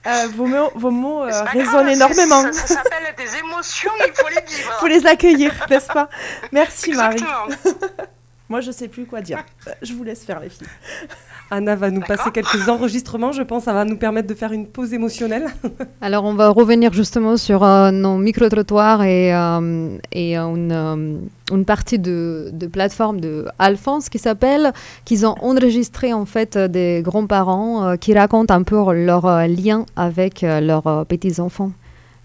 Euh, 0.06 0.28
vos 0.36 0.46
mots, 0.46 0.70
vos 0.76 0.92
mots 0.92 1.24
euh, 1.24 1.42
résonnent 1.42 1.88
énormément. 1.88 2.42
Ça, 2.42 2.52
ça 2.52 2.66
s'appelle 2.74 3.12
des 3.18 3.38
émotions, 3.38 3.90
il 4.06 4.12
faut 4.14 4.28
les 4.28 4.40
vivre. 4.46 4.72
Il 4.72 4.72
faut 4.78 4.86
les 4.86 5.04
accueillir, 5.04 5.52
n'est-ce 5.68 5.92
pas? 5.92 6.08
Merci 6.52 6.90
Exactement. 6.90 7.48
Marie. 7.48 8.08
Moi, 8.48 8.60
je 8.60 8.70
sais 8.70 8.86
plus 8.86 9.06
quoi 9.06 9.20
dire. 9.20 9.38
Je 9.82 9.92
vous 9.92 10.04
laisse 10.04 10.24
faire 10.24 10.38
les 10.40 10.48
filles. 10.48 10.68
Anna 11.50 11.76
va 11.76 11.90
nous 11.90 12.00
passer 12.00 12.30
quelques 12.32 12.68
enregistrements, 12.68 13.30
je 13.30 13.42
pense, 13.42 13.64
ça 13.64 13.72
va 13.72 13.84
nous 13.84 13.96
permettre 13.96 14.28
de 14.28 14.34
faire 14.34 14.52
une 14.52 14.66
pause 14.66 14.92
émotionnelle. 14.92 15.46
Alors, 16.00 16.24
on 16.24 16.34
va 16.34 16.48
revenir 16.48 16.92
justement 16.92 17.36
sur 17.36 17.62
euh, 17.62 17.92
nos 17.92 18.18
micro-trottoirs 18.18 19.04
et, 19.04 19.32
euh, 19.32 19.96
et 20.12 20.36
une, 20.36 20.72
euh, 20.72 21.18
une, 21.52 21.64
partie 21.64 22.00
de, 22.00 22.50
de, 22.52 22.66
plateforme 22.66 23.20
de 23.20 23.46
Alphonse 23.60 24.08
qui 24.08 24.18
s'appelle, 24.18 24.72
qu'ils 25.04 25.24
ont 25.24 25.36
enregistré 25.40 26.12
en 26.12 26.24
fait 26.24 26.58
des 26.58 27.00
grands-parents 27.02 27.96
qui 27.96 28.14
racontent 28.14 28.52
un 28.52 28.62
peu 28.62 28.76
leur 28.92 29.26
lien 29.46 29.86
avec 29.94 30.42
leurs 30.42 31.06
petits-enfants. 31.06 31.70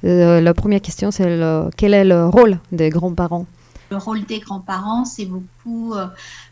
la 0.03 0.53
première 0.53 0.82
question, 0.82 1.11
c'est 1.11 1.39
quel 1.78 1.93
est 1.93 2.05
le 2.05 2.26
rôle 2.26 2.57
des 2.72 2.89
grands-parents? 2.89 3.45
Le 3.92 3.98
rôle 3.98 4.24
des 4.26 4.39
grands-parents, 4.39 5.06
c'est 5.06 5.26
beaucoup 5.26 5.94
euh, 5.94 6.08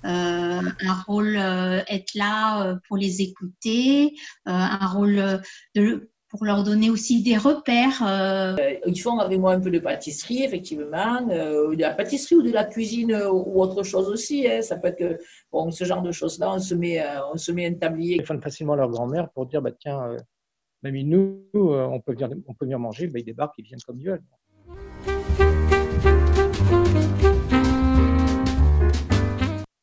euh, 0.06 0.62
un 0.62 1.02
rôle 1.08 1.38
euh, 1.38 1.82
être 1.88 2.14
là 2.14 2.78
pour 2.88 2.98
les 2.98 3.22
écouter, 3.22 4.14
un 4.46 4.86
rôle 4.88 5.42
de, 5.74 6.10
pour 6.28 6.44
leur 6.44 6.64
donner 6.64 6.90
aussi 6.90 7.24
des 7.24 7.38
repères. 7.38 8.04
Ils 8.86 9.02
font 9.02 9.20
avec 9.20 9.40
moi 9.40 9.54
un 9.54 9.60
peu 9.60 9.72
de 9.72 9.80
pâtisserie, 9.80 10.44
effectivement, 10.44 11.22
de 11.22 11.80
la 11.80 11.92
pâtisserie 11.92 12.36
ou 12.36 12.42
de 12.42 12.52
la 12.52 12.66
cuisine 12.66 13.16
ou 13.32 13.62
autre 13.62 13.84
chose 13.84 14.10
aussi. 14.10 14.46
Hein. 14.48 14.62
Ça 14.62 14.76
peut 14.76 14.90
être 14.90 14.98
que 14.98 15.18
bon, 15.52 15.72
ce 15.72 15.86
genre 15.86 16.02
de 16.02 16.12
choses-là, 16.12 16.54
on 16.54 16.60
se 16.60 16.76
met, 16.76 17.02
on 17.34 17.38
se 17.38 17.52
met 17.52 17.66
un 17.66 17.74
tablier. 17.74 18.18
Ils 18.18 18.26
font 18.26 18.40
facilement 18.42 18.76
leur 18.76 18.90
grand-mère 18.90 19.30
pour 19.30 19.46
dire 19.46 19.62
bah 19.62 19.72
tiens, 19.72 20.18
mamie, 20.84 21.06
nous, 21.06 21.46
on 21.54 22.02
peut 22.02 22.12
venir, 22.12 22.30
on 22.48 22.54
peut 22.54 22.66
venir 22.66 22.80
manger. 22.80 23.08
Bah, 23.08 23.20
ils 23.20 23.26
débarquent, 23.26 23.56
ils 23.58 23.66
viennent 23.66 23.82
comme 23.86 24.00
ils 24.00 24.08
veulent. 24.08 24.24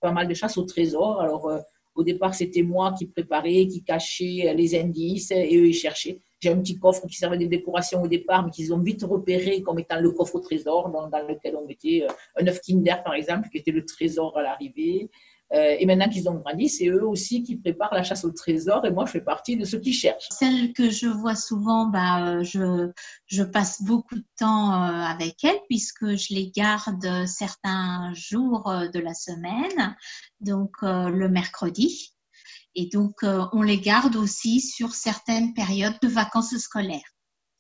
Pas 0.07 0.13
mal 0.13 0.29
de 0.29 0.35
chasse 0.35 0.57
au 0.57 0.63
trésor. 0.63 1.21
Alors, 1.21 1.49
euh, 1.49 1.59
au 1.97 2.05
départ, 2.05 2.33
c'était 2.33 2.63
moi 2.63 2.95
qui 2.97 3.07
préparais, 3.07 3.67
qui 3.67 3.83
cachais 3.83 4.55
les 4.55 4.79
indices 4.79 5.33
et 5.33 5.57
eux, 5.59 5.67
ils 5.67 5.75
cherchaient. 5.75 6.21
J'ai 6.41 6.51
un 6.51 6.61
petit 6.61 6.79
coffre 6.79 7.05
qui 7.09 7.17
servait 7.17 7.39
de 7.39 7.47
décoration 7.47 8.03
au 8.03 8.09
départ, 8.17 8.45
mais 8.45 8.53
qu'ils 8.53 8.73
ont 8.73 8.79
vite 8.79 9.03
repéré 9.03 9.63
comme 9.63 9.81
étant 9.81 9.99
le 9.99 10.13
coffre 10.13 10.37
au 10.37 10.41
trésor, 10.41 10.91
dans, 10.91 11.09
dans 11.09 11.27
lequel 11.27 11.57
on 11.57 11.67
mettait 11.67 12.05
euh, 12.05 12.41
un 12.41 12.47
œuf 12.47 12.61
Kinder, 12.61 13.03
par 13.03 13.15
exemple, 13.15 13.49
qui 13.51 13.59
était 13.59 13.73
le 13.73 13.85
trésor 13.85 14.39
à 14.39 14.43
l'arrivée. 14.43 15.11
Euh, 15.53 15.77
et 15.79 15.87
maintenant 15.87 16.09
qu'ils 16.09 16.29
ont 16.29 16.35
grandi, 16.35 16.69
c'est 16.69 16.89
eux 16.89 17.07
aussi 17.07 17.43
qui 17.45 17.57
préparent 17.57 17.95
la 17.95 18.03
chasse 18.03 18.25
au 18.25 18.33
trésor 18.33 18.85
et 18.85 18.91
moi 18.91 19.07
je 19.07 19.13
fais 19.13 19.21
partie 19.21 19.57
de 19.57 19.65
ceux 19.65 19.79
qui 19.79 19.93
cherchent. 19.93 20.29
Celle 20.31 20.73
que 20.73 20.91
je 20.91 21.07
vois 21.07 21.37
souvent, 21.37 21.87
bah, 21.87 22.43
je, 22.43 22.91
je 23.27 23.43
passe 23.45 23.83
beaucoup 23.83 24.17
de 24.17 24.25
temps 24.39 24.73
euh, 24.73 25.05
avec 25.05 25.45
elles 25.45 25.61
puisque 25.69 26.17
je 26.17 26.35
les 26.35 26.51
garde 26.51 27.27
certains 27.27 28.13
jours 28.15 28.69
euh, 28.69 28.89
de 28.89 28.99
la 28.99 29.15
semaine, 29.15 29.97
donc 30.41 30.73
le 30.83 31.29
mercredi. 31.29 32.13
Et 32.75 32.89
donc 32.93 33.23
on 33.23 33.63
les 33.63 33.79
garde 33.79 34.17
aussi 34.17 34.61
sur 34.61 34.95
certaines 34.95 35.55
périodes 35.55 35.99
de 36.03 36.09
vacances 36.09 36.57
scolaires 36.59 37.17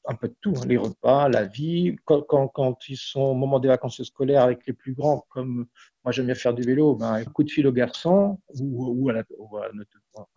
un 0.06 0.14
peu 0.14 0.28
de 0.28 0.36
tout, 0.40 0.54
hein, 0.56 0.66
les 0.66 0.76
repas, 0.76 1.28
la 1.28 1.44
vie. 1.44 1.96
Quand, 2.04 2.22
quand, 2.22 2.48
quand, 2.48 2.88
ils 2.88 2.96
sont 2.96 3.20
au 3.20 3.34
moment 3.34 3.58
des 3.58 3.68
vacances 3.68 4.02
scolaires 4.02 4.42
avec 4.42 4.66
les 4.66 4.72
plus 4.72 4.94
grands, 4.94 5.26
comme 5.30 5.66
moi 6.06 6.12
j'aime 6.12 6.26
bien 6.26 6.36
faire 6.36 6.54
du 6.54 6.62
vélo, 6.62 6.94
ben, 6.94 7.14
un 7.14 7.24
coup 7.24 7.42
de 7.42 7.50
fil 7.50 7.66
aux 7.66 7.72
garçons 7.72 8.38
ou, 8.60 9.08
ou, 9.08 9.10
à 9.10 9.24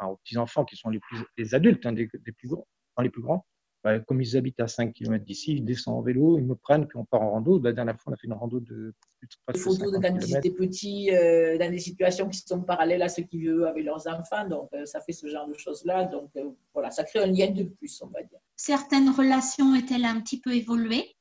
aux 0.09 0.15
petits-enfants 0.17 0.65
qui 0.65 0.75
sont 0.75 0.89
les, 0.89 0.99
plus, 0.99 1.19
les 1.37 1.53
adultes, 1.53 1.85
hein, 1.85 1.93
des, 1.93 2.07
plus 2.07 2.47
grands, 2.47 2.65
les 2.99 3.11
plus 3.11 3.21
grands. 3.21 3.45
Ben, 3.83 3.99
comme 3.99 4.19
ils 4.19 4.35
habitent 4.35 4.59
à 4.59 4.67
5 4.67 4.91
km 4.91 5.23
d'ici, 5.23 5.53
ils 5.53 5.63
descendent 5.63 5.99
en 5.99 6.01
vélo, 6.01 6.39
ils 6.39 6.43
me 6.43 6.55
prennent, 6.55 6.87
puis 6.87 6.97
on 6.97 7.05
part 7.05 7.21
en 7.21 7.31
rando. 7.33 7.61
La 7.61 7.71
dernière 7.71 8.01
fois, 8.01 8.11
on 8.11 8.13
a 8.15 8.17
fait 8.17 8.25
une 8.25 8.33
rando 8.33 8.59
de 8.59 8.95
plus 9.19 9.27
de 9.27 9.53
Des 9.53 9.59
photos 9.59 9.91
de 9.93 9.99
quand 9.99 10.17
ils 10.19 10.35
étaient 10.35 10.49
petits, 10.49 11.11
euh, 11.15 11.57
dans 11.59 11.69
des 11.69 11.77
situations 11.77 12.27
qui 12.27 12.39
sont 12.39 12.61
parallèles 12.61 13.03
à 13.03 13.07
ce 13.07 13.21
qu'ils 13.21 13.41
vivent 13.41 13.63
avec 13.63 13.85
leurs 13.85 14.07
enfants. 14.07 14.49
Donc, 14.49 14.69
euh, 14.73 14.85
ça 14.85 14.99
fait 15.01 15.13
ce 15.13 15.27
genre 15.27 15.47
de 15.47 15.53
choses-là. 15.53 16.05
Donc, 16.05 16.31
euh, 16.35 16.49
voilà, 16.73 16.89
ça 16.89 17.03
crée 17.03 17.19
un 17.19 17.27
lien 17.27 17.51
de 17.51 17.63
plus, 17.63 18.01
on 18.01 18.07
va 18.07 18.23
dire. 18.23 18.39
Certaines 18.55 19.11
relations 19.11 19.75
étaient 19.75 20.03
un 20.03 20.19
petit 20.19 20.41
peu 20.41 20.51
évoluées? 20.51 21.15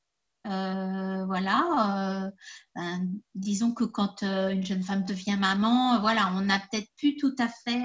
Euh, 0.48 1.26
voilà, 1.26 2.24
euh, 2.24 2.30
ben, 2.74 3.06
disons 3.34 3.72
que 3.72 3.84
quand 3.84 4.22
euh, 4.22 4.48
une 4.50 4.64
jeune 4.64 4.82
femme 4.82 5.04
devient 5.04 5.36
maman, 5.38 6.00
voilà, 6.00 6.32
on 6.36 6.42
n'a 6.42 6.58
peut-être 6.58 6.88
plus 6.96 7.16
tout 7.16 7.34
à 7.38 7.48
fait 7.48 7.84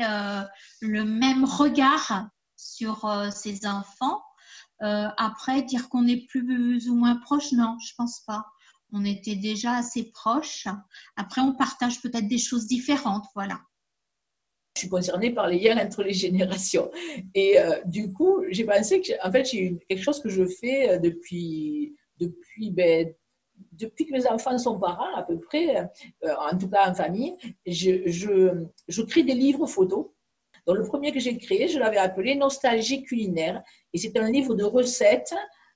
le 0.81 1.03
même 1.03 1.43
regard 1.43 2.29
sur 2.55 3.11
ses 3.31 3.65
enfants. 3.67 4.21
après, 4.79 5.63
dire 5.63 5.89
qu'on 5.89 6.07
est 6.07 6.25
plus 6.27 6.89
ou 6.89 6.95
moins 6.95 7.17
proche, 7.17 7.51
non, 7.51 7.77
je 7.85 7.93
pense 7.97 8.21
pas. 8.21 8.45
On 8.93 9.03
était 9.03 9.35
déjà 9.35 9.77
assez 9.77 10.11
proches. 10.11 10.67
Après, 11.15 11.41
on 11.41 11.53
partage 11.53 12.01
peut-être 12.01 12.27
des 12.27 12.37
choses 12.37 12.67
différentes, 12.67 13.25
voilà. 13.35 13.59
Je 14.75 14.81
suis 14.81 14.89
concernée 14.89 15.31
par 15.31 15.47
les 15.47 15.59
liens 15.59 15.77
entre 15.77 16.03
les 16.03 16.13
générations. 16.13 16.89
Et 17.35 17.57
du 17.85 18.13
coup, 18.13 18.43
j'ai 18.49 18.63
pensé 18.63 19.01
que, 19.01 19.11
en 19.27 19.31
fait, 19.31 19.45
j'ai 19.45 19.77
quelque 19.89 20.03
chose 20.03 20.21
que 20.21 20.29
je 20.29 20.45
fais 20.45 20.99
depuis 20.99 21.95
depuis, 22.27 22.71
ben, 22.71 23.13
depuis 23.71 24.05
que 24.05 24.13
mes 24.13 24.27
enfants 24.27 24.57
sont 24.57 24.79
parents, 24.79 25.13
à 25.15 25.23
peu 25.23 25.39
près, 25.39 25.77
euh, 26.23 26.33
en 26.51 26.57
tout 26.57 26.69
cas 26.69 26.89
en 26.89 26.95
famille, 26.95 27.33
je, 27.65 28.07
je, 28.07 28.65
je 28.87 29.01
crée 29.01 29.23
des 29.23 29.35
livres 29.35 29.67
photos. 29.67 30.07
Donc, 30.65 30.77
le 30.77 30.83
premier 30.83 31.11
que 31.11 31.19
j'ai 31.19 31.37
créé, 31.37 31.67
je 31.67 31.77
l'avais 31.77 31.97
appelé 31.97 32.35
Nostalgie 32.35 33.03
culinaire. 33.03 33.61
Et 33.93 33.97
c'est 33.97 34.17
un 34.17 34.31
livre 34.31 34.55
de 34.55 34.63
recettes 34.63 35.33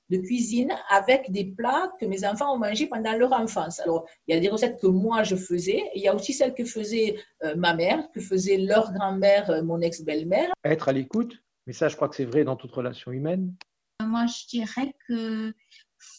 de 0.10 0.18
cuisine 0.18 0.72
avec 0.90 1.32
des 1.32 1.46
plats 1.46 1.92
que 2.00 2.06
mes 2.06 2.26
enfants 2.26 2.54
ont 2.56 2.58
mangés 2.58 2.88
pendant 2.88 3.14
leur 3.14 3.34
enfance. 3.34 3.80
Alors, 3.82 4.08
il 4.26 4.36
y 4.36 4.38
a 4.38 4.40
des 4.40 4.50
recettes 4.50 4.80
que 4.80 4.88
moi 4.88 5.24
je 5.24 5.36
faisais, 5.36 5.80
et 5.80 5.92
il 5.96 6.02
y 6.02 6.08
a 6.08 6.16
aussi 6.16 6.34
celles 6.34 6.54
que 6.54 6.64
faisait 6.64 7.18
euh, 7.44 7.56
ma 7.56 7.74
mère, 7.74 8.10
que 8.14 8.22
faisait 8.22 8.58
leur 8.58 8.94
grand-mère, 8.94 9.50
euh, 9.50 9.64
mon 9.64 9.82
ex-belle-mère. 9.82 10.52
Être 10.64 10.90
à 10.90 10.94
l'écoute, 10.94 11.38
mais 11.66 11.74
ça, 11.74 11.90
je 11.90 11.96
crois 11.96 12.08
que 12.08 12.16
c'est 12.16 12.26
vrai 12.26 12.44
dans 12.44 12.56
toute 12.56 12.72
relation 12.72 13.12
humaine. 13.12 13.54
Moi, 14.02 14.26
je 14.28 14.48
dirais 14.48 14.94
que 15.08 15.54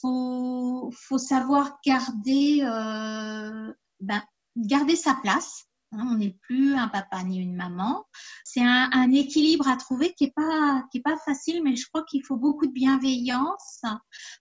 faut, 0.01 0.91
faut 0.93 1.19
savoir 1.19 1.79
garder, 1.85 2.61
euh, 2.63 3.73
ben, 4.01 4.23
garder 4.57 4.97
sa 4.97 5.15
place. 5.15 5.65
Hein, 5.93 6.07
on 6.11 6.17
n'est 6.17 6.37
plus 6.43 6.75
un 6.75 6.89
papa 6.89 7.23
ni 7.23 7.39
une 7.39 7.57
maman. 7.57 8.05
C'est 8.45 8.63
un, 8.63 9.11
équilibre 9.13 9.69
à 9.69 9.77
trouver 9.77 10.13
qui 10.15 10.25
est 10.25 10.35
pas 10.35 10.85
pas 11.05 11.17
facile, 11.25 11.63
mais 11.65 11.77
je 11.77 11.87
crois 11.89 12.05
qu'il 12.05 12.25
faut 12.25 12.37
beaucoup 12.37 12.67
de 12.67 12.73
bienveillance. 12.73 13.83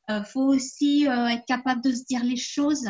Il 0.09 0.13
euh, 0.13 0.23
faut 0.23 0.53
aussi 0.53 1.07
euh, 1.07 1.27
être 1.27 1.45
capable 1.45 1.81
de 1.81 1.93
se 1.93 2.03
dire 2.03 2.23
les 2.23 2.37
choses. 2.37 2.89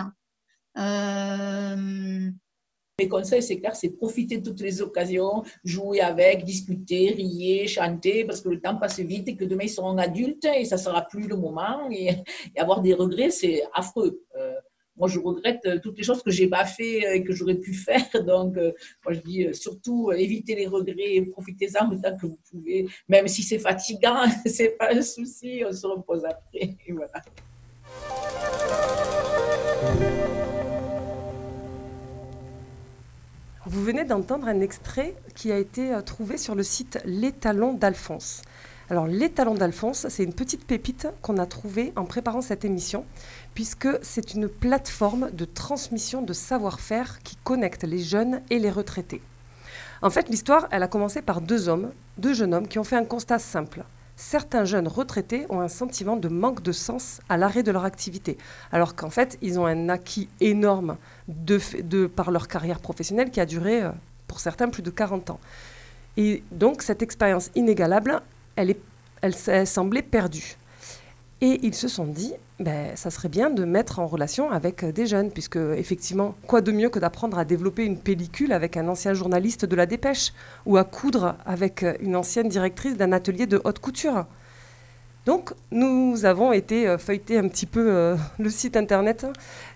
Mes 2.99 3.07
conseils, 3.07 3.43
c'est 3.43 3.59
clair, 3.59 3.75
c'est 3.75 3.91
profiter 3.91 4.39
de 4.39 4.49
toutes 4.49 4.61
les 4.61 4.81
occasions, 4.81 5.43
jouer 5.63 6.01
avec, 6.01 6.43
discuter, 6.43 7.11
rier, 7.11 7.67
chanter, 7.67 8.25
parce 8.25 8.41
que 8.41 8.49
le 8.49 8.59
temps 8.59 8.75
passe 8.75 8.99
vite 8.99 9.27
et 9.27 9.35
que 9.35 9.45
demain 9.45 9.65
ils 9.65 9.69
seront 9.69 9.95
adultes 9.99 10.45
et 10.45 10.65
ça 10.65 10.77
sera 10.77 11.03
plus 11.03 11.27
le 11.27 11.35
moment. 11.35 11.91
Et, 11.91 12.09
avoir 12.57 12.81
des 12.81 12.95
regrets, 12.95 13.29
c'est 13.29 13.61
affreux. 13.71 14.23
Euh, 14.35 14.55
moi, 14.95 15.07
je 15.07 15.19
regrette 15.19 15.63
euh, 15.67 15.77
toutes 15.79 15.99
les 15.99 16.03
choses 16.03 16.23
que 16.23 16.31
j'ai 16.31 16.47
pas 16.47 16.65
fait 16.65 17.17
et 17.17 17.23
que 17.23 17.33
j'aurais 17.33 17.59
pu 17.59 17.75
faire. 17.75 18.01
Donc, 18.25 18.55
moi, 18.55 19.13
je 19.13 19.19
dis 19.19 19.45
surtout 19.53 20.11
éviter 20.11 20.55
les 20.55 20.65
regrets, 20.65 21.21
profitez-en 21.31 21.91
autant 21.91 22.17
que 22.17 22.25
vous 22.25 22.39
pouvez, 22.49 22.87
même 23.07 23.27
si 23.27 23.43
c'est 23.43 23.59
fatigant, 23.59 24.23
c'est 24.47 24.75
pas 24.75 24.91
un 24.91 25.03
souci, 25.03 25.61
on 25.63 25.71
se 25.71 25.85
repose 25.85 26.25
après. 26.25 26.75
Voilà. 26.89 27.21
Vous 33.70 33.84
venez 33.84 34.05
d'entendre 34.05 34.47
un 34.47 34.61
extrait 34.61 35.13
qui 35.36 35.51
a 35.51 35.57
été 35.57 35.93
euh, 35.93 36.01
trouvé 36.01 36.38
sur 36.38 36.55
le 36.55 36.63
site 36.63 36.99
Les 37.03 37.34
Talons 37.34 37.74
d'Alphonse. 37.74 38.41
Alors, 38.89 39.07
Les 39.07 39.30
Talons 39.30 39.55
d'Alphonse, 39.55 40.07
c'est 40.07 40.24
une 40.24 40.32
petite 40.32 40.65
pépite 40.65 41.09
qu'on 41.22 41.38
a 41.38 41.45
trouvée 41.45 41.91
en 41.97 42.05
préparant 42.05 42.41
cette 42.41 42.63
émission, 42.63 43.03
puisque 43.55 43.89
c'est 44.01 44.34
une 44.34 44.47
plateforme 44.47 45.32
de 45.32 45.43
transmission 45.43 46.22
de 46.22 46.32
savoir-faire 46.32 47.20
qui 47.24 47.36
connecte 47.43 47.84
les 47.84 47.99
jeunes 47.99 48.41
et 48.49 48.59
les 48.59 48.72
retraités. 48.72 49.22
En 50.01 50.11
fait, 50.11 50.30
l'histoire, 50.30 50.70
elle 50.72 50.84
a 50.84 50.88
commencé 50.88 51.22
par 51.22 51.41
deux 51.41 51.68
hommes, 51.68 51.91
deux 52.18 52.34
jeunes 52.34 52.53
hommes 52.53 52.70
qui 52.70 52.80
ont 52.80 52.86
fait 52.86 52.95
un 52.95 53.03
constat 53.03 53.38
simple 53.38 53.84
certains 54.18 54.65
jeunes 54.65 54.88
retraités 54.88 55.45
ont 55.49 55.61
un 55.61 55.70
sentiment 55.70 56.18
de 56.18 56.28
manque 56.28 56.61
de 56.61 56.74
sens 56.74 57.22
à 57.30 57.38
l'arrêt 57.38 57.63
de 57.63 57.72
leur 57.72 57.86
activité, 57.86 58.38
alors 58.74 58.95
qu'en 58.95 59.11
fait, 59.11 59.38
ils 59.41 59.59
ont 59.59 59.65
un 59.65 59.88
acquis 59.88 60.28
énorme 60.41 60.97
de, 61.30 62.07
par 62.07 62.32
leur 62.32 62.49
carrière 62.49 62.80
professionnelle 62.80 63.32
qui 63.32 63.39
a 63.39 63.45
duré, 63.45 63.84
euh, 63.84 63.91
pour 64.28 64.39
certains, 64.41 64.70
plus 64.70 64.84
de 64.84 64.89
40 64.89 65.30
ans. 65.30 65.39
Et 66.18 66.43
donc, 66.51 66.82
cette 66.82 67.01
expérience 67.01 67.51
inégalable, 67.55 68.22
elle, 68.55 68.76
elle 69.22 69.68
semblait 69.68 70.01
perdue. 70.01 70.57
Et 71.39 71.59
ils 71.61 71.75
se 71.75 71.88
sont 71.88 72.05
dit, 72.05 72.33
ben, 72.59 72.95
ça 72.95 73.11
serait 73.11 73.29
bien 73.29 73.51
de 73.51 73.63
mettre 73.63 73.99
en 73.99 74.07
relation 74.07 74.49
avec 74.49 74.83
euh, 74.83 74.91
des 74.91 75.05
jeunes, 75.05 75.29
puisque 75.29 75.57
effectivement, 75.57 76.33
quoi 76.47 76.61
de 76.61 76.71
mieux 76.71 76.89
que 76.89 76.97
d'apprendre 76.97 77.38
à 77.38 77.45
développer 77.45 77.85
une 77.85 77.99
pellicule 77.99 78.51
avec 78.51 78.75
un 78.75 78.88
ancien 78.88 79.13
journaliste 79.13 79.63
de 79.63 79.75
la 79.75 79.85
dépêche, 79.85 80.33
ou 80.65 80.77
à 80.77 80.83
coudre 80.83 81.35
avec 81.45 81.83
euh, 81.83 81.93
une 81.99 82.15
ancienne 82.15 82.49
directrice 82.49 82.97
d'un 82.97 83.11
atelier 83.11 83.45
de 83.45 83.61
haute 83.63 83.77
couture. 83.77 84.25
Donc, 85.27 85.53
nous 85.69 86.25
avons 86.25 86.53
été 86.53 86.88
euh, 86.88 86.97
feuilleter 86.97 87.38
un 87.38 87.47
petit 87.47 87.67
peu 87.67 88.15
le 88.39 88.49
site 88.49 88.75
internet 88.75 89.27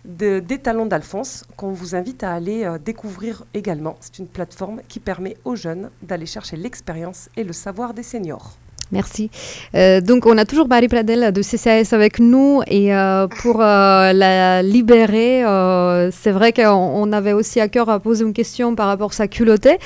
des 0.03 0.57
Talons 0.57 0.87
d'Alphonse, 0.87 1.43
qu'on 1.57 1.73
vous 1.73 1.93
invite 1.93 2.23
à 2.23 2.33
aller 2.33 2.67
découvrir 2.83 3.43
également. 3.53 3.97
C'est 3.99 4.17
une 4.17 4.27
plateforme 4.27 4.81
qui 4.87 4.99
permet 4.99 5.37
aux 5.45 5.55
jeunes 5.55 5.91
d'aller 6.01 6.25
chercher 6.25 6.55
l'expérience 6.55 7.29
et 7.37 7.43
le 7.43 7.53
savoir 7.53 7.93
des 7.93 8.03
seniors. 8.03 8.57
Merci. 8.91 9.31
Euh, 9.75 10.01
donc, 10.01 10.25
on 10.25 10.37
a 10.37 10.45
toujours 10.45 10.67
Marie 10.67 10.89
Pradel 10.89 11.31
de 11.31 11.41
CCAS 11.41 11.93
avec 11.93 12.19
nous 12.19 12.61
et 12.67 12.93
euh, 12.93 13.27
pour 13.27 13.61
euh, 13.61 14.11
la 14.11 14.61
libérer, 14.61 15.43
c'est 16.11 16.31
vrai 16.31 16.51
qu'on 16.51 17.11
avait 17.13 17.33
aussi 17.33 17.59
à 17.59 17.67
cœur 17.67 17.89
à 17.89 17.99
poser 17.99 18.25
une 18.25 18.33
question 18.33 18.75
par 18.75 18.87
rapport 18.87 19.11
à 19.11 19.13
sa 19.13 19.27
culottée 19.27 19.77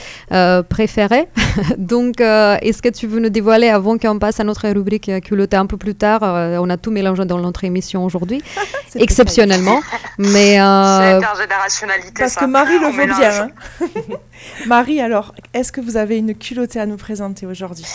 préférée. 0.69 1.27
donc, 1.77 2.19
est-ce 2.19 2.81
que 2.81 2.89
tu 2.89 3.07
veux 3.07 3.19
nous 3.19 3.29
dévoiler 3.29 3.69
avant 3.69 3.97
qu'on 3.97 4.19
passe 4.19 4.39
à 4.39 4.43
notre 4.43 4.67
rubrique 4.69 5.11
culottée 5.23 5.57
un 5.57 5.65
peu 5.65 5.77
plus 5.77 5.95
tard? 5.95 6.21
On 6.23 6.69
a 6.69 6.77
tout 6.77 6.91
mélangé 6.91 7.25
dans 7.25 7.39
notre 7.39 7.63
émission 7.63 8.05
aujourd'hui, 8.05 8.41
exceptionnellement. 8.95 9.81
mais 10.17 10.53
c'est 10.53 10.57
intergénérationnalité. 10.57 12.13
Parce 12.17 12.35
que 12.35 12.45
Marie 12.45 12.79
le 12.79 12.87
veut 12.87 13.05
bien. 13.05 13.43
Hein. 13.43 13.49
Marie, 14.67 14.99
alors, 15.01 15.33
est-ce 15.53 15.71
que 15.71 15.81
vous 15.81 15.97
avez 15.97 16.17
une 16.17 16.35
culottée 16.35 16.79
à 16.79 16.85
nous 16.85 16.97
présenter 16.97 17.45
aujourd'hui? 17.45 17.85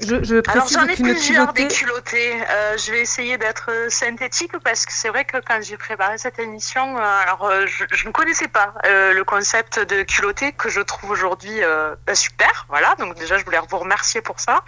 Je, 0.00 0.24
je 0.24 0.50
Alors 0.50 0.68
j'en 0.68 0.86
ai 0.86 0.96
plusieurs 0.96 1.52
des 1.52 1.68
culottés. 1.68 2.32
Euh, 2.50 2.76
je 2.76 2.92
vais 2.92 3.00
essayer 3.00 3.38
d'être 3.38 3.70
synthétique 3.88 4.52
parce 4.64 4.86
que 4.86 4.92
c'est 4.92 5.08
vrai 5.08 5.24
que 5.24 5.36
quand 5.38 5.60
j'ai 5.60 5.76
préparé 5.76 6.18
cette 6.18 6.38
émission, 6.38 6.96
euh, 6.96 7.22
alors 7.22 7.44
euh, 7.44 7.66
je, 7.66 8.06
ne 8.06 8.12
connaissais 8.12 8.48
pas 8.48 8.74
le 8.84 9.22
concept 9.22 9.78
de 9.78 10.02
culotté 10.02 10.52
que 10.52 10.68
je 10.68 10.80
trouve 10.80 11.10
aujourd'hui 11.10 11.60
bah, 12.06 12.14
super. 12.14 12.66
Voilà, 12.68 12.94
donc 12.98 13.14
déjà 13.16 13.38
je 13.38 13.44
voulais 13.44 13.58
vous 13.68 13.78
remercier 13.78 14.20
pour 14.22 14.40
ça. 14.40 14.60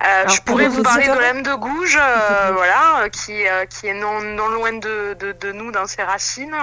je 0.00 0.40
pourrais 0.42 0.68
vous 0.68 0.82
parler 0.82 1.08
de 1.08 1.18
l'âme 1.18 1.42
de 1.42 1.54
Gouge, 1.54 1.98
voilà, 2.52 3.08
qui, 3.10 3.44
qui 3.70 3.86
est 3.86 3.94
non, 3.94 4.20
non 4.20 4.48
loin 4.48 4.72
de, 4.72 5.14
de, 5.14 5.32
de, 5.32 5.52
nous 5.52 5.70
dans 5.70 5.86
ses 5.86 6.02
racines, 6.02 6.56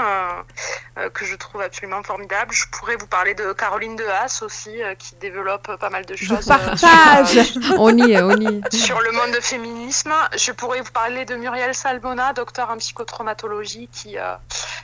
que 1.14 1.26
je 1.26 1.36
trouve 1.36 1.62
absolument 1.62 2.04
formidable. 2.04 2.54
Je 2.54 2.66
pourrais 2.72 2.96
vous 2.96 3.08
parler 3.08 3.34
de 3.34 3.52
Caroline 3.54 3.96
de 3.96 4.06
Haas 4.06 4.42
aussi, 4.42 4.80
qui 4.98 5.16
développe 5.16 5.78
pas 5.78 5.90
mal 5.90 6.06
de 6.06 6.16
choses. 6.16 6.42
Je 6.42 6.48
partage 6.48 7.40
on 7.80 7.98
y 7.98 8.12
est, 8.12 8.22
on 8.22 8.36
y 8.36 8.46
est. 8.46 8.76
Sur 8.76 9.00
le 9.02 9.12
monde 9.12 9.32
de 9.34 9.40
féminisme, 9.40 10.14
je 10.38 10.52
pourrais 10.52 10.82
vous 10.82 10.92
parler 10.92 11.26
de 11.26 11.36
Muriel 11.36 11.74
Salbona, 11.74 12.34
docteur 12.34 12.70
en 12.70 12.78
psychotraumatologie, 12.78 13.90
qui, 13.92 14.18
euh, 14.18 14.36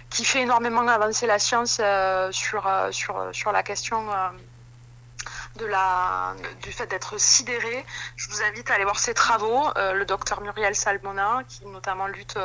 qui 0.09 0.25
fait 0.25 0.41
énormément 0.41 0.87
avancer 0.87 1.27
la 1.27 1.39
science 1.39 1.79
euh, 1.81 2.31
sur, 2.31 2.67
euh, 2.67 2.91
sur, 2.91 3.29
sur 3.31 3.51
la 3.51 3.63
question 3.63 4.05
de 5.57 5.65
la, 5.65 6.35
du 6.63 6.71
fait 6.71 6.87
d'être 6.87 7.19
sidéré. 7.19 7.85
Je 8.15 8.29
vous 8.29 8.41
invite 8.43 8.69
à 8.71 8.75
aller 8.75 8.83
voir 8.83 8.99
ses 8.99 9.13
travaux. 9.13 9.63
le 9.75 10.03
docteur 10.03 10.41
Muriel 10.41 10.75
Salbona, 10.75 11.41
qui 11.47 11.65
notamment 11.65 12.07
lutte 12.07 12.37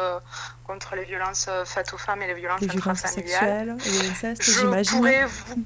contre 0.64 0.94
les 0.94 1.05
violences 1.05 1.48
faites 1.64 1.92
aux 1.92 1.98
femmes 1.98 2.22
et 2.22 2.28
les 2.28 2.34
violences 2.34 2.62
intrafamiliales. 2.62 3.76
Je 3.82 4.90
pourrais 4.92 5.24
vous 5.24 5.64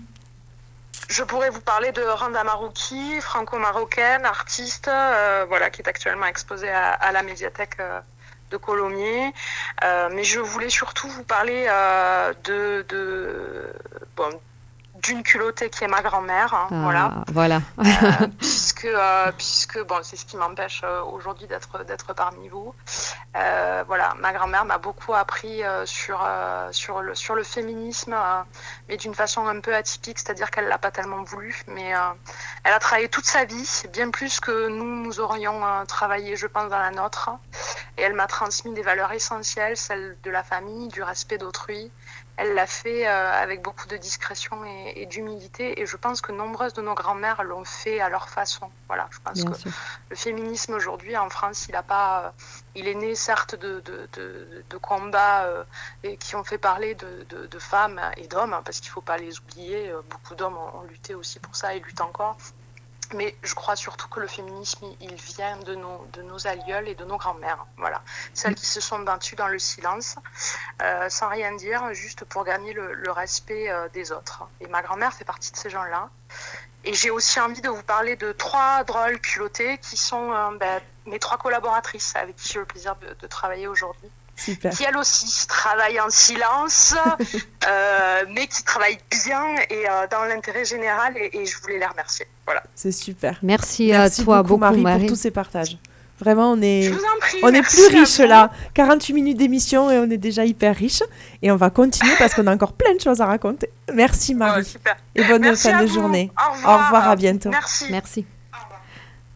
je 1.09 1.23
pourrais 1.23 1.51
vous 1.51 1.61
parler 1.61 1.93
de 1.93 2.03
Randa 2.03 2.43
Marouki, 2.45 3.21
franco-marocaine, 3.21 4.25
artiste, 4.25 4.89
euh, 4.89 5.45
voilà, 5.49 5.71
qui 5.71 5.83
est 5.83 5.89
actuellement 5.89 6.27
exposée 6.27 6.71
à, 6.71 7.13
la 7.13 7.23
médiathèque 7.23 7.77
euh, 7.81 8.01
de 8.51 8.57
Colomiers. 8.57 9.33
Euh, 9.85 10.09
mais 10.13 10.25
je 10.25 10.41
voulais 10.41 10.71
surtout 10.71 11.09
vous 11.09 11.25
parler 11.25 11.67
de, 12.45 12.85
de 12.89 13.73
bon, 14.17 14.41
d'une 15.05 15.23
culottée 15.23 15.71
qui 15.71 15.85
est 15.85 15.89
ma 15.89 16.03
grand-mère. 16.03 16.55
Hein, 16.55 16.69
ah, 16.71 17.25
voilà. 17.33 17.61
Euh, 17.79 18.27
puisque, 18.39 18.87
euh, 18.87 19.33
puisque 19.37 19.83
bon, 19.85 20.01
c'est 20.03 20.17
ce 20.17 20.25
qui 20.25 20.37
m'empêche 20.37 20.83
euh, 20.85 21.03
aujourd'hui 21.03 21.47
d'être, 21.47 21.85
d'être 21.85 22.15
parmi 22.15 22.49
vous. 22.49 22.75
voilà, 23.87 24.15
ma 24.19 24.33
grand-mère 24.33 24.65
m'a 24.65 24.79
beaucoup 24.79 25.15
appris 25.15 25.63
sur, 25.85 26.27
sur, 26.71 27.03
le, 27.03 27.15
sur 27.15 27.35
le 27.35 27.43
féminisme, 27.43 28.17
mais 28.89 28.97
d'une 28.97 29.15
façon 29.15 29.47
un 29.47 29.61
peu 29.61 29.75
atypique, 29.75 30.19
c'est-à-dire 30.19 30.51
qu'elle 30.51 30.69
l'a 30.69 30.79
pas 30.79 30.91
tellement 30.91 31.23
voulu, 31.23 31.63
mais 31.67 31.93
elle 32.65 32.73
a 32.73 32.79
travaillé 32.79 33.09
toute 33.09 33.27
sa 33.27 33.45
vie, 33.45 33.83
bien 33.93 34.11
plus 34.11 34.41
que 34.41 34.69
nous, 34.69 35.03
nous 35.03 35.21
aurions 35.21 35.61
travaillé, 35.87 36.37
je 36.37 36.47
pense, 36.47 36.71
dans 36.71 36.79
la 36.79 36.91
nôtre. 36.91 37.31
Et 37.97 38.03
elle 38.03 38.15
m'a 38.15 38.27
transmis 38.27 38.73
des 38.73 38.83
valeurs 38.83 39.13
essentielles, 39.13 39.77
celles 39.77 40.17
de 40.23 40.31
la 40.31 40.43
famille, 40.43 40.89
du 40.89 41.03
respect 41.03 41.39
d'autrui, 41.39 41.93
elle 42.37 42.55
l'a 42.55 42.67
fait 42.67 43.07
euh, 43.07 43.33
avec 43.33 43.63
beaucoup 43.63 43.87
de 43.87 43.97
discrétion 43.97 44.65
et, 44.65 45.07
d'humilité. 45.07 45.81
Et 45.81 45.87
je 45.87 45.97
pense 45.97 46.21
que 46.21 46.33
nombreuses 46.33 46.75
de 46.75 46.83
nos 46.83 46.95
grand-mères 46.95 47.45
l'ont 47.45 47.65
fait 47.65 48.01
à 48.01 48.09
leur 48.09 48.29
façon. 48.29 48.71
Voilà, 48.89 49.09
je 49.11 49.19
pense 49.21 49.45
que 49.45 49.69
le 50.11 50.17
féminisme 50.17 50.75
aujourd'hui 50.75 51.17
en 51.17 51.31
France, 51.31 51.67
il 51.69 51.77
a 51.77 51.83
pas, 51.83 52.25
euh, 52.25 52.31
il 52.75 52.89
est 52.89 52.95
né 52.95 53.15
certes 53.15 53.55
de, 53.55 53.81
de, 53.81 54.77
combats 54.79 55.45
euh, 55.45 55.65
et 56.03 56.17
qui 56.17 56.35
ont 56.35 56.45
fait 56.45 56.59
parler 56.59 56.95
de, 56.95 57.59
femmes 57.59 58.01
et 58.17 58.27
d'hommes, 58.27 58.53
hein, 58.53 58.63
parce 58.65 58.81
qu'il 58.81 58.91
ne 58.91 58.95
faut 58.95 59.01
pas 59.01 59.17
les 59.17 59.39
oublier. 59.39 59.93
Beaucoup 60.11 60.35
d'hommes 60.35 60.57
ont, 60.57 60.81
ont, 60.81 60.83
lutté 60.83 61.15
aussi 61.15 61.39
pour 61.39 61.55
ça 61.55 61.75
et 61.75 61.81
luttent 61.81 62.01
encore. 62.01 62.37
Mais 63.13 63.37
je 63.43 63.55
crois 63.55 63.77
surtout 63.77 64.09
que 64.09 64.21
le 64.21 64.27
féminisme, 64.27 64.87
il 65.01 65.15
vient 65.15 65.57
de 65.59 65.75
nos, 65.75 66.07
de 66.13 66.23
nos 66.23 66.47
aïeuls 66.47 66.89
et 66.89 66.95
de 66.95 67.05
nos 67.05 67.17
grands-mères. 67.17 67.67
Voilà. 67.77 68.03
Celles 68.33 68.55
qui 68.55 68.67
se 68.67 68.81
sont 68.81 69.01
battues 69.01 69.37
dans 69.37 69.49
le 69.49 69.59
silence, 69.59 70.17
euh, 70.83 71.09
sans 71.09 71.29
rien 71.29 71.55
dire, 71.55 71.93
juste 71.93 72.25
pour 72.25 72.45
gagner 72.45 72.73
le, 72.73 73.11
respect 73.11 73.71
euh, 73.71 73.89
des 73.91 74.11
autres. 74.11 74.45
Et 74.61 74.67
ma 74.67 74.83
grand-mère 74.83 75.13
fait 75.13 75.25
partie 75.25 75.53
de 75.53 75.57
ces 75.57 75.71
gens-là. 75.71 76.09
Et 76.85 76.95
j'ai 76.95 77.11
aussi 77.11 77.39
envie 77.41 77.61
de 77.61 77.69
vous 77.69 77.83
parler 77.83 78.17
de 78.17 78.33
trois 78.33 78.85
drôles 78.85 79.21
culottés 79.21 79.79
qui 79.79 79.97
sont 79.97 80.33
euh, 80.33 80.57
ben, 80.59 80.81
mes 81.07 81.19
trois 81.19 81.39
collaboratrices 81.39 82.17
avec 82.17 82.37
qui 82.37 82.53
j'ai 82.53 82.59
le 82.59 82.67
plaisir 82.67 82.97
de 82.97 83.27
travailler 83.27 83.69
aujourd'hui 83.69 84.11
qui 84.37 84.85
elle 84.87 84.97
aussi 84.97 85.47
travaille 85.47 86.01
en 86.01 86.11
silence, 86.11 86.95
euh, 87.69 88.23
mais 88.31 88.47
qui 88.47 88.63
travaille 88.65 88.99
bien 89.25 89.55
et 89.71 89.89
euh, 89.89 90.07
dans 90.11 90.25
l'intérêt 90.25 90.65
général 90.65 91.15
et, 91.17 91.45
je 91.47 91.59
voulais 91.61 91.79
les 91.79 91.87
remercier. 91.87 92.27
Voilà. 92.45 92.63
C'est 92.75 92.93
super. 92.93 93.39
Merci, 93.43 93.93
à 93.93 94.11
toi 94.11 94.43
beaucoup, 94.43 94.59
Marie, 94.59 95.01
pour 95.01 95.09
tous 95.09 95.17
ces 95.17 95.31
partages. 95.31 95.79
Vraiment, 96.21 96.53
on 96.53 96.63
est, 96.63 96.93
on 97.43 97.53
est 97.53 97.63
plus 97.63 97.87
riche 97.89 98.19
là. 98.19 98.51
48 98.75 99.13
minutes 99.13 99.37
d'émission 99.37 99.91
et 99.91 99.99
on 99.99 100.09
est 100.11 100.17
déjà 100.17 100.45
hyper 100.45 100.77
riche. 100.77 101.03
Et 101.43 101.51
on 101.51 101.57
va 101.57 101.71
continuer 101.71 102.15
parce 102.19 102.35
qu'on 102.35 102.47
a 102.47 102.55
encore 102.55 102.73
plein 102.73 102.95
de 102.95 103.01
choses 103.01 103.21
à 103.21 103.27
raconter. 103.27 103.69
Merci 103.93 104.35
Marie. 104.35 104.77
et 105.17 105.25
bonne 105.25 105.57
fin 105.57 105.83
de 105.83 105.87
journée. 105.87 106.31
Au 106.39 106.53
revoir. 106.53 107.09
à 107.09 107.17
bientôt. 107.17 107.51
Merci. 107.51 107.87
Merci. 107.91 108.27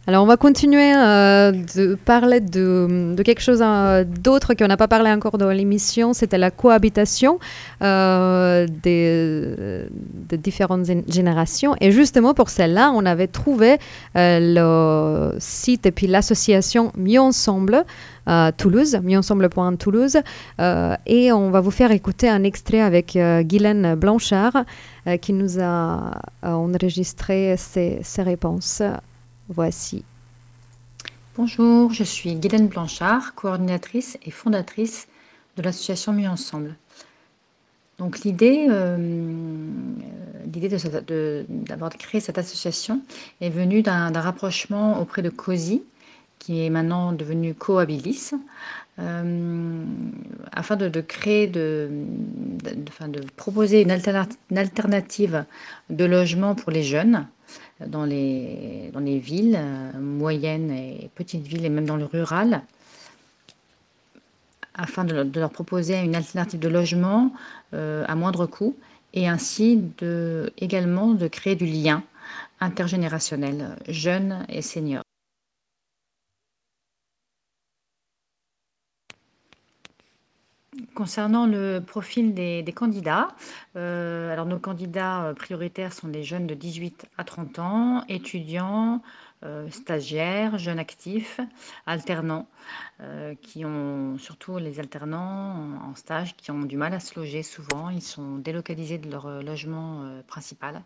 Alors, 0.09 0.25
on 0.25 0.27
va 0.27 0.39
continuer 0.39 0.95
euh, 0.97 1.53
de 1.53 1.95
parler 1.95 2.41
de, 2.41 3.15
quelque 3.23 3.43
chose 3.43 3.61
euh, 3.63 4.05
d'autre 4.05 4.55
qu'on 4.55 4.67
n'a 4.67 4.79
pas 4.79 4.89
parlé 4.89 5.11
encore 5.11 5.37
dans 5.37 5.51
l'émission. 5.51 6.15
C'était 6.15 6.39
la 6.39 6.51
cohabitation 6.51 7.39
euh, 7.83 8.67
des, 8.83 9.87
différentes 10.39 10.87
gén- 10.87 11.05
générations. 11.13 11.75
Et 11.83 11.91
justement, 11.91 12.33
pour 12.33 12.49
celle-là, 12.49 12.91
on 12.95 13.05
avait 13.05 13.27
trouvé 13.27 13.77
le 14.15 15.37
site 15.41 15.85
et 15.85 15.91
puis 15.91 16.07
l'association 16.07 16.91
Mieux 16.97 17.21
Ensemble 17.21 17.85
à 18.25 18.53
Toulouse, 18.57 18.99
mieuxensemble.toulouse. 19.03 20.17
Euh, 20.59 20.97
et 21.05 21.33
on 21.33 21.51
va 21.51 21.61
vous 21.61 21.71
faire 21.71 21.91
écouter 21.91 22.31
un 22.31 22.45
extrait 22.45 22.81
avec 22.81 23.15
euh, 23.15 23.43
Guylaine 23.43 23.95
Blanchard 23.95 24.65
qui 25.21 25.35
nous 25.35 25.59
a 25.61 26.13
enregistré 26.43 27.57
ses 27.59 28.23
réponses. 28.23 28.83
Voici. 29.49 30.05
Bonjour, 31.37 31.93
je 31.93 32.05
suis 32.05 32.35
Guylaine 32.35 32.69
Blanchard, 32.69 33.35
coordinatrice 33.35 34.19
et 34.25 34.31
fondatrice 34.31 35.09
de 35.57 35.63
l'association 35.63 36.13
Mieux 36.13 36.29
Ensemble. 36.29 36.75
Donc 37.99 38.21
l'idée, 38.21 38.67
euh, 38.69 38.97
l'idée 40.53 40.69
de 40.69 40.79
cette- 40.79 41.09
de- 41.09 41.47
d'avoir 41.49 41.91
créé 41.91 42.21
cette 42.21 42.39
association 42.39 43.01
est 43.41 43.51
venue 43.51 43.83
d'un 43.83 44.11
rapprochement 44.13 45.01
auprès 45.01 45.23
de 45.23 45.31
COSI, 45.31 45.83
qui 46.39 46.65
est 46.65 46.71
maintenant 46.71 47.13
devenu 47.13 47.55
Coabilis, 47.55 48.31
euh, 48.99 49.85
afin 50.53 50.77
de, 50.77 51.01
créer, 51.01 51.47
de, 51.47 51.91
proposer 53.37 53.83
une 53.83 53.91
alternative 53.91 55.45
de 55.91 56.05
logement 56.05 56.55
pour 56.55 56.71
les 56.71 56.83
jeunes 56.83 57.27
dans 57.87 58.05
les, 58.05 58.91
dans 58.93 59.01
les 59.01 59.19
villes, 59.19 59.57
euh, 59.59 59.99
moyennes 59.99 60.71
et 60.71 61.11
petites 61.15 61.47
villes, 61.47 61.65
et 61.65 61.69
même 61.69 61.87
dans 61.87 61.97
le 61.97 62.05
rural, 62.05 62.63
afin 64.75 65.05
de, 65.05 65.39
leur- 65.39 65.51
proposer 65.51 65.99
une 66.01 66.15
alternative 66.15 66.61
de 66.61 66.69
logement 66.69 67.33
euh, 67.75 68.05
à 68.07 68.15
moindre 68.15 68.47
coût, 68.47 68.77
et 69.15 69.29
ainsi 69.29 69.83
de, 69.99 70.53
également 70.59 71.15
de 71.15 71.29
créer 71.29 71.57
du 71.57 71.67
lien 71.67 72.03
intergénérationnel, 72.61 73.77
jeunes 73.89 74.45
et 74.49 74.63
seniors. 74.63 75.03
Concernant 80.95 81.47
le 81.47 81.81
profil 81.81 82.35
des, 82.35 82.73
candidats, 82.75 83.29
euh, 83.77 84.45
nos 84.45 84.59
candidats 84.59 85.25
euh, 85.25 85.35
prioritaires 85.35 85.93
sont 85.93 86.09
des 86.09 86.23
jeunes 86.23 86.47
de 86.47 86.55
18 86.55 87.07
à 87.17 87.25
30 87.25 87.59
ans, 87.59 88.05
étudiants, 88.09 89.03
euh, 89.45 89.69
stagiaires, 89.71 90.59
jeunes 90.59 90.79
actifs, 90.79 91.41
alternants, 91.87 92.47
qui 93.43 93.65
ont 93.65 94.19
surtout 94.19 94.59
les 94.59 94.81
alternants 94.81 95.79
en, 95.89 95.95
stage 95.95 96.37
qui 96.37 96.51
ont 96.51 96.63
du 96.63 96.77
mal 96.77 96.93
à 96.95 97.01
se 97.01 97.19
loger 97.19 97.43
souvent, 97.43 97.91
ils 97.91 98.03
sont 98.03 98.37
délocalisés 98.37 98.99
de 98.99 99.09
leur 99.09 99.43
logement 99.43 100.05
principal. 100.27 100.83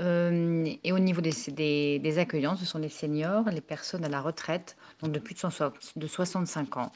Euh, 0.00 0.66
et 0.84 0.92
au 0.92 0.98
niveau 0.98 1.22
des, 1.22 2.18
accueillants, 2.18 2.56
ce 2.56 2.66
sont 2.66 2.78
les 2.78 2.90
seniors, 2.90 3.48
les 3.48 3.62
personnes 3.62 4.04
à 4.04 4.08
la 4.08 4.20
retraite, 4.20 4.76
donc 5.00 5.12
de 5.12 5.18
plus 5.18 5.34
de, 5.34 5.38
100 5.38 5.72
de 5.96 6.06
65 6.06 6.76
ans. 6.76 6.92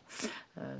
Euh, 0.58 0.76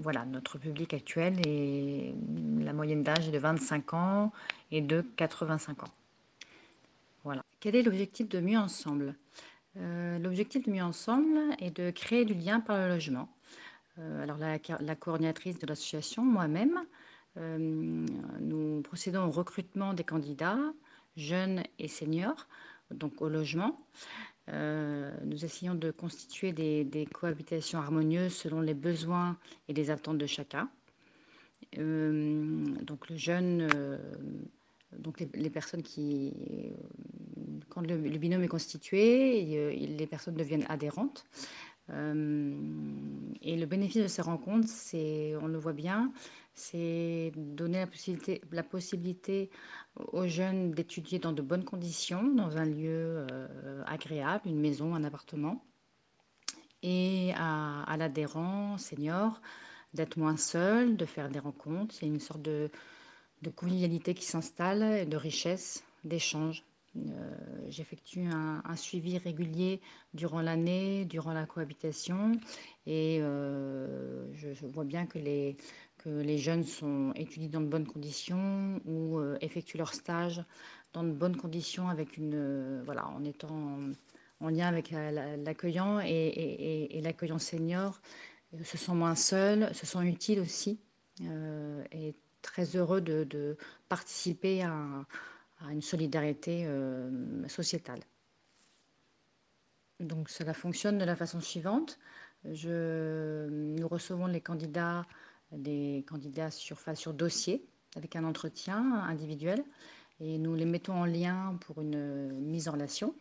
voilà, 0.00 0.24
notre 0.24 0.58
public 0.58 0.94
actuel 0.94 1.34
est 1.46 2.14
la 2.60 2.72
moyenne 2.72 3.02
d'âge 3.02 3.28
est 3.28 3.32
de 3.32 3.38
25 3.38 3.94
ans 3.94 4.32
et 4.70 4.80
de 4.80 5.04
85 5.16 5.82
ans. 5.82 5.92
Voilà. 7.24 7.44
Quel 7.60 7.76
est 7.76 7.82
l'objectif 7.82 8.28
de 8.28 8.40
Mieux 8.40 8.58
Ensemble? 8.58 9.14
Euh, 9.76 10.18
L'objectif 10.18 10.66
de 10.66 10.72
Mieux 10.72 10.82
Ensemble 10.82 11.38
est 11.58 11.76
de 11.76 11.90
créer 11.90 12.24
du 12.24 12.34
lien 12.34 12.60
par 12.60 12.78
le 12.78 12.88
logement. 12.88 13.28
Alors 14.22 14.38
la, 14.38 14.96
coordinatrice 14.96 15.58
de 15.58 15.66
l'association, 15.66 16.24
moi-même, 16.24 16.80
nous 17.36 18.80
procédons 18.80 19.26
au 19.26 19.30
recrutement 19.30 19.92
des 19.92 20.02
candidats, 20.02 20.58
jeunes 21.16 21.62
et 21.78 21.88
seniors, 21.88 22.48
donc 22.90 23.22
au 23.22 23.28
logement. 23.28 23.78
Euh, 24.48 25.12
nous 25.24 25.44
essayons 25.44 25.74
de 25.74 25.90
constituer 25.90 26.52
des, 26.52 27.06
cohabitations 27.12 27.78
harmonieuses 27.78 28.34
selon 28.34 28.60
les 28.60 28.74
besoins 28.74 29.38
et 29.68 29.72
les 29.72 29.90
attentes 29.90 30.18
de 30.18 30.26
chacun. 30.26 30.68
Euh, 31.78 32.64
donc 32.82 33.08
le 33.08 33.16
jeune, 33.16 33.68
euh, 33.74 33.98
donc 34.98 35.24
les, 35.34 35.50
personnes 35.50 35.82
qui, 35.82 36.34
quand 37.68 37.86
le, 37.86 37.96
binôme 37.96 38.42
est 38.42 38.48
constitué, 38.48 39.42
les 39.76 40.06
personnes 40.06 40.34
deviennent 40.34 40.66
adhérentes. 40.68 41.24
Et 41.88 43.56
le 43.56 43.66
bénéfice 43.66 44.02
de 44.02 44.08
ces 44.08 44.22
rencontres, 44.22 44.68
c'est, 44.68 45.34
on 45.40 45.46
le 45.46 45.58
voit 45.58 45.72
bien, 45.74 46.10
c'est 46.54 47.32
donner 47.36 47.84
la 48.50 48.62
possibilité 48.62 49.50
aux 49.96 50.26
jeunes 50.26 50.72
d'étudier 50.72 51.18
dans 51.18 51.32
de 51.32 51.42
bonnes 51.42 51.64
conditions, 51.64 52.22
dans 52.34 52.56
un 52.56 52.64
lieu 52.64 53.26
euh, 53.30 53.82
agréable, 53.86 54.48
une 54.48 54.60
maison, 54.60 54.94
un 54.94 55.04
appartement, 55.04 55.64
et 56.82 57.32
à, 57.36 57.94
l'adhérent 57.96 58.78
senior 58.78 59.40
d'être 59.94 60.16
moins 60.16 60.36
seul, 60.36 60.96
de 60.96 61.04
faire 61.04 61.28
des 61.28 61.38
rencontres. 61.38 61.94
A 62.02 62.06
une 62.06 62.18
sorte 62.18 62.42
de, 62.42 62.70
de 63.42 63.50
convivialité 63.50 64.14
qui 64.14 64.24
s'installe, 64.24 65.08
de 65.08 65.16
richesse, 65.16 65.84
d'échange. 66.04 66.64
Euh, 66.96 67.36
J'effectue 67.68 68.24
un, 68.26 68.76
suivi 68.76 69.16
régulier 69.18 69.80
durant 70.14 70.42
l'année, 70.42 71.04
durant 71.04 71.32
la 71.32 71.46
cohabitation, 71.46 72.32
et 72.86 73.18
euh, 73.20 74.26
je 74.34 74.66
vois 74.66 74.84
bien 74.84 75.06
que 75.06 75.18
les, 75.18 75.56
que 76.02 76.08
les 76.10 76.38
jeunes 76.38 76.64
sont 76.64 77.12
étudient 77.14 77.48
dans 77.50 77.60
de 77.60 77.66
bonnes 77.66 77.86
conditions 77.86 78.80
ou 78.84 79.18
euh, 79.18 79.36
effectuent 79.40 79.78
leur 79.78 79.94
stage 79.94 80.44
dans 80.92 81.04
de 81.04 81.12
bonnes 81.12 81.36
conditions 81.36 81.88
avec 81.88 82.16
une 82.16 82.34
euh, 82.34 82.82
voilà 82.84 83.08
en 83.08 83.24
étant 83.24 83.50
en, 83.50 83.92
en 84.40 84.48
lien 84.48 84.66
avec 84.66 84.90
la- 84.90 85.36
l'accueillant 85.36 86.00
et, 86.00 87.00
l'accueillant 87.02 87.38
senior 87.38 88.00
euh, 88.54 88.62
se 88.64 88.76
sent 88.76 88.92
moins 88.92 89.14
seuls, 89.14 89.74
se 89.74 89.86
sent 89.86 90.04
utiles 90.04 90.40
aussi 90.40 90.80
euh, 91.22 91.84
et 91.92 92.14
très 92.42 92.76
heureux 92.76 93.00
de, 93.00 93.56
participer 93.88 94.62
à, 94.62 95.06
à 95.60 95.72
une 95.72 95.82
solidarité 95.82 96.64
euh, 96.66 97.46
sociétale. 97.48 98.00
Donc 100.00 100.28
cela 100.28 100.52
fonctionne 100.52 100.98
de 100.98 101.04
la 101.04 101.14
façon 101.16 101.40
suivante. 101.40 101.98
Je, 102.44 103.48
nous 103.48 103.86
recevons 103.86 104.26
les 104.26 104.40
candidats, 104.40 105.06
des 105.52 106.04
candidats 106.08 106.50
sur, 106.50 106.78
sur 106.94 107.12
dossier 107.14 107.64
avec 107.96 108.16
un 108.16 108.24
entretien 108.24 108.94
individuel 109.04 109.62
et 110.20 110.38
nous 110.38 110.54
les 110.54 110.64
mettons 110.64 110.94
en 110.94 111.04
lien 111.04 111.56
pour 111.60 111.80
une 111.80 112.32
mise 112.40 112.68
en 112.68 112.72
relation. 112.72 113.14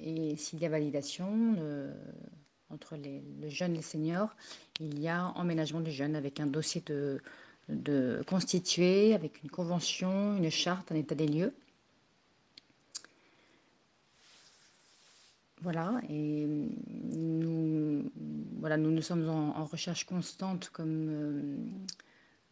Et 0.00 0.36
s'il 0.36 0.60
y 0.60 0.66
a 0.66 0.68
validation 0.68 1.54
le- 1.54 1.92
entre 2.70 2.96
les, 2.96 3.22
le 3.40 3.48
jeune 3.48 3.72
et 3.72 3.76
le 3.76 3.82
senior, 3.82 4.34
il 4.78 5.00
y 5.00 5.08
a 5.08 5.26
emménagement 5.36 5.80
du 5.80 5.90
jeune 5.90 6.14
avec 6.14 6.38
un 6.38 6.46
dossier 6.46 6.82
de, 6.86 7.20
de 7.68 8.22
constitué, 8.26 9.14
avec 9.14 9.42
une 9.42 9.50
convention, 9.50 10.36
une 10.36 10.50
charte, 10.50 10.92
un 10.92 10.96
état 10.96 11.14
des 11.14 11.26
lieux. 11.26 11.52
Voilà, 15.62 16.00
et 16.08 16.46
nous, 16.46 17.79
voilà, 18.60 18.76
nous, 18.76 18.90
nous 18.90 19.02
sommes 19.02 19.28
en, 19.28 19.64
recherche 19.64 20.04
constante, 20.04 20.70
comme 20.72 21.08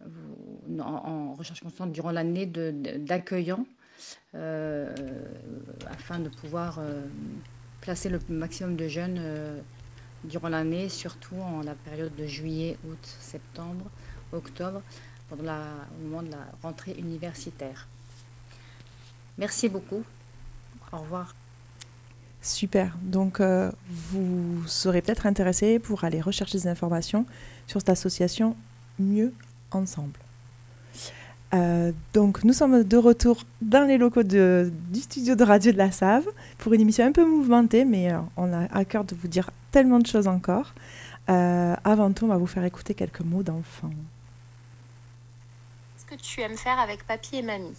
euh, 0.03 0.81
en, 0.81 1.35
recherche 1.35 1.61
constante 1.61 1.93
durant 1.93 2.11
l'année 2.11 2.47
d'accueillants, 2.47 3.67
euh, 4.35 4.95
afin 5.87 6.19
de 6.19 6.29
pouvoir 6.29 6.79
euh, 6.79 7.05
placer 7.83 8.09
le 8.09 8.21
maximum 8.29 8.77
de 8.77 8.89
jeunes 8.89 9.21
durant 10.25 10.49
l'année, 10.49 10.89
surtout 10.89 11.37
en 11.37 11.61
la 11.61 11.75
période 11.75 12.15
de 12.17 12.27
juillet, 12.27 12.79
août, 12.89 12.99
septembre, 13.21 13.91
octobre, 14.33 14.83
pendant 15.29 15.45
la, 15.45 15.63
au 16.01 16.05
moment 16.05 16.23
de 16.23 16.31
la 16.31 16.47
rentrée 16.63 16.93
universitaire. 16.93 17.87
Merci 19.37 19.69
beaucoup. 19.69 20.03
Au 20.91 20.99
revoir. 20.99 21.38
Super. 22.43 22.97
Donc, 23.03 23.41
euh, 23.41 23.71
vous 23.91 24.63
serez 24.67 25.03
peut-être 25.03 25.27
intéressé 25.27 25.79
pour 25.79 26.05
aller 26.05 26.21
rechercher 26.21 26.57
des 26.59 26.69
informations 26.69 27.27
sur 27.67 27.81
cette 27.81 27.89
association 27.91 28.57
Mieux 28.99 29.33
Ensemble. 29.73 30.19
Euh, 31.55 31.93
donc, 32.15 32.45
nous 32.45 32.53
sommes 32.53 32.85
de 32.85 32.97
retour 32.97 33.43
dans 33.63 33.87
les 33.87 33.99
locaux 33.99 34.23
de- 34.23 34.71
du 34.91 35.01
studio 35.01 35.35
de 35.35 35.45
radio 35.45 35.73
de 35.73 35.79
la 35.79 35.91
Save 35.91 36.27
pour 36.59 36.73
une 36.75 36.81
émission 36.83 37.07
un 37.07 37.13
peu 37.13 37.25
mouvementée, 37.25 37.85
mais 37.85 38.13
euh, 38.13 38.19
on 38.37 38.53
a 38.53 38.67
à 38.75 38.85
cœur 38.85 39.05
de 39.05 39.15
vous 39.15 39.29
dire 39.29 39.51
tellement 39.71 39.99
de 39.99 40.07
choses 40.07 40.29
encore. 40.29 40.75
Euh, 41.31 41.75
avant 41.85 42.13
tout, 42.13 42.25
on 42.27 42.29
va 42.29 42.37
vous 42.39 42.47
faire 42.47 42.65
écouter 42.65 42.95
quelques 42.95 43.21
mots 43.21 43.43
d'enfant. 43.43 43.91
Qu'est-ce 46.09 46.17
que 46.17 46.23
tu 46.23 46.41
aimes 46.41 46.57
faire 46.57 46.79
avec 46.79 47.07
papy 47.07 47.37
et 47.37 47.43
mamie 47.43 47.77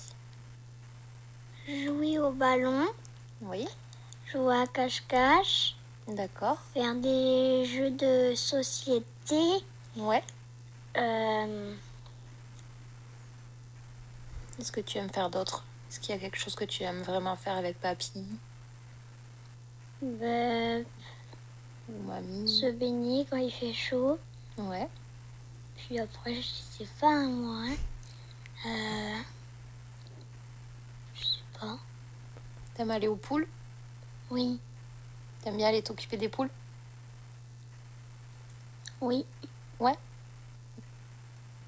Jouer 1.67 2.19
au 2.19 2.31
ballon, 2.31 2.85
Oui. 3.41 3.65
Jouer 4.31 4.55
à 4.61 4.67
cache-cache, 4.67 5.75
D'accord. 6.07 6.57
faire 6.73 6.95
des 6.95 7.65
jeux 7.65 7.91
de 7.91 8.33
société. 8.35 9.63
Ouais. 9.95 10.23
Euh, 10.97 11.73
Qu'est-ce 14.57 14.71
que 14.71 14.81
tu 14.81 14.97
aimes 14.97 15.09
faire 15.09 15.29
d'autre 15.29 15.63
Est-ce 15.89 15.99
qu'il 15.99 16.13
y 16.13 16.17
a 16.17 16.21
quelque 16.21 16.37
chose 16.37 16.55
que 16.55 16.65
tu 16.65 16.83
aimes 16.83 17.01
vraiment 17.01 17.35
faire 17.35 17.55
avec 17.57 17.79
papy? 17.79 18.23
Ben, 20.01 20.85
ou 21.89 22.03
mamie? 22.07 22.47
se 22.49 22.71
baigner 22.71 23.25
quand 23.29 23.37
il 23.37 23.51
fait 23.51 23.73
chaud. 23.73 24.17
Ouais. 24.57 24.87
Puis 25.77 25.99
après, 25.99 26.35
je 26.35 26.47
sais 26.47 26.87
pas, 26.99 27.11
moi. 27.25 27.63
hein. 27.67 27.75
Euh, 28.67 29.17
je 31.15 31.23
sais 31.23 31.59
pas. 31.59 31.77
T'aimes 32.75 32.91
aller 32.91 33.07
aux 33.07 33.15
poules? 33.15 33.47
Oui, 34.31 34.59
T'aimes 35.41 35.57
bien 35.57 35.69
aller 35.69 35.81
t'occuper 35.81 36.17
des 36.17 36.29
poules? 36.29 36.49
Oui. 39.01 39.25
Ouais. 39.79 39.97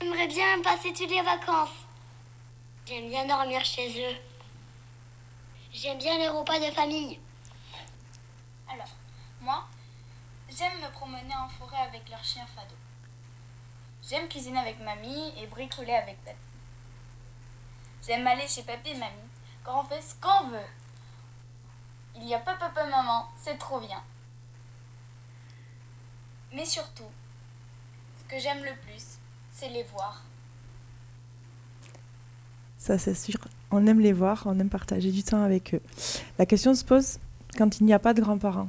J'aimerais 0.00 0.28
bien 0.28 0.62
passer 0.62 0.92
toutes 0.92 1.10
les 1.10 1.22
vacances. 1.22 1.70
J'aime 2.86 3.08
bien 3.08 3.26
dormir 3.26 3.64
chez 3.64 3.88
eux. 3.88 4.16
J'aime 5.72 5.98
bien 5.98 6.16
les 6.16 6.28
repas 6.28 6.60
de 6.60 6.72
famille. 6.72 7.18
Alors, 8.72 8.88
moi, 9.40 9.66
j'aime 10.48 10.80
me 10.80 10.90
promener 10.92 11.34
en 11.34 11.48
forêt 11.48 11.82
avec 11.88 12.08
leur 12.08 12.22
chien 12.22 12.46
Fado. 12.54 12.74
J'aime 14.08 14.28
cuisiner 14.28 14.60
avec 14.60 14.78
mamie 14.80 15.34
et 15.36 15.46
bricoler 15.46 15.94
avec 15.94 16.24
papy. 16.24 16.38
J'aime 18.06 18.26
aller 18.26 18.46
chez 18.46 18.62
papy 18.62 18.90
et 18.90 18.94
mamie 18.94 19.25
quand 19.66 19.80
on 19.80 19.84
fait 19.84 20.00
ce 20.00 20.14
qu'on 20.20 20.48
veut. 20.48 20.58
Il 22.16 22.28
y 22.28 22.34
a 22.34 22.38
papa, 22.38 22.70
papa, 22.72 22.88
maman, 22.88 23.26
c'est 23.36 23.58
trop 23.58 23.80
bien. 23.80 24.00
Mais 26.54 26.64
surtout, 26.64 27.10
ce 28.18 28.34
que 28.34 28.40
j'aime 28.40 28.62
le 28.62 28.74
plus, 28.86 29.18
c'est 29.52 29.68
les 29.68 29.82
voir. 29.82 30.22
Ça, 32.78 32.96
c'est 32.96 33.14
sûr. 33.14 33.38
On 33.72 33.86
aime 33.86 34.00
les 34.00 34.12
voir, 34.12 34.44
on 34.46 34.58
aime 34.60 34.70
partager 34.70 35.10
du 35.10 35.24
temps 35.24 35.42
avec 35.42 35.74
eux. 35.74 35.82
La 36.38 36.46
question 36.46 36.72
se 36.74 36.84
pose 36.84 37.18
quand 37.58 37.80
il 37.80 37.86
n'y 37.86 37.92
a 37.92 37.98
pas 37.98 38.14
de 38.14 38.22
grands-parents. 38.22 38.68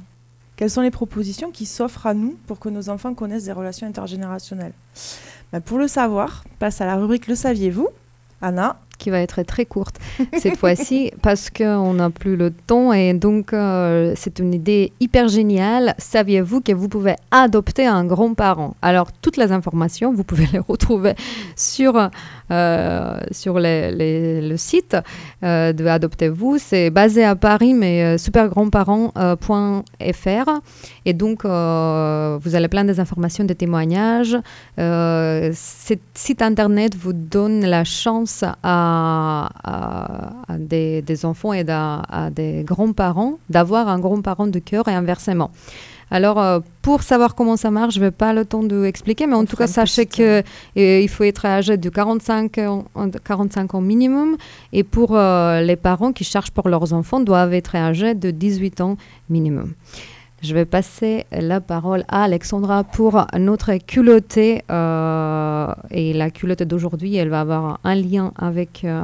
Quelles 0.56 0.70
sont 0.70 0.80
les 0.80 0.90
propositions 0.90 1.52
qui 1.52 1.66
s'offrent 1.66 2.08
à 2.08 2.14
nous 2.14 2.36
pour 2.48 2.58
que 2.58 2.68
nos 2.68 2.88
enfants 2.88 3.14
connaissent 3.14 3.44
des 3.44 3.52
relations 3.52 3.86
intergénérationnelles? 3.86 4.74
Ben, 5.52 5.60
Pour 5.60 5.78
le 5.78 5.86
savoir, 5.86 6.42
passe 6.58 6.80
à 6.80 6.86
la 6.86 6.96
rubrique 6.96 7.28
Le 7.28 7.36
saviez-vous 7.36 7.88
Anna 8.42 8.80
qui 8.98 9.10
va 9.10 9.20
être 9.20 9.42
très 9.42 9.64
courte 9.64 9.96
cette 10.36 10.56
fois-ci 10.58 11.12
parce 11.22 11.50
qu'on 11.50 11.94
n'a 11.94 12.10
plus 12.10 12.36
le 12.36 12.50
temps 12.50 12.92
et 12.92 13.14
donc 13.14 13.52
euh, 13.52 14.12
c'est 14.16 14.38
une 14.38 14.54
idée 14.54 14.92
hyper 15.00 15.28
géniale. 15.28 15.94
Saviez-vous 15.98 16.60
que 16.60 16.72
vous 16.72 16.88
pouvez 16.88 17.14
adopter 17.30 17.86
un 17.86 18.04
grand-parent 18.04 18.76
Alors 18.82 19.12
toutes 19.12 19.36
les 19.36 19.52
informations, 19.52 20.12
vous 20.12 20.24
pouvez 20.24 20.46
les 20.52 20.58
retrouver 20.58 21.14
sur, 21.56 22.10
sur 23.30 23.58
les- 23.58 23.92
les- 23.92 24.48
le 24.48 24.56
site 24.56 24.96
euh, 25.42 25.72
de 25.72 25.86
Adoptez-vous. 25.86 26.58
C'est 26.58 26.90
basé 26.90 27.24
à 27.24 27.36
Paris 27.36 27.74
mais 27.74 28.02
euh, 28.04 28.18
supergrandparents.fr 28.18 30.50
et 31.04 31.12
donc 31.12 31.44
euh, 31.44 32.38
vous 32.42 32.54
avez 32.54 32.68
plein 32.68 32.84
des 32.84 33.00
informations, 33.00 33.44
des 33.44 33.54
témoignages. 33.54 34.36
Euh, 34.78 35.52
ce 35.54 35.94
site 36.14 36.42
internet 36.42 36.94
vous 36.96 37.12
donne 37.12 37.64
la 37.64 37.84
chance 37.84 38.44
à, 38.62 39.48
des, 40.58 41.24
enfants 41.24 41.52
et 41.52 41.64
à 41.68 42.30
des 42.30 42.62
grands-parents 42.64 43.38
d'avoir 43.50 43.88
un 43.88 43.98
grand-parent 43.98 44.46
de 44.46 44.58
cœur 44.58 44.88
et 44.88 44.94
inversement. 44.94 45.50
Alors, 46.10 46.40
euh, 46.40 46.60
pour 46.82 47.02
savoir 47.02 47.34
comment 47.34 47.56
ça 47.56 47.70
marche, 47.70 47.94
je 47.94 48.00
vais 48.00 48.10
pas 48.10 48.32
le 48.32 48.44
temps 48.46 48.62
de 48.62 48.84
expliquer, 48.84 49.26
mais 49.26 49.34
en 49.34 49.44
tout 49.44 49.56
cas, 49.56 49.66
sachez 49.66 50.06
que 50.06 50.38
euh, 50.40 51.00
il 51.00 51.08
faut 51.08 51.24
être 51.24 51.44
âgé 51.44 51.76
de 51.76 51.88
45 51.90 52.58
ans, 52.58 52.84
45 53.24 53.74
ans 53.74 53.80
minimum, 53.82 54.36
et 54.72 54.84
pour 54.84 55.16
euh, 55.16 55.60
les 55.60 55.76
parents 55.76 56.12
qui 56.12 56.24
cherchent 56.24 56.50
pour 56.50 56.68
leurs 56.70 56.92
enfants, 56.94 57.20
doivent 57.20 57.52
être 57.52 57.74
âgés 57.76 58.14
de 58.14 58.30
18 58.30 58.80
ans 58.80 58.96
minimum. 59.28 59.74
Je 60.40 60.54
vais 60.54 60.64
passer 60.64 61.26
la 61.32 61.60
parole 61.60 62.04
à 62.08 62.22
Alexandra 62.22 62.84
pour 62.84 63.26
notre 63.36 63.74
culottée. 63.78 64.62
euh, 64.70 65.74
et 65.90 66.12
la 66.12 66.30
culotte 66.30 66.62
d'aujourd'hui, 66.62 67.16
elle 67.16 67.28
va 67.28 67.40
avoir 67.40 67.80
un 67.82 67.94
lien 67.96 68.32
avec, 68.38 68.84
euh, 68.84 69.02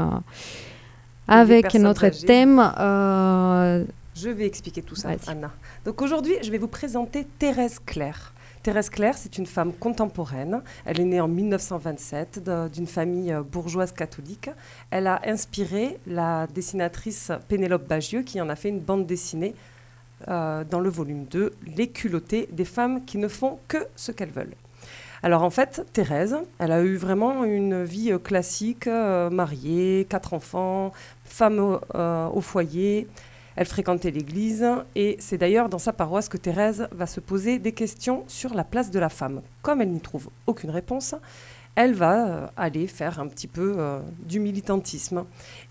avec 1.26 1.74
notre 1.74 2.04
âgées. 2.04 2.26
thème. 2.26 2.72
euh, 2.78 3.84
Je 4.14 4.28
vais 4.30 4.46
expliquer 4.46 4.82
tout 4.82 4.94
ça. 4.94 5.10
Anna. 5.26 5.50
Donc 5.84 6.00
aujourd'hui, 6.02 6.34
je 6.42 6.50
vais 6.50 6.58
vous 6.58 6.68
présenter 6.68 7.26
Thérèse 7.38 7.78
Claire. 7.84 8.32
Thérèse 8.62 8.88
Claire, 8.88 9.16
c'est 9.18 9.36
une 9.38 9.44
femme 9.46 9.72
contemporaine. 9.72 10.62
Elle 10.86 11.00
est 11.00 11.04
née 11.04 11.20
en 11.20 11.28
1927 11.28 12.42
de- 12.42 12.68
d'une 12.68 12.86
famille 12.86 13.32
euh, 13.32 13.42
bourgeoise 13.42 13.92
catholique. 13.92 14.48
Elle 14.90 15.06
a 15.06 15.20
inspiré 15.26 15.98
la 16.06 16.46
dessinatrice 16.46 17.30
Pénélope 17.48 17.86
Bagieux 17.86 18.22
qui 18.22 18.40
en 18.40 18.48
a 18.48 18.56
fait 18.56 18.70
une 18.70 18.80
bande 18.80 19.04
dessinée 19.06 19.54
euh, 20.28 20.64
dans 20.64 20.80
le 20.80 20.88
volume 20.88 21.24
2, 21.26 21.52
Les 21.76 21.88
culottées 21.88 22.48
des 22.52 22.64
femmes 22.64 23.04
qui 23.04 23.18
ne 23.18 23.28
font 23.28 23.58
que 23.68 23.78
ce 23.96 24.12
qu'elles 24.12 24.30
veulent. 24.30 24.54
Alors 25.22 25.42
en 25.42 25.50
fait, 25.50 25.84
Thérèse, 25.92 26.36
elle 26.58 26.72
a 26.72 26.82
eu 26.82 26.96
vraiment 26.96 27.44
une 27.44 27.82
vie 27.84 28.12
euh, 28.12 28.18
classique, 28.18 28.86
euh, 28.86 29.28
mariée, 29.28 30.06
quatre 30.08 30.32
enfants, 30.34 30.92
femme 31.24 31.78
euh, 31.94 32.28
au 32.28 32.40
foyer. 32.40 33.08
Elle 33.56 33.66
fréquentait 33.66 34.10
l'église 34.10 34.66
et 34.96 35.16
c'est 35.20 35.38
d'ailleurs 35.38 35.68
dans 35.68 35.78
sa 35.78 35.92
paroisse 35.92 36.28
que 36.28 36.36
Thérèse 36.36 36.88
va 36.92 37.06
se 37.06 37.20
poser 37.20 37.58
des 37.58 37.72
questions 37.72 38.24
sur 38.26 38.54
la 38.54 38.64
place 38.64 38.90
de 38.90 38.98
la 38.98 39.08
femme. 39.08 39.42
Comme 39.62 39.80
elle 39.80 39.90
n'y 39.90 40.00
trouve 40.00 40.28
aucune 40.46 40.70
réponse, 40.70 41.14
elle 41.76 41.94
va 41.94 42.26
euh, 42.26 42.46
aller 42.56 42.86
faire 42.86 43.20
un 43.20 43.26
petit 43.26 43.46
peu 43.46 43.74
euh, 43.78 44.00
du 44.20 44.40
militantisme. 44.40 45.24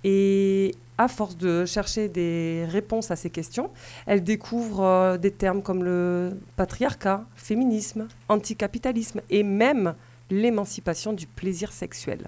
Et 0.03 0.75
à 0.97 1.07
force 1.07 1.37
de 1.37 1.65
chercher 1.65 2.09
des 2.09 2.65
réponses 2.69 3.11
à 3.11 3.15
ces 3.15 3.29
questions, 3.29 3.69
elle 4.05 4.23
découvre 4.23 4.83
euh, 4.83 5.17
des 5.17 5.31
termes 5.31 5.61
comme 5.61 5.83
le 5.83 6.37
patriarcat, 6.55 7.25
féminisme, 7.35 8.07
anticapitalisme 8.29 9.21
et 9.29 9.43
même 9.43 9.95
l'émancipation 10.29 11.13
du 11.13 11.27
plaisir 11.27 11.71
sexuel. 11.71 12.27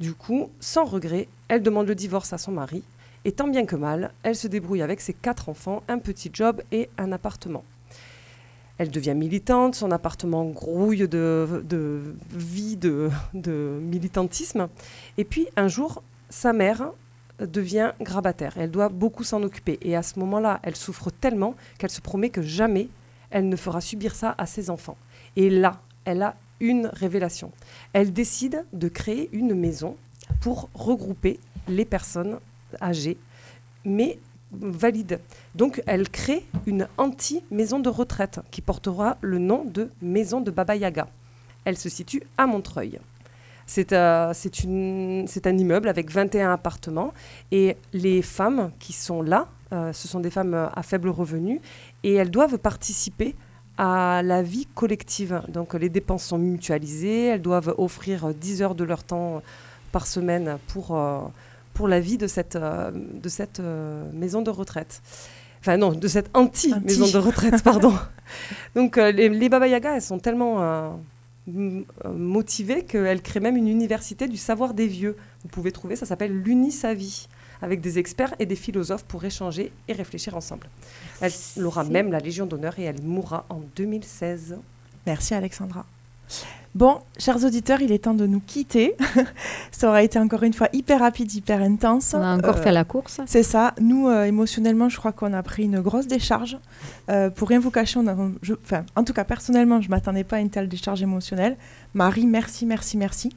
Du 0.00 0.14
coup, 0.14 0.50
sans 0.60 0.84
regret, 0.84 1.28
elle 1.48 1.62
demande 1.62 1.86
le 1.86 1.94
divorce 1.94 2.32
à 2.32 2.38
son 2.38 2.52
mari 2.52 2.82
et 3.26 3.32
tant 3.32 3.48
bien 3.48 3.66
que 3.66 3.74
mal, 3.74 4.12
elle 4.22 4.36
se 4.36 4.46
débrouille 4.46 4.82
avec 4.82 5.00
ses 5.00 5.12
quatre 5.12 5.48
enfants, 5.48 5.82
un 5.88 5.98
petit 5.98 6.30
job 6.32 6.62
et 6.70 6.88
un 6.96 7.10
appartement. 7.10 7.64
Elle 8.78 8.92
devient 8.92 9.16
militante, 9.16 9.74
son 9.74 9.90
appartement 9.90 10.44
grouille 10.44 11.08
de, 11.08 12.14
vie, 12.30 12.76
de 12.76 13.80
militantisme. 13.82 14.68
Et 15.18 15.24
puis 15.24 15.48
un 15.56 15.66
jour, 15.66 16.04
sa 16.30 16.52
mère 16.52 16.92
devient 17.40 17.94
grabataire. 18.00 18.54
Elle 18.58 18.70
doit 18.70 18.90
beaucoup 18.90 19.24
s'en 19.24 19.42
occuper. 19.42 19.80
Et 19.82 19.96
à 19.96 20.04
ce 20.04 20.20
moment-là, 20.20 20.60
elle 20.62 20.76
souffre 20.76 21.10
tellement 21.10 21.56
qu'elle 21.78 21.90
se 21.90 22.00
promet 22.00 22.30
que 22.30 22.42
jamais 22.42 22.88
elle 23.30 23.48
ne 23.48 23.56
fera 23.56 23.80
subir 23.80 24.14
ça 24.14 24.36
à 24.38 24.46
ses 24.46 24.70
enfants. 24.70 24.96
Et 25.34 25.50
là, 25.50 25.80
elle 26.04 26.22
a 26.22 26.36
une 26.60 26.86
révélation. 26.92 27.50
Elle 27.92 28.12
décide 28.12 28.64
de 28.72 28.86
créer 28.86 29.30
une 29.32 29.54
maison 29.54 29.96
pour 30.40 30.68
regrouper 30.74 31.40
les 31.66 31.84
personnes 31.84 32.38
âgées, 32.80 33.18
mais 33.84 34.18
valides. 34.52 35.20
Donc, 35.54 35.82
elle 35.86 36.08
crée 36.08 36.44
une 36.66 36.88
anti-maison 36.98 37.78
de 37.78 37.88
retraite 37.88 38.40
qui 38.50 38.62
portera 38.62 39.16
le 39.20 39.38
nom 39.38 39.64
de 39.64 39.90
Maison 40.02 40.40
de 40.40 40.50
Baba 40.50 40.76
Yaga. 40.76 41.08
Elle 41.64 41.76
se 41.76 41.88
situe 41.88 42.22
à 42.38 42.46
Montreuil. 42.46 43.00
C'est 43.66 43.92
euh, 43.92 44.32
un 44.32 45.58
immeuble 45.58 45.88
avec 45.88 46.10
21 46.10 46.52
appartements 46.52 47.12
et 47.50 47.76
les 47.92 48.22
femmes 48.22 48.70
qui 48.78 48.92
sont 48.92 49.22
là, 49.22 49.48
euh, 49.72 49.92
ce 49.92 50.06
sont 50.06 50.20
des 50.20 50.30
femmes 50.30 50.70
à 50.72 50.82
faible 50.84 51.08
revenu 51.08 51.60
et 52.04 52.14
elles 52.14 52.30
doivent 52.30 52.58
participer 52.58 53.34
à 53.78 54.22
la 54.24 54.42
vie 54.42 54.66
collective. 54.74 55.42
Donc 55.48 55.74
les 55.74 55.88
dépenses 55.88 56.24
sont 56.24 56.38
mutualisées, 56.38 57.26
elles 57.26 57.42
doivent 57.42 57.74
offrir 57.76 58.26
euh, 58.26 58.32
10 58.32 58.62
heures 58.62 58.74
de 58.74 58.84
leur 58.84 59.02
temps 59.02 59.42
par 59.92 60.06
semaine 60.06 60.58
pour, 60.68 60.96
euh, 60.96 61.20
pour 61.76 61.88
la 61.88 62.00
vie 62.00 62.16
de 62.16 62.26
cette, 62.26 62.56
euh, 62.56 62.90
de 62.90 63.28
cette 63.28 63.60
euh, 63.60 64.10
maison 64.12 64.40
de 64.40 64.50
retraite. 64.50 65.02
Enfin 65.60 65.76
non, 65.76 65.92
de 65.92 66.08
cette 66.08 66.30
anti-maison 66.34 67.04
Anti. 67.04 67.12
de 67.12 67.18
retraite, 67.18 67.62
pardon. 67.62 67.92
Donc 68.74 68.96
euh, 68.96 69.12
les, 69.12 69.28
les 69.28 69.48
Baba 69.50 69.68
Yaga, 69.68 69.96
elles 69.96 70.02
sont 70.02 70.18
tellement 70.18 70.62
euh, 70.62 70.88
motivées 72.14 72.84
qu'elles 72.84 73.20
créent 73.20 73.40
même 73.40 73.58
une 73.58 73.68
université 73.68 74.26
du 74.26 74.38
savoir 74.38 74.72
des 74.72 74.86
vieux. 74.86 75.16
Vous 75.42 75.48
pouvez 75.48 75.70
trouver, 75.70 75.96
ça 75.96 76.06
s'appelle 76.06 76.32
l'Unisavie, 76.32 77.28
avec 77.60 77.82
des 77.82 77.98
experts 77.98 78.34
et 78.38 78.46
des 78.46 78.56
philosophes 78.56 79.04
pour 79.04 79.22
échanger 79.24 79.70
et 79.86 79.92
réfléchir 79.92 80.34
ensemble. 80.34 80.68
Elle 81.20 81.32
aura 81.62 81.84
même 81.84 82.10
la 82.10 82.20
Légion 82.20 82.46
d'honneur 82.46 82.78
et 82.78 82.84
elle 82.84 83.02
mourra 83.02 83.44
en 83.50 83.60
2016. 83.76 84.56
Merci 85.06 85.34
Alexandra. 85.34 85.84
Bon, 86.76 86.98
chers 87.18 87.42
auditeurs, 87.42 87.80
il 87.80 87.90
est 87.90 88.00
temps 88.04 88.12
de 88.12 88.26
nous 88.26 88.38
quitter. 88.38 88.94
ça 89.72 89.88
aura 89.88 90.02
été 90.02 90.18
encore 90.18 90.42
une 90.42 90.52
fois 90.52 90.68
hyper 90.74 91.00
rapide, 91.00 91.32
hyper 91.32 91.62
intense. 91.62 92.12
On 92.12 92.20
a 92.20 92.36
encore 92.36 92.58
Euh, 92.58 92.62
fait 92.62 92.70
la 92.70 92.84
course. 92.84 93.18
C'est 93.24 93.42
ça. 93.42 93.72
Nous, 93.80 94.08
euh, 94.08 94.24
émotionnellement, 94.24 94.90
je 94.90 94.98
crois 94.98 95.12
qu'on 95.12 95.32
a 95.32 95.42
pris 95.42 95.62
une 95.64 95.80
grosse 95.80 96.06
décharge. 96.06 96.58
Euh, 97.08 97.30
pour 97.30 97.48
rien 97.48 97.60
vous 97.60 97.70
cacher, 97.70 97.98
on 97.98 98.06
a, 98.06 98.14
je- 98.42 98.52
enfin, 98.62 98.84
en 98.94 99.04
tout 99.04 99.14
cas, 99.14 99.24
personnellement, 99.24 99.80
je 99.80 99.86
ne 99.88 99.90
m'attendais 99.90 100.22
pas 100.22 100.36
à 100.36 100.40
une 100.40 100.50
telle 100.50 100.68
décharge 100.68 101.02
émotionnelle. 101.02 101.56
Marie, 101.94 102.26
merci, 102.26 102.66
merci, 102.66 102.98
merci. 102.98 103.30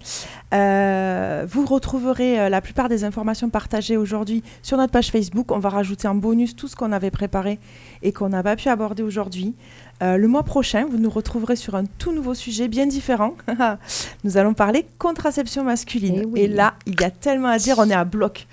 Vous 0.52 1.66
retrouverez 1.66 2.50
la 2.50 2.60
plupart 2.60 2.90
des 2.90 3.06
informations 3.06 3.50
partagées 3.50 3.96
aujourd'hui 3.96 4.44
sur 4.62 4.76
notre 4.78 4.92
page 4.92 5.12
Facebook. 5.12 5.54
On 5.54 5.60
va 5.60 5.70
rajouter 5.70 6.10
en 6.10 6.16
bonus 6.16 6.58
tout 6.58 6.68
ce 6.68 6.76
qu'on 6.76 6.92
avait 6.92 7.10
préparé 7.12 7.58
et 8.02 8.12
qu'on 8.12 8.28
n'a 8.28 8.44
pas 8.44 8.58
pu 8.58 8.68
aborder 8.68 9.02
aujourd'hui. 9.02 9.56
Euh, 10.02 10.18
le 10.18 10.28
mois 10.28 10.44
prochain, 10.44 10.86
vous 10.90 10.98
nous 10.98 11.10
retrouverez 11.10 11.56
sur 11.56 11.76
un 11.76 11.84
tout 11.86 12.14
nouveau 12.14 12.34
sujet 12.34 12.68
bien 12.68 12.86
différent. 12.86 13.34
nous 14.24 14.38
allons 14.38 14.54
parler 14.54 14.88
contraception 14.98 15.64
masculine. 15.64 16.22
Eh 16.24 16.26
oui. 16.26 16.40
Et 16.42 16.48
là, 16.48 16.76
il 16.86 17.00
y 17.00 17.04
a 17.04 17.12
tellement 17.12 17.50
à 17.50 17.58
dire, 17.58 17.76
on 17.80 17.90
est 17.90 17.94
à 17.94 18.06
bloc. 18.06 18.48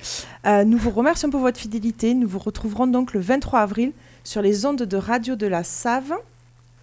Euh, 0.46 0.64
nous 0.64 0.78
vous 0.78 0.90
remercions 0.90 1.30
pour 1.30 1.40
votre 1.40 1.58
fidélité. 1.58 2.14
Nous 2.14 2.28
vous 2.28 2.40
retrouverons 2.40 2.86
donc 2.88 3.12
le 3.12 3.20
23 3.20 3.60
avril 3.60 3.92
sur 4.24 4.42
les 4.42 4.66
ondes 4.66 4.82
de 4.82 4.96
radio 4.96 5.36
de 5.36 5.46
la 5.46 5.62
Save, 5.62 6.12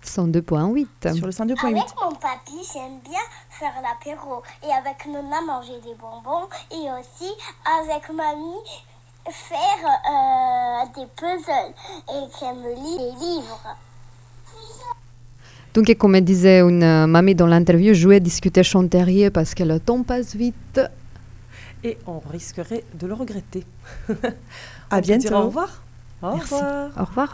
102.8. 0.06 1.16
sur 1.16 1.26
le 1.26 1.32
102.8. 1.32 1.66
Avec 1.66 1.84
mon 2.02 2.16
papy, 2.16 2.60
j'aime 2.74 3.00
bien 3.04 3.20
faire 3.50 3.74
l'apéro. 3.82 4.44
Et 4.64 4.72
avec 4.72 5.06
Nona, 5.08 5.42
manger 5.42 5.80
des 5.84 5.96
bonbons. 5.96 6.48
Et 6.72 6.90
aussi, 7.00 7.32
avec 7.82 8.10
mamie, 8.10 8.64
faire 9.30 9.86
euh, 10.10 10.86
des 10.96 11.08
puzzles. 11.18 11.74
Et 12.10 12.40
qu'elle 12.40 12.56
me 12.56 12.74
lit 12.76 12.98
des 12.98 13.26
livres. 13.26 13.76
Donc, 15.74 15.90
et 15.90 15.96
comme 15.96 16.20
disait 16.22 16.60
une 16.60 16.84
euh, 16.84 17.08
mamie 17.08 17.34
dans 17.34 17.48
l'interview, 17.48 17.94
jouer, 17.96 18.20
discuter, 18.20 18.62
chanter 18.64 19.30
parce 19.32 19.56
que 19.56 19.64
le 19.64 19.80
temps 19.80 20.04
passe 20.04 20.36
vite. 20.36 20.80
Et 21.84 21.98
on 22.06 22.20
risquerait 22.32 22.84
de 23.00 23.08
le 23.08 23.14
regretter. 23.14 23.66
À 24.90 24.98
On 24.98 25.00
peut 25.00 25.08
dire 25.08 25.18
bientôt. 25.18 25.36
Au 25.36 25.46
revoir. 25.48 25.82
Au 26.22 26.36
Merci. 26.36 26.54
revoir. 26.54 26.90
Au 27.00 27.06
revoir. 27.06 27.34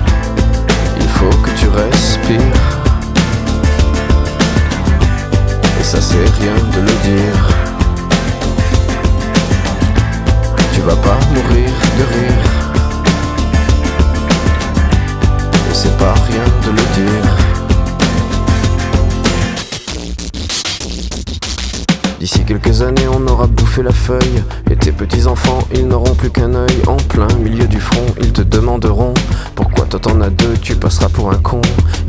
Faut 1.21 1.37
que 1.43 1.51
tu 1.51 1.67
respires. 1.67 2.39
Et 5.79 5.83
ça 5.83 6.01
c'est 6.01 6.15
rien 6.15 6.55
de 6.73 6.81
le 6.81 6.95
dire. 7.09 7.49
Tu 10.73 10.81
vas 10.81 10.95
pas 10.95 11.19
mourir 11.31 11.69
de 11.99 12.03
rire. 12.15 12.60
D'ici 22.21 22.45
quelques 22.45 22.83
années, 22.83 23.07
on 23.11 23.27
aura 23.27 23.47
bouffé 23.47 23.81
la 23.81 23.91
feuille. 23.91 24.43
Et 24.69 24.75
tes 24.75 24.91
petits 24.91 25.25
enfants, 25.25 25.57
ils 25.73 25.87
n'auront 25.87 26.13
plus 26.13 26.29
qu'un 26.29 26.53
œil. 26.53 26.83
En 26.85 26.97
plein 26.97 27.27
milieu 27.39 27.65
du 27.65 27.79
front, 27.79 28.05
ils 28.19 28.31
te 28.31 28.43
demanderont 28.43 29.15
Pourquoi 29.55 29.87
toi 29.87 29.99
t'en 29.99 30.21
as 30.21 30.29
deux, 30.29 30.53
tu 30.61 30.75
passeras 30.75 31.09
pour 31.09 31.31
un 31.31 31.37
con? 31.37 31.61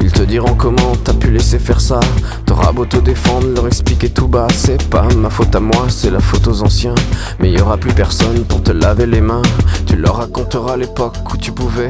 Ils 0.03 0.13
te 0.13 0.21
diront 0.21 0.53
comment 0.55 0.93
t'as 1.03 1.15
pu 1.15 1.31
laisser 1.31 1.59
faire 1.59 1.81
ça. 1.81 1.99
T'auras 2.45 2.73
beau 2.73 2.85
te 2.85 2.99
défendre, 2.99 3.47
leur 3.55 3.67
expliquer 3.67 4.11
tout 4.11 4.29
bas. 4.29 4.49
C'est 4.53 4.87
pas 4.91 5.09
ma 5.17 5.31
faute 5.31 5.57
à 5.57 5.61
moi, 5.61 5.87
c'est 5.89 6.11
la 6.11 6.21
faute 6.21 6.47
aux 6.47 6.63
anciens. 6.63 6.95
Mais 7.41 7.51
y 7.51 7.59
aura 7.59 7.79
plus 7.79 7.95
personne 7.95 8.45
pour 8.45 8.63
te 8.63 8.71
laver 8.71 9.07
les 9.07 9.23
mains. 9.23 9.41
Tu 9.87 9.97
leur 9.97 10.19
raconteras 10.19 10.77
l'époque 10.77 11.17
où 11.33 11.39
tu 11.39 11.53
pouvais 11.53 11.89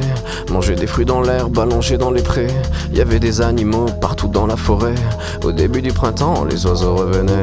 manger 0.49 0.77
des 0.77 0.87
fruits 0.87 1.07
dans 1.07 1.23
l'herbe, 1.23 1.59
allonger 1.59 1.99
dans 1.99 2.12
les 2.12 2.23
prés. 2.23 2.47
Y 2.93 3.01
avait 3.01 3.18
des 3.18 3.41
animaux 3.41 3.87
partout 4.01 4.29
dans 4.29 4.47
la 4.47 4.57
forêt. 4.57 4.95
Au 5.43 5.51
début 5.51 5.83
du 5.83 5.91
printemps, 5.91 6.45
les 6.45 6.66
oiseaux 6.66 6.95
revenaient. 6.95 7.43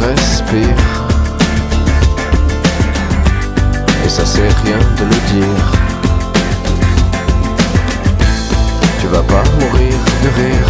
Respires. 0.00 0.66
Et 4.04 4.08
ça 4.08 4.24
c'est 4.24 4.40
rien 4.40 4.78
de 4.98 5.04
le 5.04 5.18
dire. 5.32 5.64
Tu 9.00 9.06
vas 9.08 9.22
pas 9.22 9.42
mourir 9.60 9.94
de 10.22 10.28
rire. 10.40 10.67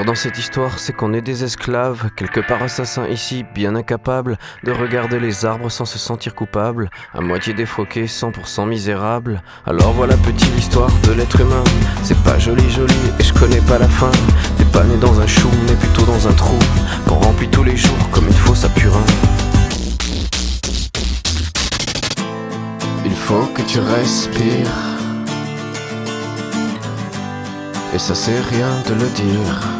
Pire 0.00 0.04
dans 0.04 0.14
cette 0.14 0.38
histoire, 0.38 0.78
c'est 0.78 0.92
qu'on 0.92 1.12
est 1.12 1.20
des 1.20 1.44
esclaves, 1.44 2.10
quelque 2.16 2.40
part 2.40 2.62
assassins 2.62 3.06
ici, 3.08 3.44
bien 3.54 3.74
incapables 3.74 4.38
de 4.64 4.72
regarder 4.72 5.20
les 5.20 5.44
arbres 5.44 5.70
sans 5.70 5.84
se 5.84 5.98
sentir 5.98 6.34
coupables, 6.34 6.90
à 7.14 7.20
moitié 7.20 7.54
défroqués, 7.54 8.06
100% 8.06 8.66
misérables. 8.68 9.42
Alors 9.66 9.92
voilà 9.92 10.16
petite 10.16 10.54
l'histoire 10.54 10.90
de 11.06 11.12
l'être 11.12 11.40
humain. 11.40 11.64
C'est 12.02 12.18
pas 12.22 12.38
joli 12.38 12.68
joli 12.70 12.94
et 13.18 13.22
je 13.22 13.32
connais 13.34 13.60
pas 13.62 13.78
la 13.78 13.88
fin. 13.88 14.10
T'es 14.56 14.64
pas 14.64 14.84
né 14.84 14.96
dans 14.96 15.20
un 15.20 15.26
chou, 15.26 15.48
mais 15.66 15.74
plutôt 15.74 16.04
dans 16.06 16.28
un 16.28 16.32
trou 16.32 16.58
qu'on 17.06 17.16
remplit 17.16 17.48
tous 17.48 17.64
les 17.64 17.76
jours 17.76 18.10
comme 18.12 18.26
une 18.26 18.32
fosse 18.32 18.64
à 18.64 18.68
purin. 18.68 19.04
Il 23.04 23.14
faut 23.14 23.46
que 23.54 23.62
tu 23.62 23.80
respires. 23.80 24.78
Et 27.94 27.98
ça 27.98 28.14
c'est 28.14 28.40
rien 28.40 28.70
de 28.88 28.94
le 28.94 29.08
dire. 29.10 29.79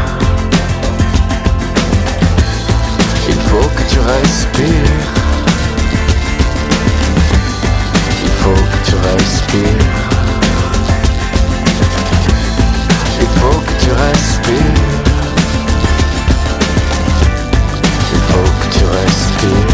Il 3.53 3.57
faut 3.57 3.67
que 3.67 3.83
tu 3.89 3.99
respires. 3.99 4.69
Il 8.23 8.31
faut 8.39 8.53
que 8.53 8.89
tu 8.89 8.95
respires. 8.95 9.63
Il 13.19 13.27
faut 13.27 13.59
que 13.59 13.83
tu 13.83 13.91
respires. 13.91 14.55
Il 18.13 18.21
faut 18.29 18.51
que 18.61 18.77
tu 18.77 18.85
respires. 18.85 19.70